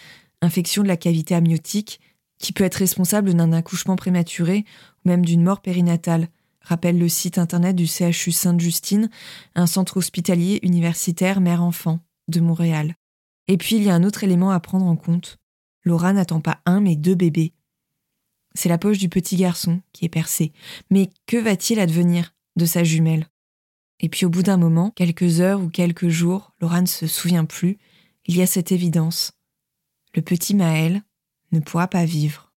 infection 0.41 0.81
de 0.81 0.87
la 0.87 0.97
cavité 0.97 1.35
amniotique, 1.35 1.99
qui 2.39 2.51
peut 2.51 2.63
être 2.63 2.75
responsable 2.75 3.33
d'un 3.33 3.53
accouchement 3.53 3.95
prématuré 3.95 4.65
ou 5.05 5.09
même 5.09 5.25
d'une 5.25 5.43
mort 5.43 5.61
périnatale, 5.61 6.29
rappelle 6.61 6.97
le 6.97 7.09
site 7.09 7.37
internet 7.37 7.75
du 7.75 7.87
CHU 7.87 8.31
Sainte-Justine, 8.31 9.09
un 9.55 9.67
centre 9.67 9.97
hospitalier 9.97 10.59
universitaire 10.63 11.41
mère-enfant 11.41 11.99
de 12.27 12.39
Montréal. 12.39 12.95
Et 13.47 13.57
puis 13.57 13.77
il 13.77 13.83
y 13.83 13.89
a 13.89 13.95
un 13.95 14.03
autre 14.03 14.23
élément 14.23 14.51
à 14.51 14.59
prendre 14.59 14.85
en 14.85 14.95
compte. 14.95 15.37
Laura 15.83 16.11
n'attend 16.11 16.41
pas 16.41 16.59
un 16.65 16.81
mais 16.81 16.95
deux 16.95 17.15
bébés. 17.15 17.53
C'est 18.57 18.69
la 18.69 18.79
poche 18.79 18.97
du 18.97 19.07
petit 19.07 19.35
garçon 19.35 19.81
qui 19.93 20.03
est 20.05 20.09
percée. 20.09 20.51
Mais 20.89 21.11
que 21.27 21.37
va-t-il 21.37 21.79
advenir 21.79 22.33
de 22.55 22.65
sa 22.65 22.83
jumelle? 22.83 23.27
Et 23.99 24.09
puis 24.09 24.25
au 24.25 24.29
bout 24.29 24.41
d'un 24.41 24.57
moment, 24.57 24.89
quelques 24.89 25.41
heures 25.41 25.61
ou 25.61 25.69
quelques 25.69 26.07
jours, 26.07 26.55
Laura 26.59 26.81
ne 26.81 26.87
se 26.87 27.05
souvient 27.05 27.45
plus, 27.45 27.77
il 28.25 28.35
y 28.35 28.41
a 28.41 28.47
cette 28.47 28.71
évidence. 28.71 29.33
Le 30.15 30.23
petit 30.23 30.55
Maël 30.55 31.03
ne 31.51 31.59
pourra 31.59 31.87
pas 31.87 32.03
vivre. 32.03 32.51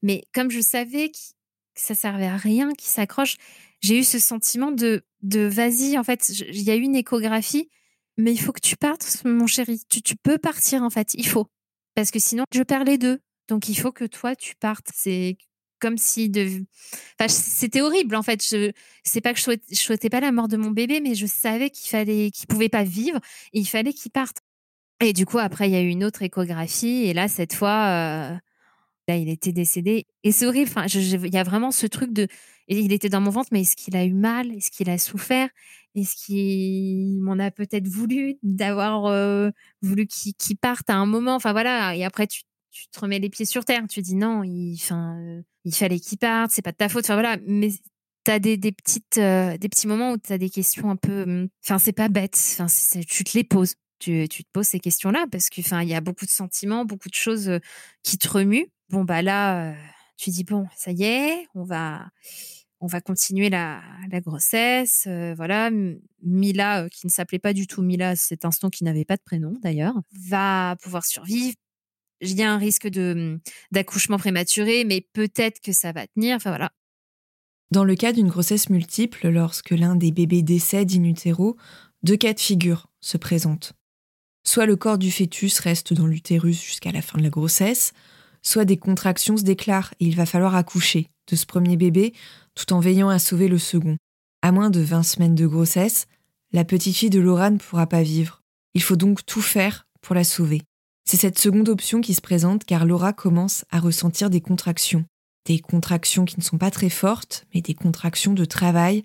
Mais 0.00 0.24
comme 0.32 0.50
je 0.50 0.62
savais 0.62 1.10
que 1.10 1.18
ça 1.74 1.94
servait 1.94 2.26
à 2.26 2.38
rien, 2.38 2.72
qu'il 2.72 2.88
s'accroche, 2.88 3.36
j'ai 3.82 3.98
eu 3.98 4.04
ce 4.04 4.18
sentiment 4.18 4.72
de, 4.72 5.04
de 5.20 5.40
vas-y, 5.40 5.98
en 5.98 6.04
fait, 6.04 6.30
il 6.30 6.62
y 6.62 6.70
a 6.70 6.76
eu 6.76 6.80
une 6.80 6.96
échographie, 6.96 7.68
mais 8.16 8.32
il 8.32 8.40
faut 8.40 8.52
que 8.52 8.62
tu 8.62 8.78
partes, 8.78 9.20
mon 9.26 9.46
chéri. 9.46 9.82
Tu, 9.90 10.00
tu 10.00 10.16
peux 10.16 10.38
partir, 10.38 10.82
en 10.82 10.90
fait, 10.90 11.12
il 11.12 11.28
faut. 11.28 11.48
Parce 11.94 12.10
que 12.10 12.18
sinon, 12.18 12.44
je 12.50 12.62
perds 12.62 12.84
les 12.84 12.96
deux. 12.96 13.20
Donc 13.48 13.68
il 13.68 13.74
faut 13.76 13.92
que 13.92 14.04
toi 14.04 14.36
tu 14.36 14.54
partes. 14.56 14.88
C'est 14.94 15.36
comme 15.80 15.98
si 15.98 16.28
de 16.30 16.64
c'était 17.28 17.80
horrible 17.80 18.16
en 18.16 18.22
fait. 18.22 18.42
Je 18.44 18.72
c'est 19.04 19.20
pas 19.20 19.32
que 19.32 19.38
je 19.38 19.44
souhaitais, 19.44 19.74
souhaitais 19.74 20.10
pas 20.10 20.20
la 20.20 20.32
mort 20.32 20.48
de 20.48 20.56
mon 20.56 20.70
bébé 20.70 21.00
mais 21.00 21.14
je 21.14 21.26
savais 21.26 21.70
qu'il 21.70 21.88
fallait 21.90 22.30
qu'il 22.30 22.46
pouvait 22.48 22.68
pas 22.68 22.84
vivre 22.84 23.20
il 23.52 23.66
fallait 23.66 23.92
qu'il 23.92 24.10
parte. 24.12 24.38
Et 25.00 25.12
du 25.12 25.26
coup 25.26 25.38
après 25.38 25.68
il 25.68 25.72
y 25.72 25.76
a 25.76 25.82
eu 25.82 25.88
une 25.88 26.04
autre 26.04 26.22
échographie 26.22 27.04
et 27.06 27.14
là 27.14 27.28
cette 27.28 27.54
fois 27.54 27.70
euh, 28.32 28.36
là 29.08 29.16
il 29.16 29.28
était 29.28 29.52
décédé. 29.52 30.06
Et 30.24 30.32
c'est 30.32 30.46
horrible 30.46 30.70
enfin 30.70 30.86
il 30.86 31.34
y 31.34 31.38
a 31.38 31.44
vraiment 31.44 31.70
ce 31.72 31.86
truc 31.86 32.12
de 32.12 32.28
il 32.68 32.92
était 32.92 33.08
dans 33.08 33.20
mon 33.20 33.30
ventre 33.30 33.48
mais 33.52 33.62
est-ce 33.62 33.76
qu'il 33.76 33.96
a 33.96 34.04
eu 34.04 34.12
mal? 34.14 34.52
Est-ce 34.52 34.70
qu'il 34.70 34.90
a 34.90 34.98
souffert? 34.98 35.48
Est-ce 35.94 36.16
qu'il 36.16 37.20
m'en 37.22 37.38
a 37.38 37.50
peut-être 37.50 37.88
voulu 37.88 38.36
d'avoir 38.42 39.06
euh, 39.06 39.50
voulu 39.82 40.06
qu'il 40.06 40.34
parte 40.58 40.90
à 40.90 40.96
un 40.96 41.06
moment? 41.06 41.34
Enfin 41.36 41.52
voilà. 41.52 41.96
Et 41.96 42.04
après 42.04 42.26
tu 42.26 42.42
tu 42.70 42.88
te 42.88 43.00
remets 43.00 43.18
les 43.18 43.30
pieds 43.30 43.44
sur 43.44 43.64
terre. 43.64 43.82
Tu 43.88 44.02
dis 44.02 44.14
non, 44.14 44.42
il, 44.42 44.74
enfin, 44.74 45.18
euh, 45.18 45.42
il 45.64 45.74
fallait 45.74 46.00
qu'il 46.00 46.18
parte, 46.18 46.50
c'est 46.52 46.62
pas 46.62 46.72
de 46.72 46.76
ta 46.76 46.88
faute. 46.88 47.04
Enfin 47.04 47.14
voilà, 47.14 47.36
mais 47.46 47.70
tu 48.24 48.30
as 48.30 48.38
des, 48.38 48.56
des, 48.56 48.72
petites, 48.72 49.18
euh, 49.18 49.56
des 49.56 49.68
petits 49.68 49.86
moments 49.86 50.12
où 50.12 50.18
tu 50.18 50.32
as 50.32 50.38
des 50.38 50.50
questions 50.50 50.90
un 50.90 50.96
peu. 50.96 51.22
Hum, 51.22 51.48
enfin, 51.64 51.78
c'est 51.78 51.92
pas 51.92 52.08
bête. 52.08 52.38
Enfin, 52.58 52.66
tu 53.06 53.24
te 53.24 53.36
les 53.36 53.44
poses. 53.44 53.74
Tu, 53.98 54.28
tu 54.28 54.44
te 54.44 54.48
poses 54.52 54.68
ces 54.68 54.78
questions-là 54.78 55.26
parce 55.30 55.50
que, 55.50 55.60
enfin, 55.60 55.82
il 55.82 55.88
y 55.88 55.94
a 55.94 56.00
beaucoup 56.00 56.24
de 56.24 56.30
sentiments, 56.30 56.84
beaucoup 56.84 57.08
de 57.08 57.14
choses 57.14 57.48
euh, 57.48 57.58
qui 58.04 58.16
te 58.16 58.28
remuent. 58.28 58.68
Bon, 58.90 59.04
bah 59.04 59.22
là, 59.22 59.74
tu 60.16 60.30
dis 60.30 60.44
bon, 60.44 60.66
ça 60.76 60.92
y 60.92 61.04
est, 61.04 61.46
on 61.54 61.64
va. 61.64 62.06
On 62.80 62.86
va 62.86 63.00
continuer 63.00 63.50
la, 63.50 63.82
la 64.08 64.20
grossesse, 64.20 65.08
voilà. 65.36 65.68
Mila, 66.22 66.88
qui 66.90 67.08
ne 67.08 67.10
s'appelait 67.10 67.40
pas 67.40 67.52
du 67.52 67.66
tout 67.66 67.82
Mila, 67.82 68.14
cet 68.14 68.44
instant 68.44 68.70
qui 68.70 68.84
n'avait 68.84 69.04
pas 69.04 69.16
de 69.16 69.22
prénom 69.22 69.52
d'ailleurs, 69.60 69.94
va 70.12 70.76
pouvoir 70.80 71.04
survivre, 71.04 71.56
il 72.20 72.38
y 72.38 72.42
un 72.42 72.58
risque 72.58 72.88
de 72.88 73.40
d'accouchement 73.70 74.18
prématuré, 74.18 74.84
mais 74.84 75.06
peut-être 75.12 75.60
que 75.60 75.72
ça 75.72 75.92
va 75.92 76.06
tenir. 76.06 76.36
Enfin. 76.36 76.68
Dans 77.70 77.84
le 77.84 77.94
cas 77.94 78.12
d'une 78.12 78.28
grossesse 78.28 78.70
multiple, 78.70 79.28
lorsque 79.28 79.70
l'un 79.70 79.94
des 79.94 80.10
bébés 80.10 80.42
décède 80.42 80.92
in 80.92 81.04
utero, 81.04 81.56
deux 82.02 82.16
cas 82.16 82.32
de 82.32 82.40
figure 82.40 82.88
se 83.00 83.16
présentent. 83.18 83.74
Soit 84.44 84.66
le 84.66 84.76
corps 84.76 84.98
du 84.98 85.10
fœtus 85.10 85.58
reste 85.60 85.92
dans 85.92 86.06
l'utérus 86.06 86.62
jusqu'à 86.62 86.92
la 86.92 87.02
fin 87.02 87.18
de 87.18 87.22
la 87.22 87.28
grossesse, 87.28 87.92
soit 88.42 88.64
des 88.64 88.78
contractions 88.78 89.36
se 89.36 89.42
déclarent 89.42 89.92
et 90.00 90.06
il 90.06 90.16
va 90.16 90.24
falloir 90.24 90.54
accoucher 90.54 91.10
de 91.30 91.36
ce 91.36 91.44
premier 91.44 91.76
bébé 91.76 92.14
tout 92.54 92.72
en 92.72 92.80
veillant 92.80 93.10
à 93.10 93.18
sauver 93.18 93.48
le 93.48 93.58
second. 93.58 93.96
À 94.40 94.52
moins 94.52 94.70
de 94.70 94.80
20 94.80 95.02
semaines 95.02 95.34
de 95.34 95.46
grossesse, 95.46 96.06
la 96.52 96.64
petite 96.64 96.96
fille 96.96 97.10
de 97.10 97.20
Laura 97.20 97.50
ne 97.50 97.58
pourra 97.58 97.86
pas 97.86 98.02
vivre. 98.02 98.40
Il 98.74 98.82
faut 98.82 98.96
donc 98.96 99.26
tout 99.26 99.42
faire 99.42 99.86
pour 100.00 100.14
la 100.14 100.24
sauver. 100.24 100.62
C'est 101.10 101.16
cette 101.16 101.38
seconde 101.38 101.70
option 101.70 102.02
qui 102.02 102.12
se 102.12 102.20
présente 102.20 102.66
car 102.66 102.84
Laura 102.84 103.14
commence 103.14 103.64
à 103.70 103.80
ressentir 103.80 104.28
des 104.28 104.42
contractions. 104.42 105.06
Des 105.46 105.58
contractions 105.58 106.26
qui 106.26 106.38
ne 106.38 106.44
sont 106.44 106.58
pas 106.58 106.70
très 106.70 106.90
fortes, 106.90 107.46
mais 107.54 107.62
des 107.62 107.72
contractions 107.72 108.34
de 108.34 108.44
travail 108.44 109.04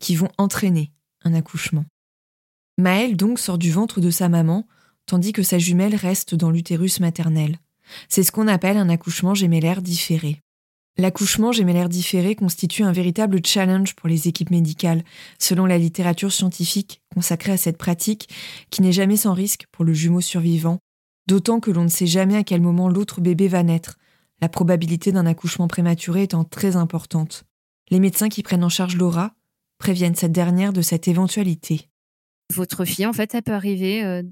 qui 0.00 0.16
vont 0.16 0.30
entraîner 0.36 0.90
un 1.22 1.32
accouchement. 1.32 1.84
Maëlle 2.76 3.16
donc 3.16 3.38
sort 3.38 3.56
du 3.56 3.70
ventre 3.70 4.00
de 4.00 4.10
sa 4.10 4.28
maman, 4.28 4.66
tandis 5.06 5.30
que 5.30 5.44
sa 5.44 5.60
jumelle 5.60 5.94
reste 5.94 6.34
dans 6.34 6.50
l'utérus 6.50 6.98
maternel. 6.98 7.58
C'est 8.08 8.24
ce 8.24 8.32
qu'on 8.32 8.48
appelle 8.48 8.76
un 8.76 8.88
accouchement 8.88 9.34
gémellaire 9.34 9.80
différé. 9.80 10.40
L'accouchement 10.98 11.52
gémellaire 11.52 11.88
différé 11.88 12.34
constitue 12.34 12.82
un 12.82 12.90
véritable 12.90 13.46
challenge 13.46 13.94
pour 13.94 14.08
les 14.08 14.26
équipes 14.26 14.50
médicales, 14.50 15.04
selon 15.38 15.66
la 15.66 15.78
littérature 15.78 16.32
scientifique 16.32 17.00
consacrée 17.14 17.52
à 17.52 17.56
cette 17.56 17.78
pratique, 17.78 18.28
qui 18.70 18.82
n'est 18.82 18.90
jamais 18.90 19.16
sans 19.16 19.34
risque 19.34 19.66
pour 19.70 19.84
le 19.84 19.94
jumeau 19.94 20.20
survivant 20.20 20.80
d'autant 21.26 21.60
que 21.60 21.70
l'on 21.70 21.84
ne 21.84 21.88
sait 21.88 22.06
jamais 22.06 22.36
à 22.36 22.44
quel 22.44 22.60
moment 22.60 22.88
l'autre 22.88 23.20
bébé 23.20 23.48
va 23.48 23.62
naître, 23.62 23.98
la 24.40 24.48
probabilité 24.48 25.12
d'un 25.12 25.26
accouchement 25.26 25.68
prématuré 25.68 26.24
étant 26.24 26.44
très 26.44 26.76
importante. 26.76 27.44
Les 27.90 28.00
médecins 28.00 28.28
qui 28.28 28.42
prennent 28.42 28.64
en 28.64 28.68
charge 28.68 28.96
Laura 28.96 29.34
préviennent 29.78 30.14
cette 30.14 30.32
dernière 30.32 30.72
de 30.72 30.82
cette 30.82 31.08
éventualité. 31.08 31.88
Votre 32.52 32.84
fille, 32.84 33.06
en 33.06 33.12
fait, 33.12 33.34
elle 33.34 33.42
peut 33.42 33.52
arriver 33.52 34.04
euh, 34.04 34.22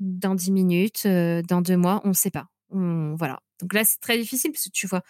dans 0.00 0.34
dix 0.34 0.50
minutes, 0.50 1.02
euh, 1.06 1.42
dans 1.42 1.60
deux 1.60 1.76
mois, 1.76 2.00
on 2.04 2.08
ne 2.08 2.14
sait 2.14 2.30
pas. 2.30 2.46
voilà. 2.70 3.40
Donc 3.60 3.72
là, 3.72 3.84
c'est 3.84 4.00
très 4.00 4.18
difficile 4.18 4.50
parce 4.52 4.64
que 4.64 4.70
tu 4.70 4.86
vois, 4.86 5.02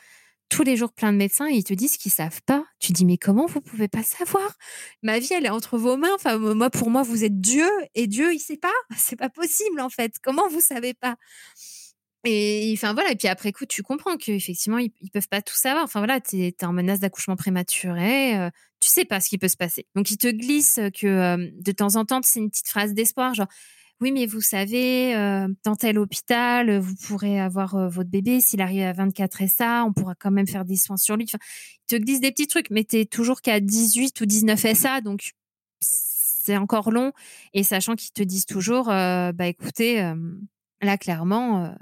tous 0.48 0.62
les 0.62 0.76
jours 0.76 0.92
plein 0.92 1.12
de 1.12 1.18
médecins 1.18 1.48
et 1.48 1.54
ils 1.54 1.64
te 1.64 1.74
disent 1.74 1.96
qu'ils 1.96 2.12
savent 2.12 2.42
pas. 2.46 2.64
Tu 2.78 2.92
dis 2.92 3.04
mais 3.04 3.18
comment 3.18 3.46
vous 3.46 3.60
pouvez 3.60 3.88
pas 3.88 4.02
savoir? 4.02 4.56
Ma 5.02 5.18
vie 5.18 5.32
elle 5.32 5.46
est 5.46 5.50
entre 5.50 5.78
vos 5.78 5.96
mains. 5.96 6.14
Enfin 6.14 6.38
moi 6.38 6.70
pour 6.70 6.90
moi 6.90 7.02
vous 7.02 7.24
êtes 7.24 7.40
Dieu 7.40 7.68
et 7.94 8.06
Dieu 8.06 8.32
il 8.32 8.38
sait 8.38 8.56
pas. 8.56 8.72
C'est 8.96 9.16
pas 9.16 9.28
possible 9.28 9.80
en 9.80 9.90
fait. 9.90 10.14
Comment 10.22 10.48
vous 10.48 10.60
savez 10.60 10.94
pas? 10.94 11.16
Et 12.26 12.72
enfin 12.74 12.94
voilà 12.94 13.12
et 13.12 13.16
puis 13.16 13.28
après 13.28 13.52
coup 13.52 13.66
tu 13.66 13.82
comprends 13.82 14.16
qu'effectivement 14.16 14.78
ils, 14.78 14.92
ils 15.00 15.10
peuvent 15.10 15.28
pas 15.28 15.42
tout 15.42 15.56
savoir. 15.56 15.84
Enfin 15.84 16.00
voilà 16.00 16.20
tu 16.20 16.36
es, 16.36 16.64
en 16.64 16.72
menace 16.72 17.00
d'accouchement 17.00 17.36
prématuré. 17.36 18.38
Euh, 18.38 18.50
tu 18.80 18.88
sais 18.88 19.04
pas 19.04 19.20
ce 19.20 19.28
qui 19.28 19.38
peut 19.38 19.48
se 19.48 19.56
passer. 19.56 19.86
Donc 19.94 20.10
ils 20.10 20.18
te 20.18 20.28
glissent 20.28 20.80
que 20.98 21.06
euh, 21.06 21.50
de 21.58 21.72
temps 21.72 21.96
en 21.96 22.04
temps 22.04 22.20
c'est 22.22 22.40
une 22.40 22.50
petite 22.50 22.68
phrase 22.68 22.94
d'espoir 22.94 23.34
genre 23.34 23.48
oui, 24.00 24.10
mais 24.12 24.26
vous 24.26 24.40
savez, 24.40 25.14
euh, 25.14 25.46
dans 25.64 25.76
tel 25.76 25.98
hôpital, 25.98 26.78
vous 26.78 26.94
pourrez 27.06 27.40
avoir 27.40 27.76
euh, 27.76 27.88
votre 27.88 28.10
bébé. 28.10 28.40
S'il 28.40 28.60
arrive 28.60 28.82
à 28.82 28.92
24 28.92 29.48
SA, 29.48 29.84
on 29.84 29.92
pourra 29.92 30.14
quand 30.16 30.32
même 30.32 30.48
faire 30.48 30.64
des 30.64 30.76
soins 30.76 30.96
sur 30.96 31.16
lui. 31.16 31.26
Ils 31.32 31.38
te 31.86 31.96
glissent 31.96 32.20
des 32.20 32.32
petits 32.32 32.48
trucs, 32.48 32.70
mais 32.70 32.84
tu 32.84 33.06
toujours 33.06 33.40
qu'à 33.40 33.60
18 33.60 34.20
ou 34.20 34.26
19 34.26 34.74
SA, 34.74 35.00
donc 35.00 35.30
c'est 35.80 36.56
encore 36.56 36.90
long. 36.90 37.12
Et 37.54 37.62
sachant 37.62 37.94
qu'ils 37.94 38.10
te 38.12 38.22
disent 38.22 38.46
toujours, 38.46 38.90
euh, 38.90 39.32
bah 39.32 39.46
écoutez, 39.46 40.12
là, 40.82 40.98
clairement, 40.98 41.72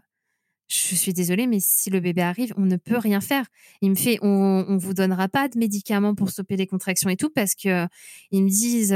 je 0.68 0.94
suis 0.94 1.14
désolée, 1.14 1.46
mais 1.46 1.58
si 1.60 1.88
le 1.88 2.00
bébé 2.00 2.20
arrive, 2.20 2.52
on 2.58 2.66
ne 2.66 2.76
peut 2.76 2.98
rien 2.98 3.22
faire. 3.22 3.46
Il 3.80 3.90
me 3.90 3.94
fait, 3.94 4.18
on, 4.22 4.66
on 4.68 4.76
vous 4.76 4.94
donnera 4.94 5.28
pas 5.28 5.48
de 5.48 5.58
médicaments 5.58 6.14
pour 6.14 6.30
stopper 6.30 6.56
les 6.56 6.66
contractions 6.66 7.08
et 7.08 7.16
tout, 7.16 7.30
parce 7.30 7.54
que 7.54 7.86
ils 8.30 8.44
me 8.44 8.50
disent 8.50 8.94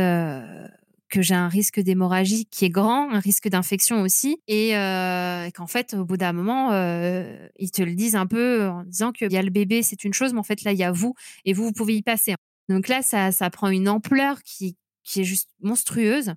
que 1.08 1.22
j'ai 1.22 1.34
un 1.34 1.48
risque 1.48 1.80
d'hémorragie 1.80 2.46
qui 2.46 2.64
est 2.64 2.70
grand, 2.70 3.10
un 3.10 3.20
risque 3.20 3.48
d'infection 3.48 4.02
aussi, 4.02 4.42
et 4.48 4.76
euh, 4.76 5.50
qu'en 5.50 5.66
fait, 5.66 5.94
au 5.94 6.04
bout 6.04 6.16
d'un 6.16 6.32
moment, 6.32 6.72
euh, 6.72 7.48
ils 7.58 7.70
te 7.70 7.82
le 7.82 7.94
disent 7.94 8.16
un 8.16 8.26
peu 8.26 8.66
en 8.66 8.84
disant 8.84 9.12
qu'il 9.12 9.32
y 9.32 9.36
a 9.36 9.42
le 9.42 9.50
bébé, 9.50 9.82
c'est 9.82 10.04
une 10.04 10.14
chose, 10.14 10.32
mais 10.32 10.40
en 10.40 10.44
fait, 10.44 10.64
là, 10.64 10.72
il 10.72 10.78
y 10.78 10.84
a 10.84 10.92
vous, 10.92 11.14
et 11.44 11.52
vous, 11.52 11.64
vous 11.64 11.72
pouvez 11.72 11.94
y 11.96 12.02
passer. 12.02 12.34
Donc 12.68 12.88
là, 12.88 13.02
ça, 13.02 13.30
ça 13.30 13.50
prend 13.50 13.68
une 13.68 13.88
ampleur 13.88 14.42
qui, 14.42 14.76
qui 15.04 15.20
est 15.20 15.24
juste 15.24 15.50
monstrueuse. 15.60 16.34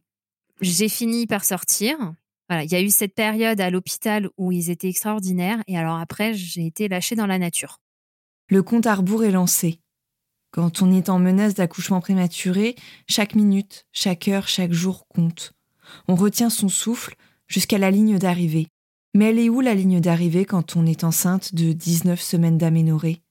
J'ai 0.61 0.89
fini 0.89 1.25
par 1.25 1.43
sortir. 1.43 1.97
Voilà, 2.49 2.63
il 2.63 2.71
y 2.71 2.75
a 2.75 2.81
eu 2.81 2.89
cette 2.89 3.15
période 3.15 3.61
à 3.61 3.69
l'hôpital 3.69 4.29
où 4.37 4.51
ils 4.51 4.69
étaient 4.69 4.89
extraordinaires, 4.89 5.63
et 5.67 5.77
alors 5.77 5.97
après, 5.97 6.33
j'ai 6.33 6.65
été 6.65 6.87
lâchée 6.87 7.15
dans 7.15 7.27
la 7.27 7.39
nature. 7.39 7.79
Le 8.49 8.63
compte 8.63 8.87
à 8.87 8.95
rebours 8.95 9.23
est 9.23 9.31
lancé. 9.31 9.79
Quand 10.51 10.81
on 10.81 10.91
est 10.91 11.09
en 11.09 11.19
menace 11.19 11.53
d'accouchement 11.53 12.01
prématuré, 12.01 12.75
chaque 13.07 13.35
minute, 13.35 13.85
chaque 13.91 14.27
heure, 14.27 14.47
chaque 14.47 14.73
jour 14.73 15.07
compte. 15.07 15.53
On 16.07 16.15
retient 16.15 16.49
son 16.49 16.69
souffle 16.69 17.15
jusqu'à 17.47 17.77
la 17.77 17.91
ligne 17.91 18.17
d'arrivée. 18.17 18.67
Mais 19.13 19.25
elle 19.29 19.39
est 19.39 19.49
où 19.49 19.61
la 19.61 19.75
ligne 19.75 19.99
d'arrivée 19.99 20.45
quand 20.45 20.75
on 20.75 20.85
est 20.85 21.03
enceinte 21.03 21.53
de 21.53 21.71
19 21.73 22.21
semaines 22.21 22.57
d'aménorrhée? 22.57 23.21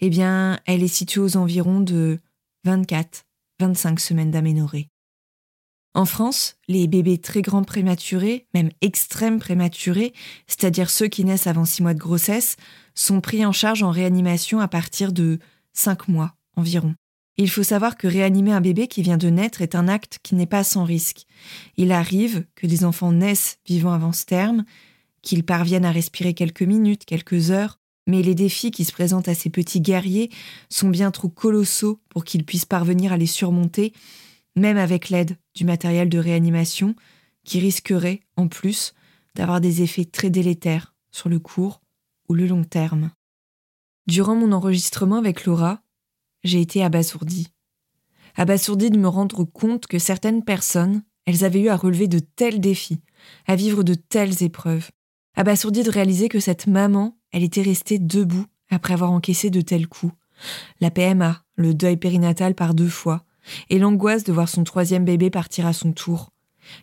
Eh 0.00 0.10
bien, 0.10 0.58
elle 0.66 0.82
est 0.82 0.88
située 0.88 1.20
aux 1.20 1.36
environs 1.36 1.80
de 1.80 2.20
24, 2.64 3.24
25 3.60 4.00
semaines 4.00 4.30
d'aménorrhée. 4.30 4.88
En 5.94 6.04
France, 6.04 6.56
les 6.68 6.88
bébés 6.88 7.18
très 7.18 7.42
grands 7.42 7.64
prématurés, 7.64 8.46
même 8.54 8.70
extrêmes 8.82 9.38
prématurés, 9.38 10.12
c'est-à-dire 10.46 10.90
ceux 10.90 11.08
qui 11.08 11.24
naissent 11.24 11.46
avant 11.46 11.64
6 11.64 11.82
mois 11.82 11.94
de 11.94 11.98
grossesse, 11.98 12.56
sont 12.94 13.20
pris 13.20 13.46
en 13.46 13.52
charge 13.52 13.82
en 13.82 13.90
réanimation 13.90 14.60
à 14.60 14.68
partir 14.68 15.12
de 15.12 15.38
5 15.72 16.08
mois 16.08 16.34
Il 17.38 17.50
faut 17.50 17.62
savoir 17.62 17.96
que 17.96 18.06
réanimer 18.06 18.52
un 18.52 18.60
bébé 18.60 18.88
qui 18.88 19.02
vient 19.02 19.18
de 19.18 19.28
naître 19.28 19.60
est 19.60 19.74
un 19.74 19.88
acte 19.88 20.18
qui 20.22 20.34
n'est 20.34 20.46
pas 20.46 20.64
sans 20.64 20.84
risque. 20.84 21.26
Il 21.76 21.92
arrive 21.92 22.46
que 22.54 22.66
des 22.66 22.84
enfants 22.84 23.12
naissent 23.12 23.58
vivant 23.66 23.92
avant 23.92 24.12
ce 24.12 24.24
terme, 24.24 24.64
qu'ils 25.20 25.44
parviennent 25.44 25.84
à 25.84 25.92
respirer 25.92 26.32
quelques 26.32 26.62
minutes, 26.62 27.04
quelques 27.04 27.50
heures, 27.50 27.78
mais 28.06 28.22
les 28.22 28.34
défis 28.34 28.70
qui 28.70 28.84
se 28.84 28.92
présentent 28.92 29.28
à 29.28 29.34
ces 29.34 29.50
petits 29.50 29.80
guerriers 29.80 30.30
sont 30.70 30.88
bien 30.88 31.10
trop 31.10 31.28
colossaux 31.28 32.00
pour 32.08 32.24
qu'ils 32.24 32.44
puissent 32.44 32.64
parvenir 32.64 33.12
à 33.12 33.16
les 33.16 33.26
surmonter 33.26 33.92
même 34.56 34.78
avec 34.78 35.10
l'aide 35.10 35.36
du 35.54 35.64
matériel 35.64 36.08
de 36.08 36.18
réanimation, 36.18 36.96
qui 37.44 37.60
risquerait, 37.60 38.20
en 38.36 38.48
plus, 38.48 38.94
d'avoir 39.34 39.60
des 39.60 39.82
effets 39.82 40.06
très 40.06 40.30
délétères 40.30 40.94
sur 41.12 41.28
le 41.28 41.38
court 41.38 41.82
ou 42.28 42.34
le 42.34 42.46
long 42.46 42.64
terme. 42.64 43.12
Durant 44.08 44.34
mon 44.34 44.52
enregistrement 44.52 45.18
avec 45.18 45.44
Laura, 45.44 45.82
j'ai 46.44 46.60
été 46.60 46.82
abasourdie. 46.82 47.48
Abasourdie 48.36 48.90
de 48.90 48.98
me 48.98 49.08
rendre 49.08 49.44
compte 49.44 49.86
que 49.86 49.98
certaines 49.98 50.44
personnes, 50.44 51.02
elles 51.24 51.44
avaient 51.44 51.60
eu 51.60 51.68
à 51.68 51.76
relever 51.76 52.06
de 52.08 52.18
tels 52.18 52.60
défis, 52.60 53.00
à 53.46 53.56
vivre 53.56 53.82
de 53.82 53.94
telles 53.94 54.42
épreuves. 54.42 54.90
Abasourdie 55.34 55.82
de 55.82 55.90
réaliser 55.90 56.28
que 56.28 56.40
cette 56.40 56.66
maman, 56.66 57.18
elle 57.32 57.42
était 57.42 57.62
restée 57.62 57.98
debout 57.98 58.46
après 58.70 58.94
avoir 58.94 59.12
encaissé 59.12 59.50
de 59.50 59.60
tels 59.60 59.88
coups. 59.88 60.14
La 60.80 60.90
PMA, 60.90 61.42
le 61.56 61.74
deuil 61.74 61.96
périnatal 61.96 62.54
par 62.54 62.74
deux 62.74 62.88
fois, 62.88 63.24
et 63.70 63.78
l'angoisse 63.78 64.24
de 64.24 64.32
voir 64.32 64.48
son 64.48 64.64
troisième 64.64 65.04
bébé 65.04 65.30
partir 65.30 65.66
à 65.66 65.72
son 65.72 65.92
tour, 65.92 66.32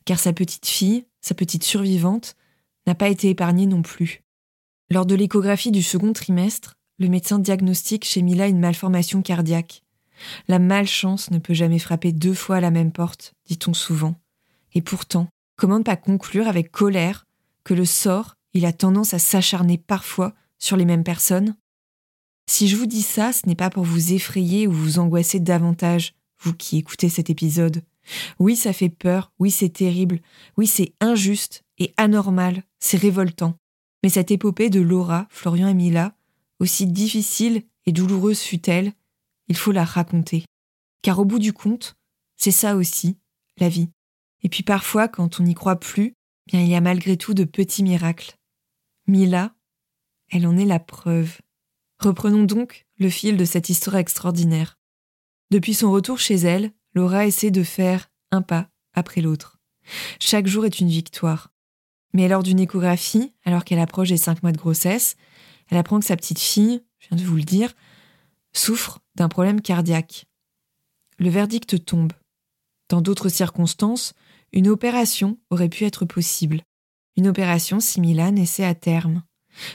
car 0.05 0.19
sa 0.19 0.33
petite 0.33 0.65
fille, 0.65 1.05
sa 1.21 1.35
petite 1.35 1.63
survivante, 1.63 2.35
n'a 2.87 2.95
pas 2.95 3.09
été 3.09 3.29
épargnée 3.29 3.65
non 3.65 3.81
plus. 3.81 4.23
Lors 4.89 5.05
de 5.05 5.15
l'échographie 5.15 5.71
du 5.71 5.81
second 5.81 6.13
trimestre, 6.13 6.75
le 6.99 7.07
médecin 7.07 7.39
diagnostique 7.39 8.05
chez 8.05 8.21
Mila 8.21 8.47
une 8.47 8.59
malformation 8.59 9.21
cardiaque. 9.21 9.83
La 10.47 10.59
malchance 10.59 11.31
ne 11.31 11.39
peut 11.39 11.53
jamais 11.53 11.79
frapper 11.79 12.11
deux 12.11 12.33
fois 12.33 12.57
à 12.57 12.61
la 12.61 12.71
même 12.71 12.91
porte, 12.91 13.33
dit-on 13.45 13.73
souvent. 13.73 14.15
Et 14.73 14.81
pourtant, 14.81 15.27
comment 15.55 15.79
ne 15.79 15.83
pas 15.83 15.97
conclure 15.97 16.47
avec 16.47 16.71
colère 16.71 17.25
que 17.63 17.73
le 17.73 17.85
sort, 17.85 18.35
il 18.53 18.65
a 18.65 18.73
tendance 18.73 19.13
à 19.13 19.19
s'acharner 19.19 19.77
parfois 19.77 20.33
sur 20.59 20.77
les 20.77 20.85
mêmes 20.85 21.03
personnes? 21.03 21.55
Si 22.49 22.67
je 22.67 22.75
vous 22.75 22.85
dis 22.85 23.01
ça, 23.01 23.33
ce 23.33 23.47
n'est 23.47 23.55
pas 23.55 23.69
pour 23.69 23.83
vous 23.83 24.13
effrayer 24.13 24.67
ou 24.67 24.71
vous 24.71 24.99
angoisser 24.99 25.39
davantage, 25.39 26.13
vous 26.39 26.53
qui 26.53 26.77
écoutez 26.77 27.09
cet 27.09 27.29
épisode. 27.29 27.83
Oui, 28.37 28.55
ça 28.55 28.73
fait 28.73 28.89
peur, 28.89 29.31
oui, 29.39 29.49
c'est 29.49 29.69
terrible, 29.69 30.19
oui, 30.57 30.67
c'est 30.67 30.93
injuste 30.99 31.63
et 31.77 31.93
anormal, 31.97 32.63
c'est 32.79 32.97
révoltant. 32.97 33.55
Mais 34.03 34.09
cette 34.09 34.31
épopée 34.31 34.69
de 34.69 34.81
Laura, 34.81 35.27
Florian 35.29 35.69
et 35.69 35.73
Mila, 35.73 36.13
aussi 36.63 36.87
difficile 36.87 37.63
et 37.85 37.91
douloureuse 37.91 38.39
fut-elle, 38.39 38.93
il 39.49 39.57
faut 39.57 39.73
la 39.73 39.83
raconter. 39.83 40.45
Car 41.01 41.19
au 41.19 41.25
bout 41.25 41.39
du 41.39 41.51
compte, 41.51 41.95
c'est 42.37 42.51
ça 42.51 42.77
aussi, 42.77 43.17
la 43.57 43.67
vie. 43.67 43.89
Et 44.43 44.49
puis 44.49 44.63
parfois, 44.63 45.09
quand 45.09 45.41
on 45.41 45.43
n'y 45.43 45.55
croit 45.55 45.79
plus, 45.79 46.13
bien 46.47 46.61
il 46.61 46.69
y 46.69 46.75
a 46.75 46.81
malgré 46.81 47.17
tout 47.17 47.33
de 47.33 47.43
petits 47.43 47.83
miracles. 47.83 48.35
Mila, 49.07 49.53
elle 50.31 50.47
en 50.47 50.55
est 50.55 50.65
la 50.65 50.79
preuve. 50.79 51.39
Reprenons 51.99 52.45
donc 52.45 52.85
le 52.97 53.09
fil 53.09 53.35
de 53.35 53.45
cette 53.45 53.69
histoire 53.69 53.97
extraordinaire. 53.97 54.79
Depuis 55.51 55.73
son 55.73 55.91
retour 55.91 56.17
chez 56.17 56.35
elle, 56.35 56.71
Laura 56.93 57.25
essaie 57.25 57.51
de 57.51 57.63
faire 57.63 58.09
un 58.31 58.41
pas 58.41 58.69
après 58.93 59.19
l'autre. 59.19 59.59
Chaque 60.17 60.47
jour 60.47 60.65
est 60.65 60.79
une 60.79 60.87
victoire. 60.87 61.51
Mais 62.13 62.29
lors 62.29 62.41
d'une 62.41 62.59
échographie, 62.59 63.33
alors 63.43 63.65
qu'elle 63.65 63.79
approche 63.79 64.09
des 64.09 64.17
cinq 64.17 64.43
mois 64.43 64.53
de 64.53 64.57
grossesse, 64.57 65.17
elle 65.73 65.79
apprend 65.79 65.99
que 65.99 66.05
sa 66.05 66.15
petite 66.15 66.37
fille, 66.37 66.83
je 66.99 67.07
viens 67.07 67.17
de 67.17 67.23
vous 67.23 67.35
le 67.35 67.41
dire, 67.41 67.73
souffre 68.53 68.99
d'un 69.15 69.27
problème 69.27 69.59
cardiaque. 69.59 70.27
Le 71.17 71.31
verdict 71.31 71.83
tombe. 71.83 72.13
Dans 72.89 73.01
d'autres 73.01 73.29
circonstances, 73.29 74.13
une 74.51 74.67
opération 74.67 75.39
aurait 75.49 75.69
pu 75.69 75.85
être 75.85 76.05
possible. 76.05 76.61
Une 77.17 77.27
opération 77.27 77.79
si 77.79 78.01
Mila 78.01 78.29
naissait 78.29 78.65
à 78.65 78.75
terme. 78.75 79.23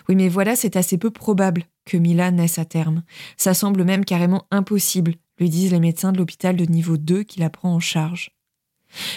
Oui, 0.08 0.14
mais 0.14 0.28
voilà, 0.28 0.54
c'est 0.54 0.76
assez 0.76 0.98
peu 0.98 1.10
probable 1.10 1.64
que 1.84 1.96
Mila 1.96 2.30
naisse 2.30 2.60
à 2.60 2.64
terme. 2.64 3.02
Ça 3.36 3.52
semble 3.52 3.82
même 3.82 4.04
carrément 4.04 4.46
impossible, 4.52 5.16
lui 5.40 5.50
disent 5.50 5.72
les 5.72 5.80
médecins 5.80 6.12
de 6.12 6.18
l'hôpital 6.18 6.54
de 6.54 6.64
niveau 6.64 6.96
2 6.96 7.24
qui 7.24 7.40
la 7.40 7.50
prend 7.50 7.74
en 7.74 7.80
charge. 7.80 8.30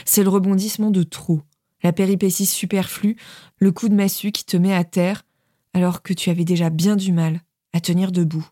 C'est 0.04 0.24
le 0.24 0.30
rebondissement 0.30 0.90
de 0.90 1.04
trop, 1.04 1.44
la 1.84 1.94
péripétie 1.94 2.48
superflue, 2.48 3.18
le 3.60 3.72
coup 3.72 3.88
de 3.88 3.94
massue 3.94 4.32
qui 4.32 4.46
te 4.46 4.58
met 4.58 4.74
à 4.74 4.84
terre 4.84 5.26
alors 5.74 6.02
que 6.02 6.14
tu 6.14 6.30
avais 6.30 6.46
déjà 6.46 6.70
bien 6.70 6.96
du 6.96 7.12
mal 7.12 7.42
à 7.74 7.80
tenir 7.80 8.12
debout. 8.12 8.48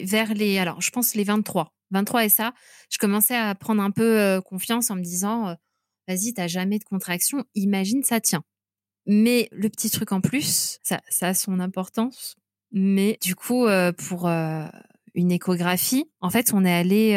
Vers 0.00 0.34
les, 0.34 0.58
alors 0.58 0.80
je 0.80 0.90
pense 0.90 1.14
les 1.14 1.24
23, 1.24 1.74
23 1.90 2.24
et 2.24 2.28
ça, 2.28 2.52
je 2.90 2.98
commençais 2.98 3.36
à 3.36 3.54
prendre 3.54 3.82
un 3.82 3.90
peu 3.90 4.18
euh, 4.18 4.40
confiance 4.40 4.90
en 4.90 4.96
me 4.96 5.02
disant, 5.02 5.48
euh, 5.48 5.54
vas-y, 6.06 6.34
t'as 6.34 6.46
jamais 6.46 6.78
de 6.78 6.84
contraction, 6.84 7.44
imagine 7.54 8.02
ça 8.02 8.20
tient. 8.20 8.44
Mais 9.06 9.48
le 9.52 9.68
petit 9.68 9.90
truc 9.90 10.12
en 10.12 10.20
plus, 10.20 10.78
ça, 10.82 11.00
ça 11.08 11.28
a 11.28 11.34
son 11.34 11.60
importance. 11.60 12.36
Mais 12.70 13.18
du 13.22 13.34
coup, 13.34 13.66
euh, 13.66 13.92
pour 13.92 14.28
une 14.28 15.32
échographie. 15.32 16.04
En 16.20 16.28
fait, 16.30 16.52
on 16.52 16.64
est 16.64 16.74
allé 16.74 17.14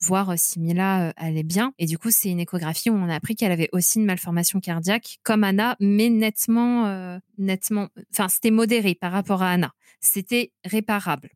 voir 0.00 0.38
si 0.38 0.60
Mila 0.60 1.08
euh, 1.08 1.12
allait 1.16 1.42
bien. 1.42 1.72
Et 1.78 1.86
du 1.86 1.98
coup, 1.98 2.10
c'est 2.10 2.30
une 2.30 2.40
échographie 2.40 2.90
où 2.90 2.94
on 2.94 3.08
a 3.08 3.14
appris 3.14 3.36
qu'elle 3.36 3.52
avait 3.52 3.68
aussi 3.72 3.98
une 3.98 4.04
malformation 4.04 4.60
cardiaque, 4.60 5.18
comme 5.22 5.44
Anna, 5.44 5.76
mais 5.80 6.10
nettement, 6.10 6.86
euh, 6.86 7.18
nettement. 7.38 7.88
Enfin, 8.12 8.28
c'était 8.28 8.50
modéré 8.50 8.94
par 8.94 9.12
rapport 9.12 9.42
à 9.42 9.50
Anna. 9.50 9.72
C'était 10.00 10.52
réparable. 10.64 11.30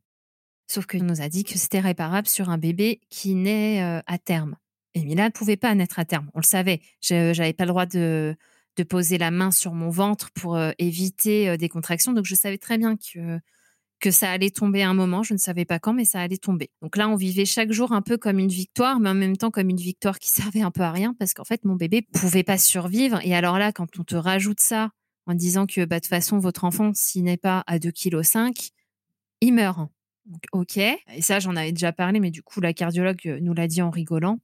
Sauf 0.67 0.85
qu'il 0.85 1.05
nous 1.05 1.21
a 1.21 1.29
dit 1.29 1.43
que 1.43 1.57
c'était 1.57 1.79
réparable 1.79 2.27
sur 2.27 2.49
un 2.49 2.57
bébé 2.57 3.01
qui 3.09 3.35
naît 3.35 3.81
à 3.81 4.17
terme. 4.17 4.55
Et 4.93 5.03
Mila 5.03 5.25
ne 5.25 5.29
pouvait 5.31 5.57
pas 5.57 5.75
naître 5.75 5.99
à 5.99 6.05
terme. 6.05 6.29
On 6.33 6.39
le 6.39 6.45
savait. 6.45 6.79
J'avais 7.01 7.51
pas 7.51 7.65
le 7.65 7.69
droit 7.71 7.85
de, 7.85 8.37
de 8.77 8.83
poser 8.83 9.17
la 9.17 9.31
main 9.31 9.51
sur 9.51 9.73
mon 9.73 9.89
ventre 9.89 10.31
pour 10.31 10.57
éviter 10.77 11.57
des 11.57 11.67
contractions. 11.67 12.13
Donc, 12.13 12.25
je 12.25 12.35
savais 12.35 12.57
très 12.57 12.77
bien 12.77 12.95
que 12.95 13.41
que 14.01 14.11
ça 14.11 14.29
allait 14.31 14.49
tomber 14.49 14.83
un 14.83 14.93
moment, 14.93 15.23
je 15.23 15.33
ne 15.33 15.37
savais 15.37 15.63
pas 15.63 15.79
quand, 15.79 15.93
mais 15.93 16.05
ça 16.05 16.19
allait 16.19 16.37
tomber. 16.37 16.69
Donc 16.81 16.97
là, 16.97 17.07
on 17.07 17.15
vivait 17.15 17.45
chaque 17.45 17.71
jour 17.71 17.93
un 17.93 18.01
peu 18.01 18.17
comme 18.17 18.39
une 18.39 18.49
victoire, 18.49 18.99
mais 18.99 19.09
en 19.09 19.13
même 19.13 19.37
temps 19.37 19.51
comme 19.51 19.69
une 19.69 19.79
victoire 19.79 20.19
qui 20.19 20.29
servait 20.31 20.61
un 20.61 20.71
peu 20.71 20.81
à 20.81 20.91
rien, 20.91 21.13
parce 21.13 21.33
qu'en 21.33 21.45
fait, 21.45 21.63
mon 21.63 21.75
bébé 21.75 22.01
pouvait 22.01 22.43
pas 22.43 22.57
survivre. 22.57 23.19
Et 23.23 23.33
alors 23.33 23.57
là, 23.57 23.71
quand 23.71 23.99
on 23.99 24.03
te 24.03 24.15
rajoute 24.15 24.59
ça 24.59 24.89
en 25.27 25.35
disant 25.35 25.67
que 25.67 25.85
bah, 25.85 25.97
de 25.97 26.01
toute 26.01 26.09
façon, 26.09 26.39
votre 26.39 26.65
enfant, 26.65 26.91
s'il 26.93 27.23
n'est 27.23 27.37
pas 27.37 27.63
à 27.67 27.77
2,5 27.77 28.53
kg, 28.53 28.71
il 29.41 29.53
meurt. 29.53 29.79
Ok. 30.51 30.77
Et 30.77 31.21
ça, 31.21 31.39
j'en 31.39 31.55
avais 31.55 31.71
déjà 31.71 31.93
parlé, 31.93 32.19
mais 32.19 32.31
du 32.31 32.43
coup, 32.43 32.59
la 32.61 32.73
cardiologue 32.73 33.39
nous 33.41 33.53
l'a 33.53 33.67
dit 33.67 33.81
en 33.81 33.89
rigolant. 33.89 34.39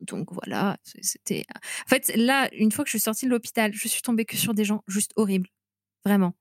Donc 0.00 0.32
voilà, 0.32 0.78
c'était. 1.00 1.44
En 1.54 1.88
fait, 1.88 2.12
là, 2.16 2.48
une 2.54 2.72
fois 2.72 2.84
que 2.84 2.88
je 2.88 2.96
suis 2.96 3.00
sortie 3.00 3.26
de 3.26 3.30
l'hôpital, 3.30 3.72
je 3.72 3.88
suis 3.88 4.02
tombée 4.02 4.24
que 4.24 4.36
sur 4.36 4.52
des 4.52 4.64
gens 4.64 4.82
juste 4.88 5.12
horribles. 5.16 5.48
Vraiment. 6.04 6.34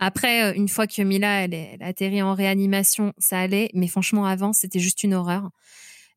Après, 0.00 0.44
euh, 0.44 0.54
une 0.54 0.68
fois 0.68 0.86
que 0.86 1.02
Mila, 1.02 1.44
elle, 1.44 1.54
est, 1.54 1.78
a 1.80 1.86
atterri 1.86 2.22
en 2.22 2.34
réanimation, 2.34 3.12
ça 3.18 3.38
allait. 3.38 3.70
Mais 3.74 3.86
franchement, 3.86 4.26
avant, 4.26 4.52
c'était 4.52 4.80
juste 4.80 5.02
une 5.04 5.14
horreur. 5.14 5.50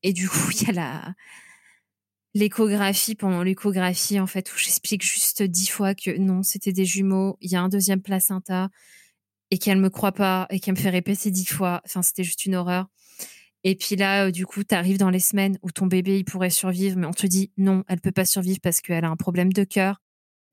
Et 0.03 0.13
du 0.13 0.27
coup, 0.29 0.51
il 0.51 0.67
y 0.67 0.79
a 0.79 1.15
l'échographie 2.37 3.15
pendant 3.15 3.41
l'échographie 3.41 4.19
en 4.19 4.27
fait 4.27 4.53
où 4.53 4.57
j'explique 4.57 5.03
juste 5.03 5.41
dix 5.41 5.67
fois 5.67 5.95
que 5.95 6.15
non 6.17 6.43
c'était 6.43 6.71
des 6.71 6.85
jumeaux 6.85 7.37
il 7.41 7.51
y 7.51 7.55
a 7.55 7.61
un 7.61 7.69
deuxième 7.69 8.01
placenta 8.01 8.69
et 9.49 9.57
qu'elle 9.57 9.79
me 9.79 9.89
croit 9.89 10.11
pas 10.11 10.45
et 10.51 10.59
qu'elle 10.59 10.75
me 10.75 10.79
fait 10.79 10.91
répéter 10.91 11.31
dix 11.31 11.47
fois 11.47 11.81
enfin 11.85 12.03
c'était 12.03 12.23
juste 12.23 12.45
une 12.45 12.55
horreur 12.55 12.87
et 13.63 13.75
puis 13.75 13.95
là 13.95 14.27
euh, 14.27 14.31
du 14.31 14.45
coup 14.45 14.63
tu 14.63 14.75
arrives 14.75 14.99
dans 14.99 15.09
les 15.09 15.19
semaines 15.19 15.57
où 15.63 15.71
ton 15.71 15.87
bébé 15.87 16.19
il 16.19 16.25
pourrait 16.25 16.51
survivre 16.51 16.97
mais 16.97 17.07
on 17.07 17.11
te 17.11 17.25
dit 17.25 17.51
non 17.57 17.83
elle 17.87 18.01
peut 18.01 18.11
pas 18.11 18.25
survivre 18.25 18.59
parce 18.61 18.81
qu'elle 18.81 19.05
a 19.05 19.09
un 19.09 19.15
problème 19.15 19.51
de 19.51 19.63
cœur 19.63 20.01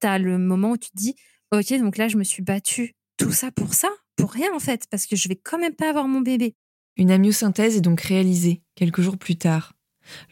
tu 0.00 0.06
as 0.06 0.18
le 0.18 0.38
moment 0.38 0.70
où 0.70 0.78
tu 0.78 0.90
te 0.90 0.96
dis 0.96 1.16
ok 1.52 1.78
donc 1.80 1.98
là 1.98 2.08
je 2.08 2.16
me 2.16 2.24
suis 2.24 2.42
battue 2.42 2.94
tout 3.16 3.32
ça 3.32 3.50
pour 3.50 3.74
ça 3.74 3.88
Pour 4.16 4.32
rien 4.32 4.54
en 4.54 4.60
fait, 4.60 4.86
parce 4.90 5.06
que 5.06 5.16
je 5.16 5.28
vais 5.28 5.36
quand 5.36 5.58
même 5.58 5.74
pas 5.74 5.88
avoir 5.88 6.08
mon 6.08 6.20
bébé. 6.20 6.54
Une 6.96 7.10
amyosynthèse 7.10 7.76
est 7.76 7.80
donc 7.80 8.00
réalisée, 8.00 8.62
quelques 8.74 9.00
jours 9.00 9.18
plus 9.18 9.36
tard. 9.36 9.72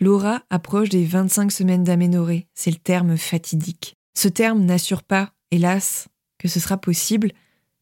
Laura 0.00 0.42
approche 0.50 0.90
des 0.90 1.04
25 1.04 1.50
semaines 1.50 1.84
d'aménorrhée, 1.84 2.46
c'est 2.54 2.70
le 2.70 2.76
terme 2.76 3.16
fatidique. 3.16 3.96
Ce 4.14 4.28
terme 4.28 4.64
n'assure 4.64 5.02
pas, 5.02 5.32
hélas, 5.50 6.08
que 6.38 6.48
ce 6.48 6.60
sera 6.60 6.76
possible, 6.76 7.32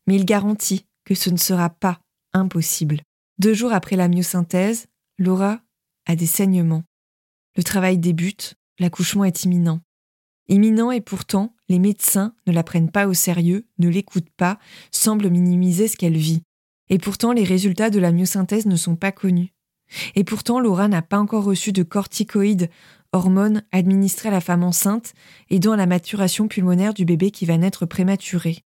mais 0.06 0.16
il 0.16 0.24
garantit 0.24 0.86
que 1.04 1.14
ce 1.14 1.30
ne 1.30 1.36
sera 1.36 1.70
pas 1.70 2.00
impossible. 2.32 3.02
Deux 3.38 3.54
jours 3.54 3.72
après 3.72 3.96
la 3.96 4.08
myosynthèse, 4.08 4.86
Laura 5.18 5.60
a 6.06 6.16
des 6.16 6.26
saignements. 6.26 6.84
Le 7.56 7.62
travail 7.62 7.98
débute, 7.98 8.54
l'accouchement 8.78 9.24
est 9.24 9.44
imminent. 9.44 9.80
Imminent 10.48 10.90
et 10.90 11.00
pourtant, 11.00 11.54
les 11.68 11.78
médecins 11.78 12.34
ne 12.46 12.52
la 12.52 12.64
prennent 12.64 12.90
pas 12.90 13.06
au 13.06 13.14
sérieux, 13.14 13.66
ne 13.78 13.88
l'écoutent 13.88 14.30
pas, 14.36 14.58
semblent 14.90 15.30
minimiser 15.30 15.86
ce 15.86 15.96
qu'elle 15.96 16.16
vit. 16.16 16.42
Et 16.88 16.98
pourtant, 16.98 17.32
les 17.32 17.44
résultats 17.44 17.90
de 17.90 18.00
la 18.00 18.10
myosynthèse 18.10 18.66
ne 18.66 18.76
sont 18.76 18.96
pas 18.96 19.12
connus. 19.12 19.52
Et 20.14 20.24
pourtant, 20.24 20.60
Laura 20.60 20.88
n'a 20.88 21.02
pas 21.02 21.18
encore 21.18 21.44
reçu 21.44 21.72
de 21.72 21.82
corticoïdes, 21.82 22.70
hormones 23.12 23.62
administrées 23.72 24.28
à 24.28 24.32
la 24.32 24.40
femme 24.40 24.62
enceinte, 24.62 25.14
aidant 25.50 25.72
à 25.72 25.76
la 25.76 25.86
maturation 25.86 26.48
pulmonaire 26.48 26.94
du 26.94 27.04
bébé 27.04 27.30
qui 27.30 27.46
va 27.46 27.56
naître 27.56 27.86
prématuré. 27.86 28.64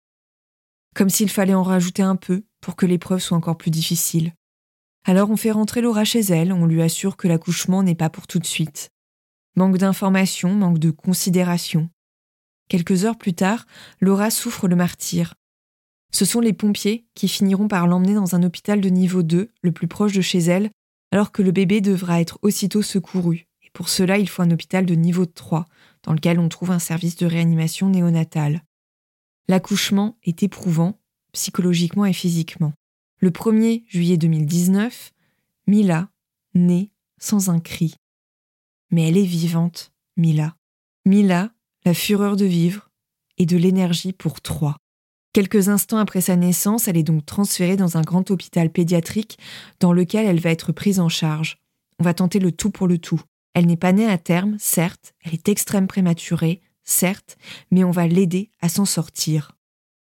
Comme 0.95 1.09
s'il 1.09 1.29
fallait 1.29 1.53
en 1.53 1.63
rajouter 1.63 2.03
un 2.03 2.15
peu 2.15 2.43
pour 2.61 2.75
que 2.75 2.85
l'épreuve 2.85 3.19
soit 3.19 3.37
encore 3.37 3.57
plus 3.57 3.71
difficile. 3.71 4.33
Alors 5.03 5.29
on 5.29 5.37
fait 5.37 5.51
rentrer 5.51 5.81
Laura 5.81 6.03
chez 6.03 6.21
elle, 6.21 6.51
on 6.51 6.65
lui 6.65 6.81
assure 6.81 7.17
que 7.17 7.27
l'accouchement 7.27 7.83
n'est 7.83 7.95
pas 7.95 8.09
pour 8.09 8.27
tout 8.27 8.39
de 8.39 8.45
suite. 8.45 8.89
Manque 9.55 9.77
d'informations, 9.77 10.53
manque 10.53 10.79
de 10.79 10.91
considération. 10.91 11.89
Quelques 12.67 13.05
heures 13.05 13.17
plus 13.17 13.33
tard, 13.33 13.65
Laura 14.01 14.29
souffre 14.29 14.67
le 14.67 14.75
martyr. 14.75 15.35
Ce 16.11 16.25
sont 16.25 16.39
les 16.39 16.53
pompiers 16.53 17.05
qui 17.13 17.27
finiront 17.27 17.67
par 17.67 17.87
l'emmener 17.87 18.15
dans 18.15 18.35
un 18.35 18.43
hôpital 18.43 18.81
de 18.81 18.89
niveau 18.89 19.23
2, 19.23 19.51
le 19.61 19.71
plus 19.71 19.87
proche 19.87 20.13
de 20.13 20.21
chez 20.21 20.39
elle, 20.39 20.71
alors 21.11 21.31
que 21.31 21.41
le 21.41 21.51
bébé 21.51 21.81
devra 21.81 22.19
être 22.19 22.39
aussitôt 22.41 22.81
secouru. 22.81 23.47
Et 23.63 23.69
pour 23.73 23.89
cela, 23.89 24.17
il 24.17 24.27
faut 24.27 24.41
un 24.41 24.51
hôpital 24.51 24.85
de 24.85 24.95
niveau 24.95 25.25
3, 25.25 25.65
dans 26.03 26.13
lequel 26.13 26.39
on 26.39 26.49
trouve 26.49 26.71
un 26.71 26.79
service 26.79 27.15
de 27.15 27.25
réanimation 27.25 27.89
néonatale. 27.89 28.63
L'accouchement 29.47 30.17
est 30.23 30.43
éprouvant, 30.43 30.99
psychologiquement 31.31 32.05
et 32.05 32.13
physiquement. 32.13 32.73
Le 33.19 33.29
1er 33.29 33.83
juillet 33.87 34.17
2019, 34.17 35.11
Mila 35.67 36.09
naît 36.53 36.91
sans 37.19 37.49
un 37.49 37.59
cri. 37.59 37.95
Mais 38.91 39.07
elle 39.07 39.17
est 39.17 39.23
vivante, 39.23 39.91
Mila. 40.17 40.55
Mila, 41.05 41.51
la 41.85 41.93
fureur 41.93 42.35
de 42.35 42.45
vivre 42.45 42.89
et 43.37 43.45
de 43.45 43.57
l'énergie 43.57 44.13
pour 44.13 44.41
trois. 44.41 44.77
Quelques 45.33 45.67
instants 45.67 45.97
après 45.97 46.21
sa 46.21 46.35
naissance, 46.35 46.87
elle 46.87 46.97
est 46.97 47.03
donc 47.03 47.25
transférée 47.25 47.75
dans 47.75 47.97
un 47.97 48.01
grand 48.01 48.31
hôpital 48.31 48.69
pédiatrique 48.69 49.37
dans 49.79 49.91
lequel 49.91 50.25
elle 50.25 50.39
va 50.39 50.51
être 50.51 50.71
prise 50.71 50.99
en 50.99 51.09
charge. 51.09 51.57
On 51.99 52.03
va 52.03 52.13
tenter 52.13 52.39
le 52.39 52.51
tout 52.51 52.71
pour 52.71 52.87
le 52.87 52.97
tout. 52.97 53.21
Elle 53.53 53.65
n'est 53.65 53.75
pas 53.75 53.91
née 53.91 54.07
à 54.07 54.17
terme, 54.17 54.55
certes, 54.59 55.13
elle 55.23 55.33
est 55.33 55.49
extrême 55.49 55.87
prématurée, 55.87 56.61
certes, 56.83 57.37
mais 57.71 57.83
on 57.83 57.91
va 57.91 58.07
l'aider 58.07 58.49
à 58.61 58.69
s'en 58.69 58.85
sortir. 58.85 59.57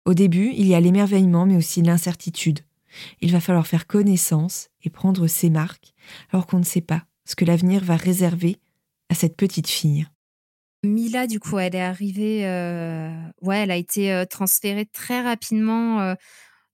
Au 0.05 0.15
début, 0.15 0.53
il 0.57 0.67
y 0.67 0.75
a 0.75 0.81
l'émerveillement, 0.81 1.47
mais 1.47 1.57
aussi 1.57 1.83
l'incertitude. 1.83 2.61
Il 3.21 3.33
va 3.33 3.41
falloir 3.41 3.67
faire 3.67 3.87
connaissance 3.87 4.69
et 4.83 4.91
prendre 4.91 5.27
ses 5.27 5.51
marques, 5.51 5.95
alors 6.31 6.47
qu'on 6.47 6.59
ne 6.59 6.65
sait 6.65 6.81
pas 6.81 7.05
ce 7.33 7.37
que 7.37 7.47
l'avenir 7.47 7.83
va 7.83 7.97
réserver 7.97 8.59
à 9.09 9.15
cette 9.15 9.39
petite 9.39 9.67
fille. 9.67 10.07
Mila, 10.85 11.27
du 11.27 11.41
coup, 11.41 11.59
elle 11.59 11.75
est 11.75 11.81
arrivée, 11.81 12.47
euh, 12.47 13.11
ouais, 13.41 13.61
elle 13.61 13.71
a 13.71 13.77
été 13.77 14.13
euh, 14.13 14.27
transférée 14.27 14.85
très 14.85 15.23
rapidement 15.23 16.03
euh, 16.03 16.15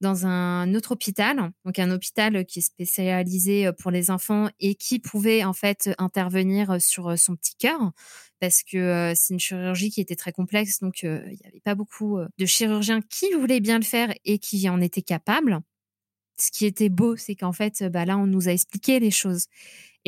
dans 0.01 0.27
un 0.27 0.75
autre 0.75 0.93
hôpital, 0.93 1.53
donc 1.65 1.79
un 1.79 1.93
hôpital 1.93 2.45
qui 2.45 2.59
est 2.59 2.63
spécialisé 2.63 3.71
pour 3.79 3.93
les 3.93 4.11
enfants 4.11 4.49
et 4.59 4.75
qui 4.75 4.99
pouvait 4.99 5.45
en 5.45 5.53
fait 5.53 5.91
intervenir 5.99 6.83
sur 6.83 7.17
son 7.17 7.37
petit 7.37 7.55
cœur 7.57 7.93
parce 8.41 8.65
que 8.65 9.13
c'est 9.15 9.35
une 9.35 9.41
chirurgie 9.41 9.91
qui 9.91 10.01
était 10.01 10.17
très 10.17 10.33
complexe, 10.33 10.81
donc 10.81 11.03
il 11.03 11.09
n'y 11.11 11.47
avait 11.47 11.63
pas 11.65 11.75
beaucoup 11.75 12.19
de 12.39 12.47
chirurgiens 12.47 13.01
qui 13.01 13.33
voulaient 13.33 13.61
bien 13.61 13.79
le 13.79 13.85
faire 13.85 14.13
et 14.25 14.39
qui 14.39 14.69
en 14.69 14.81
étaient 14.81 15.03
capables 15.03 15.61
ce 16.41 16.51
qui 16.51 16.67
était 16.67 16.89
beau, 16.89 17.17
c'est 17.17 17.35
qu'en 17.35 17.53
fait, 17.53 17.85
bah 17.91 18.05
là, 18.05 18.17
on 18.17 18.27
nous 18.27 18.49
a 18.49 18.53
expliqué 18.53 19.01
les 19.01 19.11
choses. 19.11 19.47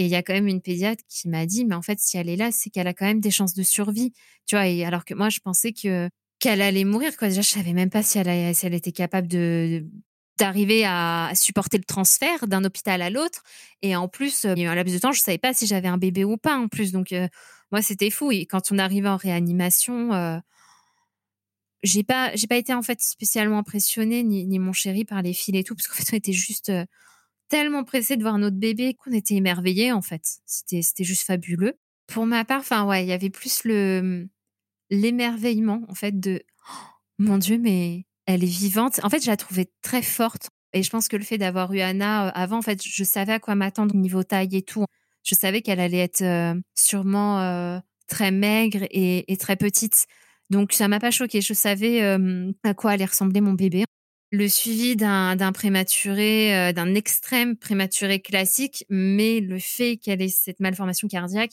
Et 0.01 0.05
il 0.05 0.09
y 0.09 0.17
a 0.17 0.23
quand 0.23 0.33
même 0.33 0.47
une 0.47 0.63
pédiatre 0.63 1.05
qui 1.11 1.29
m'a 1.29 1.45
dit, 1.45 1.67
mais 1.67 1.75
en 1.75 1.83
fait, 1.83 2.01
si 2.01 2.17
elle 2.17 2.31
est 2.31 2.37
là, 2.37 2.51
c'est 2.53 2.71
qu'elle 2.71 2.87
a 2.87 2.95
quand 2.95 3.05
même 3.05 3.21
des 3.21 3.31
chances 3.31 3.53
de 3.53 3.63
survie. 3.63 4.15
Tu 4.47 4.57
vois, 4.57 4.67
et 4.67 4.83
alors 4.83 5.05
que 5.05 5.13
moi, 5.13 5.29
je 5.29 5.41
pensais 5.41 5.75
que 5.75 6.09
qu'elle 6.39 6.63
allait 6.63 6.85
mourir. 6.85 7.13
Déjà, 7.21 7.43
je 7.43 7.51
savais 7.51 7.75
même 7.75 7.91
pas 7.91 8.03
si 8.03 8.17
elle, 8.17 8.73
était 8.73 8.93
capable 8.93 9.29
d'arriver 10.39 10.87
à 10.87 11.33
supporter 11.35 11.77
le 11.77 11.85
transfert 11.85 12.47
d'un 12.47 12.65
hôpital 12.65 13.03
à 13.03 13.11
l'autre. 13.11 13.43
Et 13.83 13.95
en 13.95 14.09
plus, 14.09 14.45
il 14.45 14.61
y 14.61 14.63
a 14.63 14.65
eu 14.65 14.69
un 14.69 14.75
laps 14.75 14.95
de 14.95 14.99
temps, 14.99 15.13
je 15.13 15.21
savais 15.21 15.37
pas 15.37 15.53
si 15.53 15.67
j'avais 15.67 15.89
un 15.89 15.99
bébé 15.99 16.25
ou 16.25 16.39
pas 16.39 16.57
en 16.57 16.69
plus. 16.69 16.93
Donc, 16.93 17.13
euh, 17.13 17.29
moi, 17.71 17.83
c'était 17.83 18.09
fou. 18.09 18.33
Et 18.33 18.47
quand 18.47 18.73
on 18.73 18.79
arrivait 18.79 19.11
en 19.11 19.19
réanimation, 19.19 20.15
euh, 20.15 20.39
j'ai 21.83 22.05
pas 22.05 22.33
pas 22.49 22.57
été 22.57 22.73
en 22.73 22.81
fait 22.81 23.03
spécialement 23.03 23.59
impressionnée 23.59 24.23
ni, 24.23 24.47
ni 24.47 24.59
mon 24.59 24.73
chéri 24.73 25.05
par 25.05 25.21
les 25.21 25.35
fils 25.35 25.55
et 25.57 25.63
tout 25.63 25.75
parce 25.75 25.89
qu'en 25.89 25.95
fait 25.95 26.15
on 26.15 26.17
était 26.17 26.33
juste 26.33 26.71
euh, 26.71 26.87
tellement 27.51 27.85
pressés 27.85 28.17
de 28.17 28.23
voir 28.23 28.39
notre 28.39 28.57
bébé 28.57 28.95
qu'on 28.95 29.13
était 29.13 29.35
émerveillés 29.35 29.93
en 29.93 30.01
fait. 30.01 30.23
C'était 30.47 30.83
c'était 30.83 31.05
juste 31.05 31.25
fabuleux. 31.27 31.75
Pour 32.07 32.25
ma 32.27 32.45
part 32.47 32.61
enfin 32.61 32.87
ouais 32.87 33.05
il 33.05 33.09
y 33.09 33.13
avait 33.13 33.31
plus 33.31 33.65
le 33.65 34.27
l'émerveillement 34.91 35.83
en 35.89 35.95
fait 35.95 36.19
de 36.19 36.43
oh, 36.71 36.73
mon 37.19 37.37
dieu 37.37 37.59
mais 37.59 38.07
elle 38.27 38.43
est 38.45 38.47
vivante. 38.47 39.01
En 39.03 39.11
fait 39.11 39.23
je 39.23 39.31
la 39.31 39.37
trouvais 39.37 39.71
très 39.83 40.03
forte. 40.03 40.49
Et 40.73 40.83
je 40.83 40.91
pense 40.91 41.09
que 41.09 41.17
le 41.17 41.25
fait 41.25 41.39
d'avoir 41.39 41.73
eu 41.75 41.81
Anna 41.81 42.29
euh, 42.29 42.31
avant 42.35 42.59
en 42.59 42.63
fait 42.63 42.81
je 42.83 43.05
savais 43.05 43.35
à 43.35 43.39
quoi 43.41 43.55
m'attendre 43.55 43.95
au 43.95 43.99
niveau 43.99 44.23
taille 44.23 44.57
et 44.57 44.63
tout. 44.63 44.87
Je 45.25 45.35
savais 45.35 45.61
qu'elle 45.61 45.81
allait 45.81 45.99
être 45.99 46.23
euh, 46.23 46.55
sûrement 46.75 47.83
très 48.11 48.31
maigre 48.31 48.87
et, 48.91 49.37
très 49.39 49.57
petite. 49.57 50.07
Donc 50.51 50.73
ça 50.73 50.89
m'a 50.89 51.01
pas 51.01 51.11
choqué. 51.11 51.41
Je 51.41 51.55
savais 51.55 52.03
euh, 52.03 52.53
à 52.65 52.75
quoi 52.75 52.91
allait 52.91 53.07
ressembler 53.07 53.41
mon 53.41 53.55
bébé. 53.55 53.85
Le 54.33 54.49
suivi 54.49 54.95
d'un 54.95 55.53
prématuré, 55.53 56.57
euh, 56.57 56.73
d'un 56.73 56.95
extrême 56.95 57.57
prématuré 57.57 58.21
classique, 58.21 58.85
mais 58.89 59.41
le 59.41 59.59
fait 59.59 59.97
qu'elle 59.97 60.23
ait 60.23 60.29
cette 60.29 60.61
malformation 60.61 61.09
cardiaque 61.09 61.51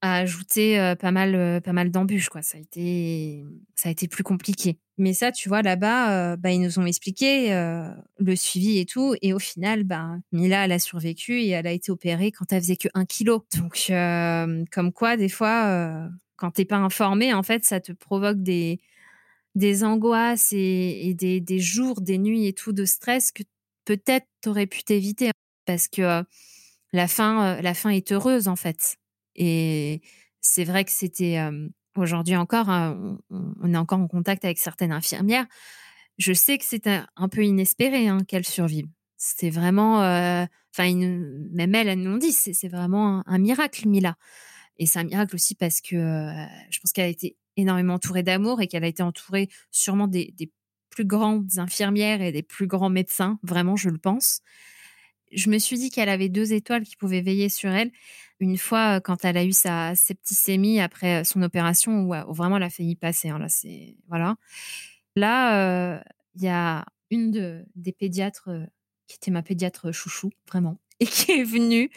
a 0.00 0.16
ajouté 0.18 0.78
euh, 0.78 0.94
pas 0.94 1.10
mal, 1.10 1.60
pas 1.60 1.72
mal 1.72 1.90
d'embûches. 1.90 2.28
Quoi. 2.28 2.42
Ça 2.42 2.58
a 2.58 2.60
été, 2.60 3.44
ça 3.74 3.88
a 3.88 3.92
été 3.92 4.06
plus 4.06 4.22
compliqué. 4.22 4.78
Mais 4.96 5.12
ça, 5.12 5.32
tu 5.32 5.48
vois, 5.48 5.62
là-bas, 5.62 6.36
bah, 6.36 6.52
ils 6.52 6.60
nous 6.60 6.78
ont 6.78 6.86
expliqué 6.86 7.50
le 8.18 8.36
suivi 8.36 8.78
et 8.78 8.86
tout. 8.86 9.16
Et 9.20 9.32
au 9.32 9.38
final, 9.40 9.82
bah, 9.82 10.10
Mila, 10.30 10.64
elle 10.64 10.72
a 10.72 10.78
survécu 10.78 11.40
et 11.40 11.48
elle 11.48 11.66
a 11.66 11.72
été 11.72 11.90
opérée 11.90 12.30
quand 12.30 12.52
elle 12.52 12.60
faisait 12.60 12.76
que 12.76 12.88
1 12.94 13.06
kilo. 13.06 13.44
Donc, 13.56 13.86
comme 14.70 14.92
quoi, 14.92 15.16
des 15.16 15.28
fois, 15.28 16.08
quand 16.36 16.52
t'es 16.52 16.64
pas 16.64 16.76
informé, 16.76 17.32
en 17.32 17.42
fait, 17.42 17.64
ça 17.64 17.80
te 17.80 17.92
provoque 17.92 18.42
des, 18.42 18.80
des 19.54 19.84
angoisses 19.84 20.52
et, 20.52 21.14
des, 21.14 21.40
des, 21.40 21.58
jours, 21.58 22.00
des 22.00 22.18
nuits 22.18 22.46
et 22.46 22.52
tout 22.52 22.72
de 22.72 22.84
stress 22.84 23.32
que 23.32 23.42
peut-être 23.84 24.26
t'aurais 24.40 24.66
pu 24.66 24.82
t'éviter 24.82 25.30
parce 25.66 25.88
que 25.88 26.24
la 26.92 27.08
fin, 27.08 27.60
la 27.60 27.74
fin 27.74 27.90
est 27.90 28.12
heureuse 28.12 28.48
en 28.48 28.56
fait. 28.56 28.96
Et 29.34 30.02
c'est 30.40 30.64
vrai 30.64 30.84
que 30.84 30.90
c'était 30.90 31.38
aujourd'hui 31.96 32.36
encore, 32.36 32.68
hein, 32.68 33.18
on, 33.30 33.72
est 33.72 33.76
encore 33.76 34.00
en 34.00 34.08
contact 34.08 34.44
avec 34.44 34.58
certaines 34.58 34.92
infirmières. 34.92 35.46
Je 36.18 36.32
sais 36.32 36.58
que 36.58 36.64
c'est 36.64 36.86
un, 36.88 37.28
peu 37.28 37.44
inespéré 37.44 38.08
hein, 38.08 38.18
qu'elles 38.26 38.46
survivent. 38.46 38.88
C'était 39.16 39.50
vraiment, 39.50 39.98
enfin, 39.98 40.94
même 40.94 41.74
elles, 41.74 41.88
elles 41.88 42.00
nous 42.00 42.14
ont 42.14 42.18
dit, 42.18 42.32
c'est 42.32 42.68
vraiment 42.68 43.18
un, 43.18 43.24
un 43.26 43.38
miracle, 43.38 43.88
Mila. 43.88 44.16
Et 44.78 44.86
c'est 44.86 44.98
un 44.98 45.04
miracle 45.04 45.34
aussi 45.34 45.54
parce 45.54 45.80
que 45.80 45.96
je 46.70 46.80
pense 46.80 46.92
qu'elle 46.92 47.04
a 47.04 47.08
été 47.08 47.36
énormément 47.56 47.94
entourée 47.94 48.22
d'amour 48.22 48.60
et 48.60 48.66
qu'elle 48.66 48.84
a 48.84 48.88
été 48.88 49.02
entourée 49.02 49.48
sûrement 49.70 50.08
des, 50.08 50.34
plus 50.90 51.04
grandes 51.06 51.58
infirmières 51.58 52.20
et 52.20 52.32
des 52.32 52.42
plus 52.42 52.66
grands 52.66 52.90
médecins, 52.90 53.38
vraiment, 53.42 53.76
je 53.76 53.88
le 53.88 53.96
pense. 53.96 54.40
Je 55.32 55.48
me 55.48 55.58
suis 55.58 55.78
dit 55.78 55.88
qu'elle 55.88 56.10
avait 56.10 56.28
deux 56.28 56.52
étoiles 56.52 56.82
qui 56.82 56.96
pouvaient 56.96 57.22
veiller 57.22 57.48
sur 57.48 57.70
elle. 57.70 57.90
Une 58.40 58.58
fois, 58.58 59.00
quand 59.00 59.24
elle 59.24 59.38
a 59.38 59.44
eu 59.44 59.52
sa 59.52 59.94
septicémie 59.94 60.80
après 60.80 61.24
son 61.24 61.40
opération, 61.40 62.02
où, 62.02 62.34
vraiment 62.34 62.58
elle 62.58 62.64
a 62.64 62.70
failli 62.70 62.96
passer. 62.96 63.30
Hein, 63.30 63.38
là, 63.38 63.48
c'est 63.48 63.96
voilà. 64.08 64.36
Là, 65.16 66.02
il 66.34 66.42
y 66.42 66.48
a 66.48 66.84
une 67.10 67.30
de, 67.30 67.64
des 67.74 67.92
pédiatres 67.92 68.50
qui 69.06 69.16
était 69.16 69.30
ma 69.30 69.42
pédiatre 69.42 69.92
chouchou, 69.92 70.30
vraiment, 70.48 70.78
et 71.00 71.06
qui 71.06 71.32
est 71.32 71.44
venue 71.44 71.90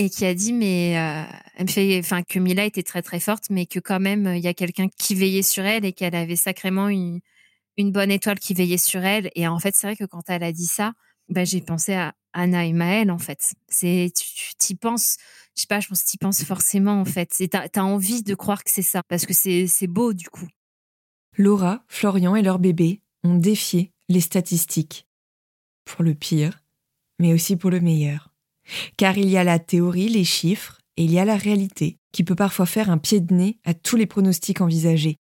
et 0.00 0.08
qui 0.08 0.24
a 0.24 0.32
dit 0.32 0.54
mais 0.54 0.98
euh, 0.98 1.22
elle 1.56 1.68
fait 1.68 1.98
enfin 1.98 2.22
que 2.22 2.38
Mila 2.38 2.64
était 2.64 2.82
très 2.82 3.02
très 3.02 3.20
forte 3.20 3.44
mais 3.50 3.66
que 3.66 3.78
quand 3.78 4.00
même 4.00 4.32
il 4.34 4.42
y 4.42 4.48
a 4.48 4.54
quelqu'un 4.54 4.88
qui 4.88 5.14
veillait 5.14 5.42
sur 5.42 5.62
elle 5.62 5.84
et 5.84 5.92
qu'elle 5.92 6.14
avait 6.14 6.36
sacrément 6.36 6.88
une, 6.88 7.20
une 7.76 7.92
bonne 7.92 8.10
étoile 8.10 8.38
qui 8.38 8.54
veillait 8.54 8.78
sur 8.78 9.04
elle. 9.04 9.30
Et 9.34 9.46
en 9.46 9.58
fait 9.58 9.76
c'est 9.76 9.86
vrai 9.86 9.96
que 9.96 10.06
quand 10.06 10.22
elle 10.28 10.42
a 10.42 10.52
dit 10.52 10.66
ça 10.66 10.94
bah, 11.28 11.44
j'ai 11.44 11.60
pensé 11.60 11.92
à 11.92 12.14
Anna 12.32 12.64
et 12.64 12.72
Maëlle 12.72 13.10
en 13.10 13.18
fait. 13.18 13.52
C'est 13.68 14.10
tu 14.16 14.54
t'y 14.56 14.74
penses 14.74 15.18
je 15.54 15.62
sais 15.62 15.66
pas 15.66 15.80
je 15.80 15.88
pense 15.88 16.02
tu 16.06 16.16
penses 16.16 16.44
forcément 16.44 16.98
en 16.98 17.04
fait. 17.04 17.30
Tu 17.36 17.50
as, 17.52 17.68
as, 17.72 17.84
envie 17.84 18.22
de 18.22 18.34
croire 18.34 18.64
que 18.64 18.70
c'est 18.70 18.80
ça 18.80 19.02
parce 19.02 19.26
que 19.26 19.34
c'est 19.34 19.86
beau 19.86 20.14
du 20.14 20.30
coup. 20.30 20.48
Laura, 21.36 21.84
Florian 21.88 22.34
et 22.36 22.42
leur 22.42 22.58
bébé 22.58 23.02
ont 23.22 23.36
défié 23.36 23.92
les 24.08 24.22
statistiques. 24.22 25.06
Pour 25.84 26.04
le 26.04 26.14
pire 26.14 26.62
mais 27.18 27.34
aussi 27.34 27.54
pour 27.54 27.68
le 27.68 27.80
meilleur 27.80 28.29
car 28.96 29.18
il 29.18 29.28
y 29.28 29.36
a 29.36 29.44
la 29.44 29.58
théorie, 29.58 30.08
les 30.08 30.24
chiffres, 30.24 30.78
et 30.96 31.04
il 31.04 31.12
y 31.12 31.18
a 31.18 31.24
la 31.24 31.36
réalité, 31.36 31.98
qui 32.12 32.24
peut 32.24 32.34
parfois 32.34 32.66
faire 32.66 32.90
un 32.90 32.98
pied 32.98 33.20
de 33.20 33.34
nez 33.34 33.58
à 33.64 33.74
tous 33.74 33.96
les 33.96 34.06
pronostics 34.06 34.60
envisagés. 34.60 35.16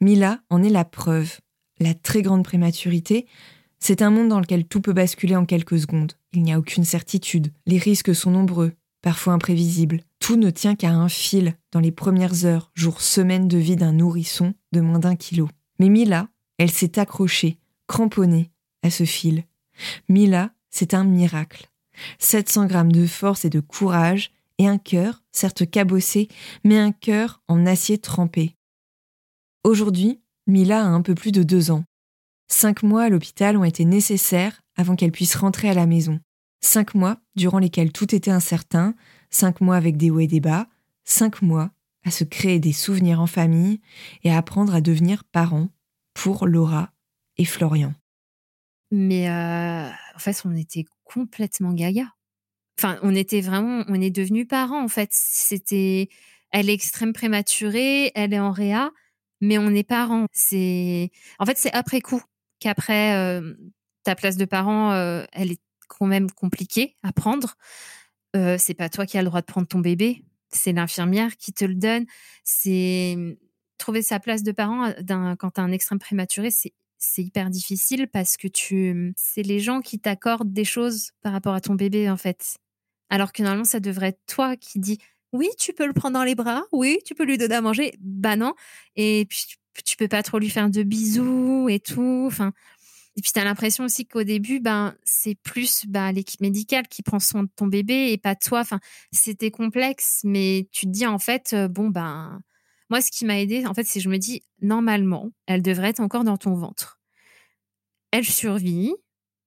Mila 0.00 0.40
en 0.50 0.62
est 0.62 0.70
la 0.70 0.84
preuve. 0.84 1.38
La 1.80 1.94
très 1.94 2.22
grande 2.22 2.44
prématurité, 2.44 3.26
C'est 3.78 4.00
un 4.00 4.08
monde 4.08 4.28
dans 4.28 4.40
lequel 4.40 4.64
tout 4.64 4.80
peut 4.80 4.94
basculer 4.94 5.36
en 5.36 5.44
quelques 5.44 5.78
secondes. 5.78 6.12
Il 6.32 6.42
n'y 6.42 6.54
a 6.54 6.58
aucune 6.58 6.84
certitude. 6.84 7.52
Les 7.66 7.76
risques 7.76 8.14
sont 8.14 8.30
nombreux, 8.30 8.72
parfois 9.02 9.34
imprévisibles. 9.34 10.00
Tout 10.20 10.36
ne 10.36 10.48
tient 10.48 10.74
qu'à 10.74 10.90
un 10.90 11.10
fil 11.10 11.54
dans 11.70 11.80
les 11.80 11.92
premières 11.92 12.46
heures, 12.46 12.70
jours, 12.74 13.02
semaines 13.02 13.46
de 13.46 13.58
vie 13.58 13.76
d'un 13.76 13.92
nourrisson 13.92 14.54
de 14.72 14.80
moins 14.80 15.00
d'un 15.00 15.16
kilo. 15.16 15.50
Mais 15.78 15.90
Mila, 15.90 16.28
elle 16.56 16.70
s'est 16.70 16.98
accrochée, 16.98 17.58
cramponnée 17.86 18.50
à 18.82 18.88
ce 18.88 19.04
fil. 19.04 19.44
Mila, 20.08 20.54
c'est 20.70 20.94
un 20.94 21.04
miracle. 21.04 21.68
700 22.18 22.66
grammes 22.66 22.92
de 22.92 23.06
force 23.06 23.44
et 23.44 23.50
de 23.50 23.60
courage, 23.60 24.32
et 24.58 24.68
un 24.68 24.78
cœur, 24.78 25.22
certes 25.32 25.68
cabossé, 25.68 26.28
mais 26.62 26.78
un 26.78 26.92
cœur 26.92 27.42
en 27.48 27.66
acier 27.66 27.98
trempé. 27.98 28.54
Aujourd'hui, 29.64 30.20
Mila 30.46 30.82
a 30.82 30.88
un 30.88 31.02
peu 31.02 31.14
plus 31.14 31.32
de 31.32 31.42
deux 31.42 31.70
ans. 31.70 31.84
Cinq 32.48 32.82
mois 32.82 33.04
à 33.04 33.08
l'hôpital 33.08 33.56
ont 33.56 33.64
été 33.64 33.84
nécessaires 33.84 34.60
avant 34.76 34.94
qu'elle 34.96 35.12
puisse 35.12 35.34
rentrer 35.34 35.68
à 35.68 35.74
la 35.74 35.86
maison. 35.86 36.20
Cinq 36.60 36.94
mois 36.94 37.18
durant 37.34 37.58
lesquels 37.58 37.92
tout 37.92 38.14
était 38.14 38.30
incertain, 38.30 38.94
cinq 39.30 39.60
mois 39.60 39.76
avec 39.76 39.96
des 39.96 40.10
hauts 40.10 40.20
et 40.20 40.26
des 40.26 40.40
bas, 40.40 40.68
cinq 41.04 41.42
mois 41.42 41.70
à 42.04 42.10
se 42.10 42.24
créer 42.24 42.58
des 42.58 42.72
souvenirs 42.72 43.20
en 43.20 43.26
famille 43.26 43.80
et 44.22 44.30
à 44.30 44.36
apprendre 44.36 44.74
à 44.74 44.80
devenir 44.80 45.24
parents 45.24 45.68
pour 46.12 46.46
Laura 46.46 46.92
et 47.38 47.44
Florian. 47.44 47.94
Mais 48.90 49.28
euh, 49.28 49.88
en 49.88 50.18
fait, 50.18 50.42
on 50.44 50.54
était 50.54 50.84
complètement 51.04 51.72
gaga. 51.72 52.06
Enfin, 52.78 52.98
on 53.02 53.14
était 53.14 53.40
vraiment, 53.40 53.84
on 53.88 54.00
est 54.00 54.10
devenus 54.10 54.48
parents 54.48 54.82
en 54.82 54.88
fait. 54.88 55.10
C'était, 55.12 56.08
elle 56.50 56.68
est 56.68 56.74
extrême 56.74 57.12
prématurée, 57.12 58.12
elle 58.14 58.32
est 58.32 58.40
en 58.40 58.52
réa, 58.52 58.90
mais 59.40 59.58
on 59.58 59.70
est 59.70 59.84
parents. 59.84 60.26
C'est, 60.32 61.10
en 61.38 61.46
fait, 61.46 61.58
c'est 61.58 61.72
après 61.72 62.00
coup 62.00 62.22
qu'après 62.60 63.14
euh, 63.16 63.54
ta 64.02 64.14
place 64.14 64.36
de 64.36 64.44
parent, 64.44 64.92
euh, 64.92 65.24
elle 65.32 65.52
est 65.52 65.60
quand 65.88 66.06
même 66.06 66.30
compliquée 66.30 66.96
à 67.02 67.12
prendre. 67.12 67.54
Euh, 68.36 68.56
c'est 68.58 68.74
pas 68.74 68.88
toi 68.88 69.06
qui 69.06 69.18
as 69.18 69.22
le 69.22 69.28
droit 69.28 69.40
de 69.40 69.46
prendre 69.46 69.68
ton 69.68 69.78
bébé, 69.78 70.24
c'est 70.50 70.72
l'infirmière 70.72 71.36
qui 71.36 71.52
te 71.52 71.64
le 71.64 71.74
donne. 71.74 72.06
C'est 72.42 73.16
trouver 73.78 74.02
sa 74.02 74.18
place 74.18 74.42
de 74.42 74.52
parent 74.52 74.92
quand 75.38 75.52
tu 75.52 75.60
as 75.60 75.64
un 75.64 75.72
extrême 75.72 75.98
prématuré, 75.98 76.50
c'est 76.50 76.72
c'est 77.04 77.22
hyper 77.22 77.50
difficile 77.50 78.08
parce 78.08 78.36
que 78.36 78.48
tu 78.48 79.12
c'est 79.16 79.42
les 79.42 79.60
gens 79.60 79.80
qui 79.80 79.98
t'accordent 79.98 80.52
des 80.52 80.64
choses 80.64 81.10
par 81.22 81.32
rapport 81.32 81.54
à 81.54 81.60
ton 81.60 81.74
bébé 81.74 82.10
en 82.10 82.16
fait. 82.16 82.56
Alors 83.10 83.32
que 83.32 83.42
normalement 83.42 83.64
ça 83.64 83.80
devrait 83.80 84.08
être 84.08 84.22
toi 84.26 84.56
qui 84.56 84.78
dis 84.78 84.98
oui, 85.32 85.48
tu 85.58 85.72
peux 85.72 85.86
le 85.86 85.92
prendre 85.92 86.14
dans 86.14 86.24
les 86.24 86.36
bras, 86.36 86.64
oui, 86.72 86.98
tu 87.04 87.14
peux 87.14 87.24
lui 87.24 87.38
donner 87.38 87.56
à 87.56 87.60
manger. 87.60 87.94
Bah 88.00 88.36
non. 88.36 88.54
Et 88.96 89.26
puis 89.28 89.46
tu 89.84 89.96
peux 89.96 90.08
pas 90.08 90.22
trop 90.22 90.38
lui 90.38 90.50
faire 90.50 90.70
de 90.70 90.82
bisous 90.84 91.68
et 91.68 91.80
tout. 91.80 92.24
Enfin, 92.26 92.52
et 93.16 93.20
puis 93.22 93.32
tu 93.32 93.38
as 93.40 93.44
l'impression 93.44 93.84
aussi 93.84 94.06
qu'au 94.06 94.24
début, 94.24 94.60
ben 94.60 94.94
c'est 95.04 95.36
plus 95.36 95.86
ben, 95.86 96.12
l'équipe 96.12 96.40
médicale 96.40 96.88
qui 96.88 97.02
prend 97.02 97.20
soin 97.20 97.44
de 97.44 97.50
ton 97.54 97.66
bébé 97.66 98.12
et 98.12 98.18
pas 98.18 98.34
toi. 98.34 98.60
Enfin, 98.60 98.80
c'était 99.12 99.50
complexe, 99.50 100.20
mais 100.24 100.68
tu 100.72 100.86
te 100.86 100.90
dis 100.90 101.06
en 101.06 101.18
fait, 101.18 101.52
euh, 101.52 101.68
bon 101.68 101.88
ben 101.88 102.40
moi, 102.90 103.00
ce 103.00 103.10
qui 103.10 103.24
m'a 103.24 103.40
aidé, 103.40 103.66
en 103.66 103.74
fait, 103.74 103.84
c'est 103.84 104.00
je 104.00 104.08
me 104.08 104.18
dis, 104.18 104.42
normalement, 104.60 105.30
elle 105.46 105.62
devrait 105.62 105.88
être 105.90 106.00
encore 106.00 106.24
dans 106.24 106.36
ton 106.36 106.54
ventre. 106.54 107.00
Elle 108.10 108.24
survit, 108.24 108.92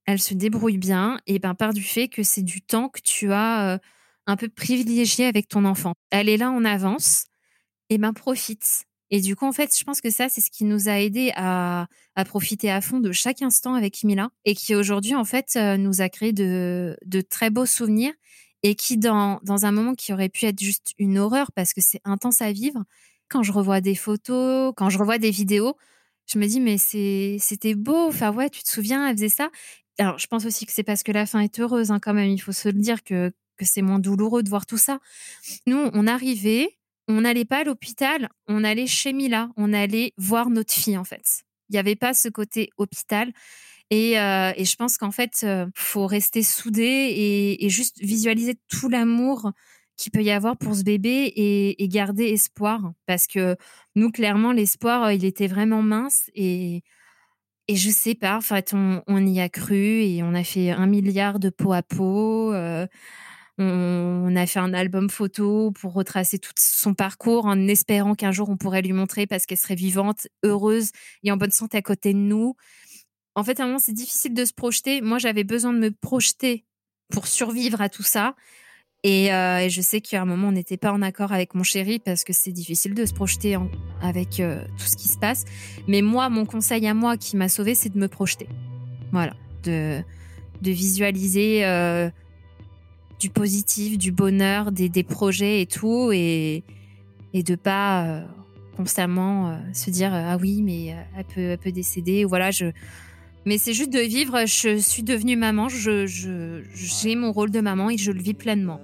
elle 0.05 0.19
se 0.21 0.33
débrouille 0.33 0.77
bien, 0.77 1.19
et 1.27 1.39
ben 1.39 1.55
par 1.55 1.73
du 1.73 1.83
fait 1.83 2.07
que 2.07 2.23
c'est 2.23 2.41
du 2.41 2.61
temps 2.61 2.89
que 2.89 3.01
tu 3.01 3.31
as 3.31 3.75
euh, 3.75 3.77
un 4.25 4.35
peu 4.37 4.49
privilégié 4.49 5.25
avec 5.25 5.47
ton 5.47 5.65
enfant. 5.65 5.93
Elle 6.09 6.29
est 6.29 6.37
là 6.37 6.51
en 6.51 6.65
avance, 6.65 7.25
et 7.89 7.97
ben 7.97 8.13
profite. 8.13 8.85
Et 9.09 9.21
du 9.21 9.35
coup, 9.35 9.45
en 9.45 9.53
fait, 9.53 9.77
je 9.77 9.83
pense 9.83 10.01
que 10.01 10.09
ça, 10.09 10.27
c'est 10.27 10.41
ce 10.41 10.51
qui 10.51 10.65
nous 10.65 10.89
a 10.89 10.99
aidé 10.99 11.31
à, 11.35 11.87
à, 12.15 12.25
profiter 12.25 12.69
à 12.69 12.81
fond 12.81 12.99
de 12.99 13.11
chaque 13.13 13.41
instant 13.41 13.73
avec 13.73 14.03
Mila 14.03 14.29
et 14.43 14.53
qui 14.53 14.75
aujourd'hui, 14.75 15.15
en 15.15 15.23
fait, 15.23 15.53
euh, 15.55 15.77
nous 15.77 16.01
a 16.01 16.09
créé 16.09 16.33
de, 16.33 16.97
de 17.05 17.21
très 17.21 17.49
beaux 17.49 17.65
souvenirs 17.65 18.13
et 18.63 18.75
qui, 18.75 18.97
dans, 18.97 19.39
dans 19.43 19.65
un 19.65 19.71
moment 19.71 19.95
qui 19.95 20.11
aurait 20.11 20.29
pu 20.29 20.45
être 20.45 20.59
juste 20.59 20.93
une 20.97 21.17
horreur 21.17 21.51
parce 21.53 21.73
que 21.73 21.81
c'est 21.81 22.01
intense 22.03 22.41
à 22.41 22.51
vivre, 22.51 22.83
quand 23.29 23.43
je 23.43 23.51
revois 23.51 23.81
des 23.81 23.95
photos, 23.95 24.73
quand 24.75 24.89
je 24.89 24.97
revois 24.97 25.17
des 25.17 25.31
vidéos, 25.31 25.75
je 26.27 26.39
me 26.39 26.47
dis 26.47 26.59
mais 26.59 26.77
c'était 26.77 27.75
beau. 27.75 28.07
Enfin 28.07 28.31
ouais, 28.31 28.49
tu 28.49 28.63
te 28.63 28.69
souviens, 28.69 29.07
elle 29.07 29.15
faisait 29.15 29.29
ça. 29.29 29.49
Alors 29.99 30.19
je 30.19 30.27
pense 30.27 30.45
aussi 30.45 30.65
que 30.65 30.71
c'est 30.71 30.83
parce 30.83 31.03
que 31.03 31.11
la 31.11 31.25
fin 31.25 31.39
est 31.39 31.59
heureuse 31.59 31.91
hein, 31.91 31.99
quand 31.99 32.13
même. 32.13 32.29
Il 32.29 32.39
faut 32.39 32.51
se 32.51 32.69
le 32.69 32.79
dire 32.79 33.03
que 33.03 33.31
que 33.57 33.65
c'est 33.65 33.81
moins 33.81 33.99
douloureux 33.99 34.43
de 34.43 34.49
voir 34.49 34.67
tout 34.67 34.77
ça. 34.77 34.99
Nous, 35.65 35.89
on 35.93 36.05
arrivait, 36.05 36.77
on 37.07 37.21
n'allait 37.21 37.45
pas 37.45 37.61
à 37.61 37.63
l'hôpital, 37.63 38.29
on 38.47 38.63
allait 38.63 38.85
chez 38.85 39.13
Mila, 39.13 39.49
on 39.57 39.73
allait 39.73 40.13
voir 40.17 40.49
notre 40.51 40.73
fille 40.73 40.97
en 40.97 41.03
fait. 41.03 41.43
Il 41.69 41.73
n'y 41.73 41.79
avait 41.79 41.95
pas 41.95 42.13
ce 42.13 42.29
côté 42.29 42.69
hôpital. 42.77 43.33
Et, 43.89 44.19
euh, 44.19 44.51
et 44.55 44.65
je 44.65 44.75
pense 44.75 44.97
qu'en 44.97 45.11
fait, 45.11 45.41
euh, 45.43 45.65
faut 45.73 46.07
rester 46.07 46.43
soudé 46.43 47.57
et 47.59 47.69
juste 47.69 47.99
visualiser 47.99 48.59
tout 48.67 48.89
l'amour 48.89 49.51
qu'il 49.97 50.11
peut 50.11 50.23
y 50.23 50.31
avoir 50.31 50.57
pour 50.57 50.75
ce 50.75 50.83
bébé 50.83 51.33
et, 51.35 51.87
garder 51.87 52.25
espoir. 52.25 52.93
Parce 53.05 53.27
que 53.27 53.55
nous, 53.95 54.11
clairement, 54.11 54.51
l'espoir, 54.51 55.05
euh, 55.05 55.13
il 55.13 55.25
était 55.25 55.47
vraiment 55.47 55.81
mince 55.81 56.29
et, 56.35 56.83
et 57.67 57.75
je 57.75 57.89
sais 57.89 58.15
pas, 58.15 58.37
en 58.37 58.41
fait, 58.41 58.73
on, 58.73 59.25
y 59.25 59.41
a 59.41 59.49
cru 59.49 60.03
et 60.03 60.23
on 60.23 60.33
a 60.33 60.43
fait 60.43 60.69
un 60.71 60.87
milliard 60.87 61.39
de 61.39 61.49
peau 61.49 61.73
à 61.73 61.81
peau. 61.81 62.53
Euh, 62.53 62.87
on, 63.57 64.35
a 64.35 64.45
fait 64.45 64.59
un 64.59 64.73
album 64.73 65.09
photo 65.09 65.71
pour 65.71 65.93
retracer 65.93 66.37
tout 66.37 66.51
son 66.57 66.93
parcours 66.93 67.45
en 67.45 67.67
espérant 67.67 68.13
qu'un 68.13 68.31
jour 68.31 68.49
on 68.49 68.57
pourrait 68.57 68.83
lui 68.83 68.93
montrer 68.93 69.25
parce 69.25 69.47
qu'elle 69.47 69.57
serait 69.57 69.75
vivante, 69.75 70.27
heureuse 70.43 70.91
et 71.23 71.31
en 71.31 71.37
bonne 71.37 71.51
santé 71.51 71.77
à 71.77 71.81
côté 71.81 72.13
de 72.13 72.19
nous. 72.19 72.55
En 73.35 73.43
fait, 73.43 73.59
à 73.59 73.63
un 73.63 73.67
moment, 73.67 73.79
c'est 73.79 73.93
difficile 73.93 74.33
de 74.33 74.45
se 74.45 74.53
projeter. 74.53 75.01
Moi, 75.01 75.17
j'avais 75.17 75.43
besoin 75.43 75.73
de 75.73 75.79
me 75.79 75.91
projeter 75.91 76.65
pour 77.09 77.27
survivre 77.27 77.81
à 77.81 77.89
tout 77.89 78.03
ça. 78.03 78.35
Euh, 79.05 79.59
et, 79.59 79.69
je 79.69 79.81
sais 79.81 80.01
qu'à 80.01 80.21
un 80.21 80.25
moment, 80.25 80.49
on 80.49 80.51
n'était 80.51 80.77
pas 80.77 80.91
en 80.91 81.01
accord 81.01 81.31
avec 81.31 81.55
mon 81.55 81.63
chéri 81.63 81.99
parce 81.99 82.23
que 82.23 82.33
c'est 82.33 82.51
difficile 82.51 82.93
de 82.93 83.05
se 83.05 83.13
projeter 83.13 83.57
avec 84.01 84.39
euh, 84.39 84.63
tout 84.77 84.85
ce 84.85 84.95
qui 84.97 85.07
se 85.07 85.17
passe. 85.17 85.45
Mais 85.87 86.01
moi, 86.01 86.29
mon 86.29 86.45
conseil 86.45 86.87
à 86.87 86.93
moi 86.93 87.15
qui 87.17 87.37
m'a 87.37 87.49
sauvé, 87.49 87.75
c'est 87.75 87.89
de 87.93 87.97
me 87.97 88.07
projeter. 88.07 88.47
Voilà, 89.11 89.33
de, 89.63 90.01
de 90.61 90.71
visualiser 90.71 91.63
euh, 91.65 92.09
du 93.19 93.29
positif, 93.29 93.97
du 93.97 94.11
bonheur, 94.11 94.71
des, 94.71 94.89
des, 94.89 95.03
projets 95.03 95.61
et 95.61 95.65
tout, 95.67 96.11
et, 96.11 96.63
et 97.33 97.43
de 97.43 97.55
pas 97.55 98.23
constamment 98.75 99.59
se 99.73 99.89
dire 99.89 100.13
ah 100.13 100.37
oui, 100.37 100.61
mais 100.61 100.95
elle 101.17 101.23
peut, 101.23 101.41
elle 101.51 101.57
peut 101.57 101.71
décéder. 101.71 102.25
Voilà, 102.25 102.51
je. 102.51 102.71
Mais 103.47 103.57
c'est 103.57 103.71
juste 103.71 103.93
de 103.93 103.99
vivre. 103.99 104.45
Je 104.45 104.77
suis 104.77 105.03
devenue 105.03 105.37
maman. 105.37 105.69
Je, 105.69 106.05
j'ai 106.75 107.15
mon 107.15 107.31
rôle 107.31 107.49
de 107.49 107.61
maman 107.61 107.89
et 107.89 107.97
je 107.97 108.11
le 108.11 108.21
vis 108.21 108.33
pleinement. 108.33 108.81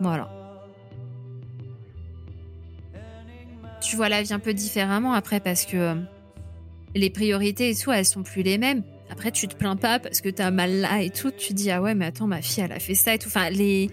Voilà. 0.00 0.30
Tu 3.82 3.96
vois 3.96 4.08
la 4.08 4.22
vie 4.22 4.32
un 4.32 4.38
peu 4.38 4.54
différemment 4.54 5.12
après 5.12 5.40
parce 5.40 5.66
que 5.66 5.76
euh, 5.76 5.94
les 6.94 7.10
priorités 7.10 7.70
et 7.70 7.74
tout, 7.74 7.90
elles 7.90 8.04
sont 8.06 8.22
plus 8.22 8.42
les 8.42 8.58
mêmes. 8.58 8.84
Après, 9.10 9.32
tu 9.32 9.48
te 9.48 9.56
plains 9.56 9.74
pas 9.74 9.98
parce 9.98 10.20
que 10.20 10.28
t'as 10.28 10.52
mal 10.52 10.70
là 10.76 11.02
et 11.02 11.10
tout. 11.10 11.32
Tu 11.32 11.52
dis, 11.52 11.72
ah 11.72 11.82
ouais, 11.82 11.96
mais 11.96 12.06
attends, 12.06 12.28
ma 12.28 12.42
fille, 12.42 12.62
elle 12.62 12.70
a 12.70 12.78
fait 12.78 12.94
ça 12.94 13.12
et 13.12 13.18
tout. 13.18 13.26
Enfin, 13.26 13.50
les. 13.50 13.90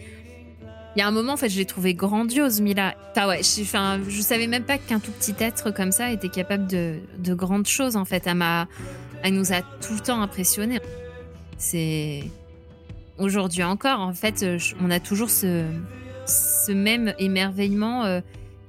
Il 0.96 1.00
y 1.00 1.02
a 1.02 1.08
un 1.08 1.12
moment, 1.12 1.34
en 1.34 1.38
fait, 1.38 1.50
je 1.50 1.58
l'ai 1.58 1.66
trouvé 1.66 1.96
grandiose, 1.96 2.62
Mila. 2.62 2.94
Enfin, 3.10 3.28
ouais, 3.28 3.42
je, 3.42 3.64
enfin, 3.64 4.00
je 4.08 4.22
savais 4.22 4.46
même 4.46 4.64
pas 4.64 4.78
qu'un 4.78 5.00
tout 5.00 5.12
petit 5.12 5.34
être 5.40 5.72
comme 5.72 5.92
ça 5.92 6.12
était 6.12 6.30
capable 6.30 6.68
de, 6.68 7.00
de 7.18 7.34
grandes 7.34 7.66
choses, 7.66 7.96
en 7.96 8.06
fait. 8.06 8.28
Elle, 8.28 8.36
m'a, 8.36 8.68
elle 9.24 9.34
nous 9.34 9.54
a 9.54 9.62
tout 9.62 9.94
le 9.94 10.02
temps 10.02 10.22
impressionnés. 10.22 10.80
C'est 11.58 12.24
aujourd'hui 13.18 13.64
encore, 13.64 14.02
en 14.02 14.14
fait, 14.14 14.44
euh, 14.44 14.60
on 14.82 14.92
a 14.92 15.00
toujours 15.00 15.30
ce, 15.30 15.66
même 16.70 17.14
émerveillement 17.20 18.04
euh, 18.04 18.20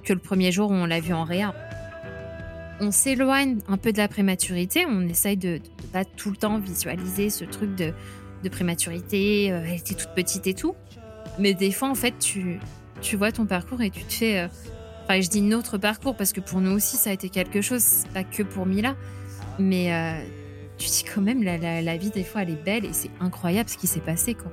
que 0.03 0.13
le 0.13 0.19
premier 0.19 0.51
jour 0.51 0.71
où 0.71 0.73
on 0.73 0.85
l'a 0.85 1.01
vu 1.01 1.13
en 1.13 1.25
réa. 1.25 1.53
On 2.79 2.91
s'éloigne 2.91 3.57
un 3.67 3.77
peu 3.77 3.91
de 3.91 3.97
la 3.97 4.07
prématurité, 4.07 4.85
on 4.87 5.07
essaye 5.07 5.37
de 5.37 5.59
ne 5.59 5.87
pas 5.91 6.05
tout 6.05 6.29
le 6.29 6.37
temps 6.37 6.57
visualiser 6.57 7.29
ce 7.29 7.45
truc 7.45 7.75
de, 7.75 7.93
prématurité, 8.49 9.51
euh, 9.51 9.63
elle 9.65 9.79
était 9.79 9.95
toute 9.95 10.13
petite 10.13 10.47
et 10.47 10.53
tout. 10.53 10.75
Mais 11.39 11.53
des 11.53 11.71
fois, 11.71 11.89
en 11.89 11.95
fait, 11.95 12.17
tu, 12.19 12.59
tu 13.01 13.17
vois 13.17 13.31
ton 13.31 13.45
parcours 13.45 13.81
et 13.81 13.89
tu 13.89 14.03
te 14.03 14.13
fais... 14.13 14.47
enfin, 15.03 15.19
je 15.19 15.27
dis 15.27 15.41
notre 15.41 15.77
parcours 15.77 16.15
parce 16.15 16.31
que 16.31 16.39
pour 16.39 16.61
nous 16.61 16.71
aussi, 16.71 16.95
ça 16.95 17.09
a 17.09 17.13
été 17.13 17.29
quelque 17.29 17.61
chose, 17.61 18.03
pas 18.13 18.23
que 18.23 18.43
pour 18.43 18.67
Mila. 18.67 18.95
Mais 19.57 19.91
tu 20.77 20.87
dis 20.87 21.03
quand 21.03 21.21
même, 21.21 21.43
la, 21.43 21.81
la, 21.81 21.97
vie, 21.97 22.09
des 22.09 22.23
fois, 22.23 22.41
elle 22.41 22.51
est 22.51 22.63
belle 22.63 22.85
et 22.85 22.93
c'est 22.93 23.11
incroyable 23.19 23.69
ce 23.69 23.77
qui 23.77 23.87
s'est 23.87 23.99
passé, 23.99 24.33
quoi. 24.33 24.51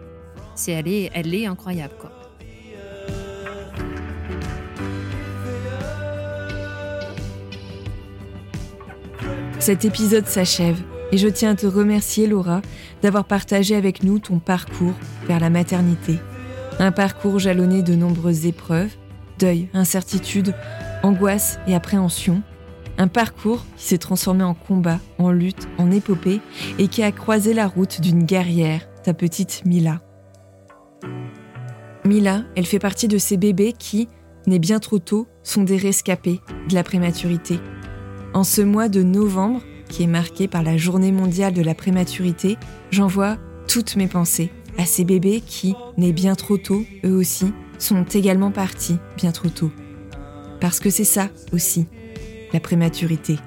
C'est, 0.54 0.72
elle, 0.72 0.88
est, 0.88 1.10
elle 1.14 1.34
est 1.34 1.46
incroyable, 1.46 1.94
quoi. 1.98 2.12
Cet 9.58 9.84
épisode 9.84 10.26
s'achève 10.26 10.82
et 11.12 11.18
je 11.18 11.28
tiens 11.28 11.50
à 11.50 11.54
te 11.54 11.66
remercier, 11.66 12.26
Laura, 12.26 12.62
d'avoir 13.02 13.24
partagé 13.24 13.76
avec 13.76 14.02
nous 14.02 14.18
ton 14.18 14.38
parcours 14.38 14.94
vers 15.28 15.38
la 15.38 15.50
maternité. 15.50 16.18
Un 16.78 16.90
parcours 16.90 17.38
jalonné 17.38 17.82
de 17.82 17.94
nombreuses 17.94 18.46
épreuves, 18.46 18.90
deuil, 19.38 19.68
incertitude, 19.74 20.54
angoisse 21.02 21.60
et 21.66 21.74
appréhension, 21.74 22.42
Un 22.98 23.08
parcours 23.08 23.64
qui 23.76 23.84
s'est 23.84 23.98
transformé 23.98 24.44
en 24.44 24.54
combat, 24.54 25.00
en 25.18 25.30
lutte, 25.30 25.68
en 25.78 25.90
épopée 25.90 26.40
et 26.78 26.88
qui 26.88 27.02
a 27.02 27.12
croisé 27.12 27.54
la 27.54 27.66
route 27.66 28.00
d'une 28.00 28.24
guerrière, 28.24 28.88
ta 29.02 29.14
petite 29.14 29.62
Mila. 29.64 30.00
Mila, 32.04 32.42
elle 32.56 32.66
fait 32.66 32.78
partie 32.78 33.08
de 33.08 33.18
ces 33.18 33.36
bébés 33.36 33.72
qui, 33.72 34.08
nés 34.46 34.58
bien 34.58 34.78
trop 34.78 34.98
tôt, 34.98 35.26
sont 35.42 35.62
des 35.62 35.76
rescapés 35.76 36.40
de 36.68 36.74
la 36.74 36.82
prématurité. 36.82 37.60
En 38.34 38.44
ce 38.44 38.60
mois 38.60 38.88
de 38.88 39.02
novembre, 39.02 39.62
qui 39.88 40.02
est 40.02 40.08
marqué 40.08 40.48
par 40.48 40.62
la 40.62 40.76
journée 40.76 41.12
mondiale 41.12 41.52
de 41.52 41.62
la 41.62 41.74
prématurité, 41.74 42.56
j'envoie 42.90 43.36
toutes 43.68 43.96
mes 43.96 44.08
pensées 44.08 44.50
à 44.78 44.84
ces 44.84 45.04
bébés 45.04 45.42
qui, 45.44 45.74
nés 45.96 46.12
bien 46.12 46.34
trop 46.34 46.56
tôt, 46.56 46.84
eux 47.04 47.14
aussi, 47.14 47.52
sont 47.78 48.04
également 48.04 48.50
partis 48.50 48.96
bien 49.16 49.32
trop 49.32 49.48
tôt. 49.48 49.70
Parce 50.60 50.80
que 50.80 50.90
c'est 50.90 51.04
ça 51.04 51.28
aussi, 51.52 51.86
la 52.52 52.60
prématurité. 52.60 53.38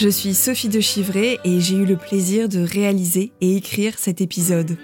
Je 0.00 0.08
suis 0.08 0.34
Sophie 0.34 0.68
de 0.68 0.78
Chivray 0.78 1.40
et 1.44 1.58
j'ai 1.58 1.74
eu 1.74 1.84
le 1.84 1.96
plaisir 1.96 2.48
de 2.48 2.60
réaliser 2.60 3.32
et 3.40 3.56
écrire 3.56 3.98
cet 3.98 4.20
épisode. 4.20 4.76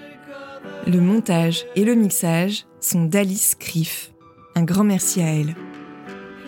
Le 0.87 0.99
montage 0.99 1.65
et 1.77 1.85
le 1.85 1.95
mixage 1.95 2.65
sont 2.81 3.05
d'Alice 3.05 3.55
Criff. 3.55 4.11
Un 4.55 4.63
grand 4.63 4.83
merci 4.83 5.21
à 5.21 5.27
elle. 5.27 5.55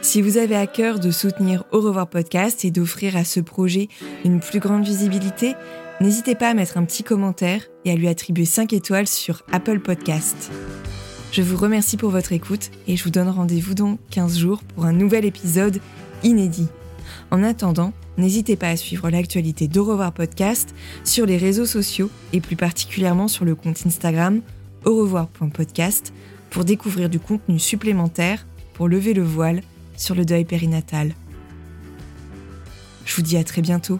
Si 0.02 0.22
vous 0.22 0.38
avez 0.38 0.56
à 0.56 0.68
cœur 0.68 1.00
de 1.00 1.12
soutenir 1.12 1.64
Au 1.72 1.80
revoir 1.80 2.10
podcast 2.10 2.66
et 2.66 2.72
d'offrir 2.72 3.16
à 3.16 3.24
ce 3.24 3.40
projet 3.40 3.88
une 4.26 4.42
plus 4.42 4.60
grande 4.60 4.84
visibilité, 4.84 5.56
n'hésitez 6.02 6.36
pas 6.36 6.50
à 6.50 6.54
mettre 6.54 6.78
un 6.78 6.84
petit 6.84 7.04
commentaire 7.04 7.64
et 7.86 7.92
à 7.92 7.96
lui 7.96 8.08
attribuer 8.10 8.46
5 8.46 8.74
étoiles 8.74 9.08
sur 9.08 9.44
Apple 9.52 9.80
Podcast. 9.80 10.52
Je 11.32 11.42
vous 11.42 11.58
remercie 11.58 11.98
pour 11.98 12.10
votre 12.10 12.32
écoute 12.32 12.72
et 12.88 12.96
je 12.96 13.04
vous 13.04 13.10
donne 13.10 13.30
rendez-vous 13.30 13.76
dans 13.76 13.98
15 14.12 14.38
jours 14.40 14.64
pour 14.64 14.86
un 14.86 14.94
nouvel 14.94 15.26
épisode 15.26 15.80
inédit. 16.24 16.68
En 17.32 17.44
attendant, 17.44 17.94
n'hésitez 18.18 18.56
pas 18.56 18.70
à 18.70 18.76
suivre 18.76 19.10
l'actualité 19.10 19.68
d'Au 19.68 19.86
revoir 19.86 20.14
podcast 20.14 20.74
sur 21.04 21.26
les 21.26 21.38
réseaux 21.38 21.66
sociaux 21.66 22.10
et 22.34 22.42
plus 22.42 22.56
particulièrement 22.56 23.28
sur 23.28 23.46
le 23.46 23.56
compte 23.56 23.86
Instagram 23.86 24.42
au 24.86 24.96
revoir.podcast 24.98 26.14
pour 26.50 26.66
découvrir 26.66 27.10
du 27.10 27.20
contenu 27.20 27.60
supplémentaire 27.60 28.46
pour 28.74 28.88
lever 28.88 29.14
le 29.14 29.24
voile 29.24 29.62
sur 29.96 30.16
le 30.16 30.26
deuil 30.26 30.46
périnatal. 30.46 31.14
Je 33.06 33.16
vous 33.16 33.22
dis 33.22 33.38
à 33.38 33.44
très 33.44 33.62
bientôt. 33.62 34.00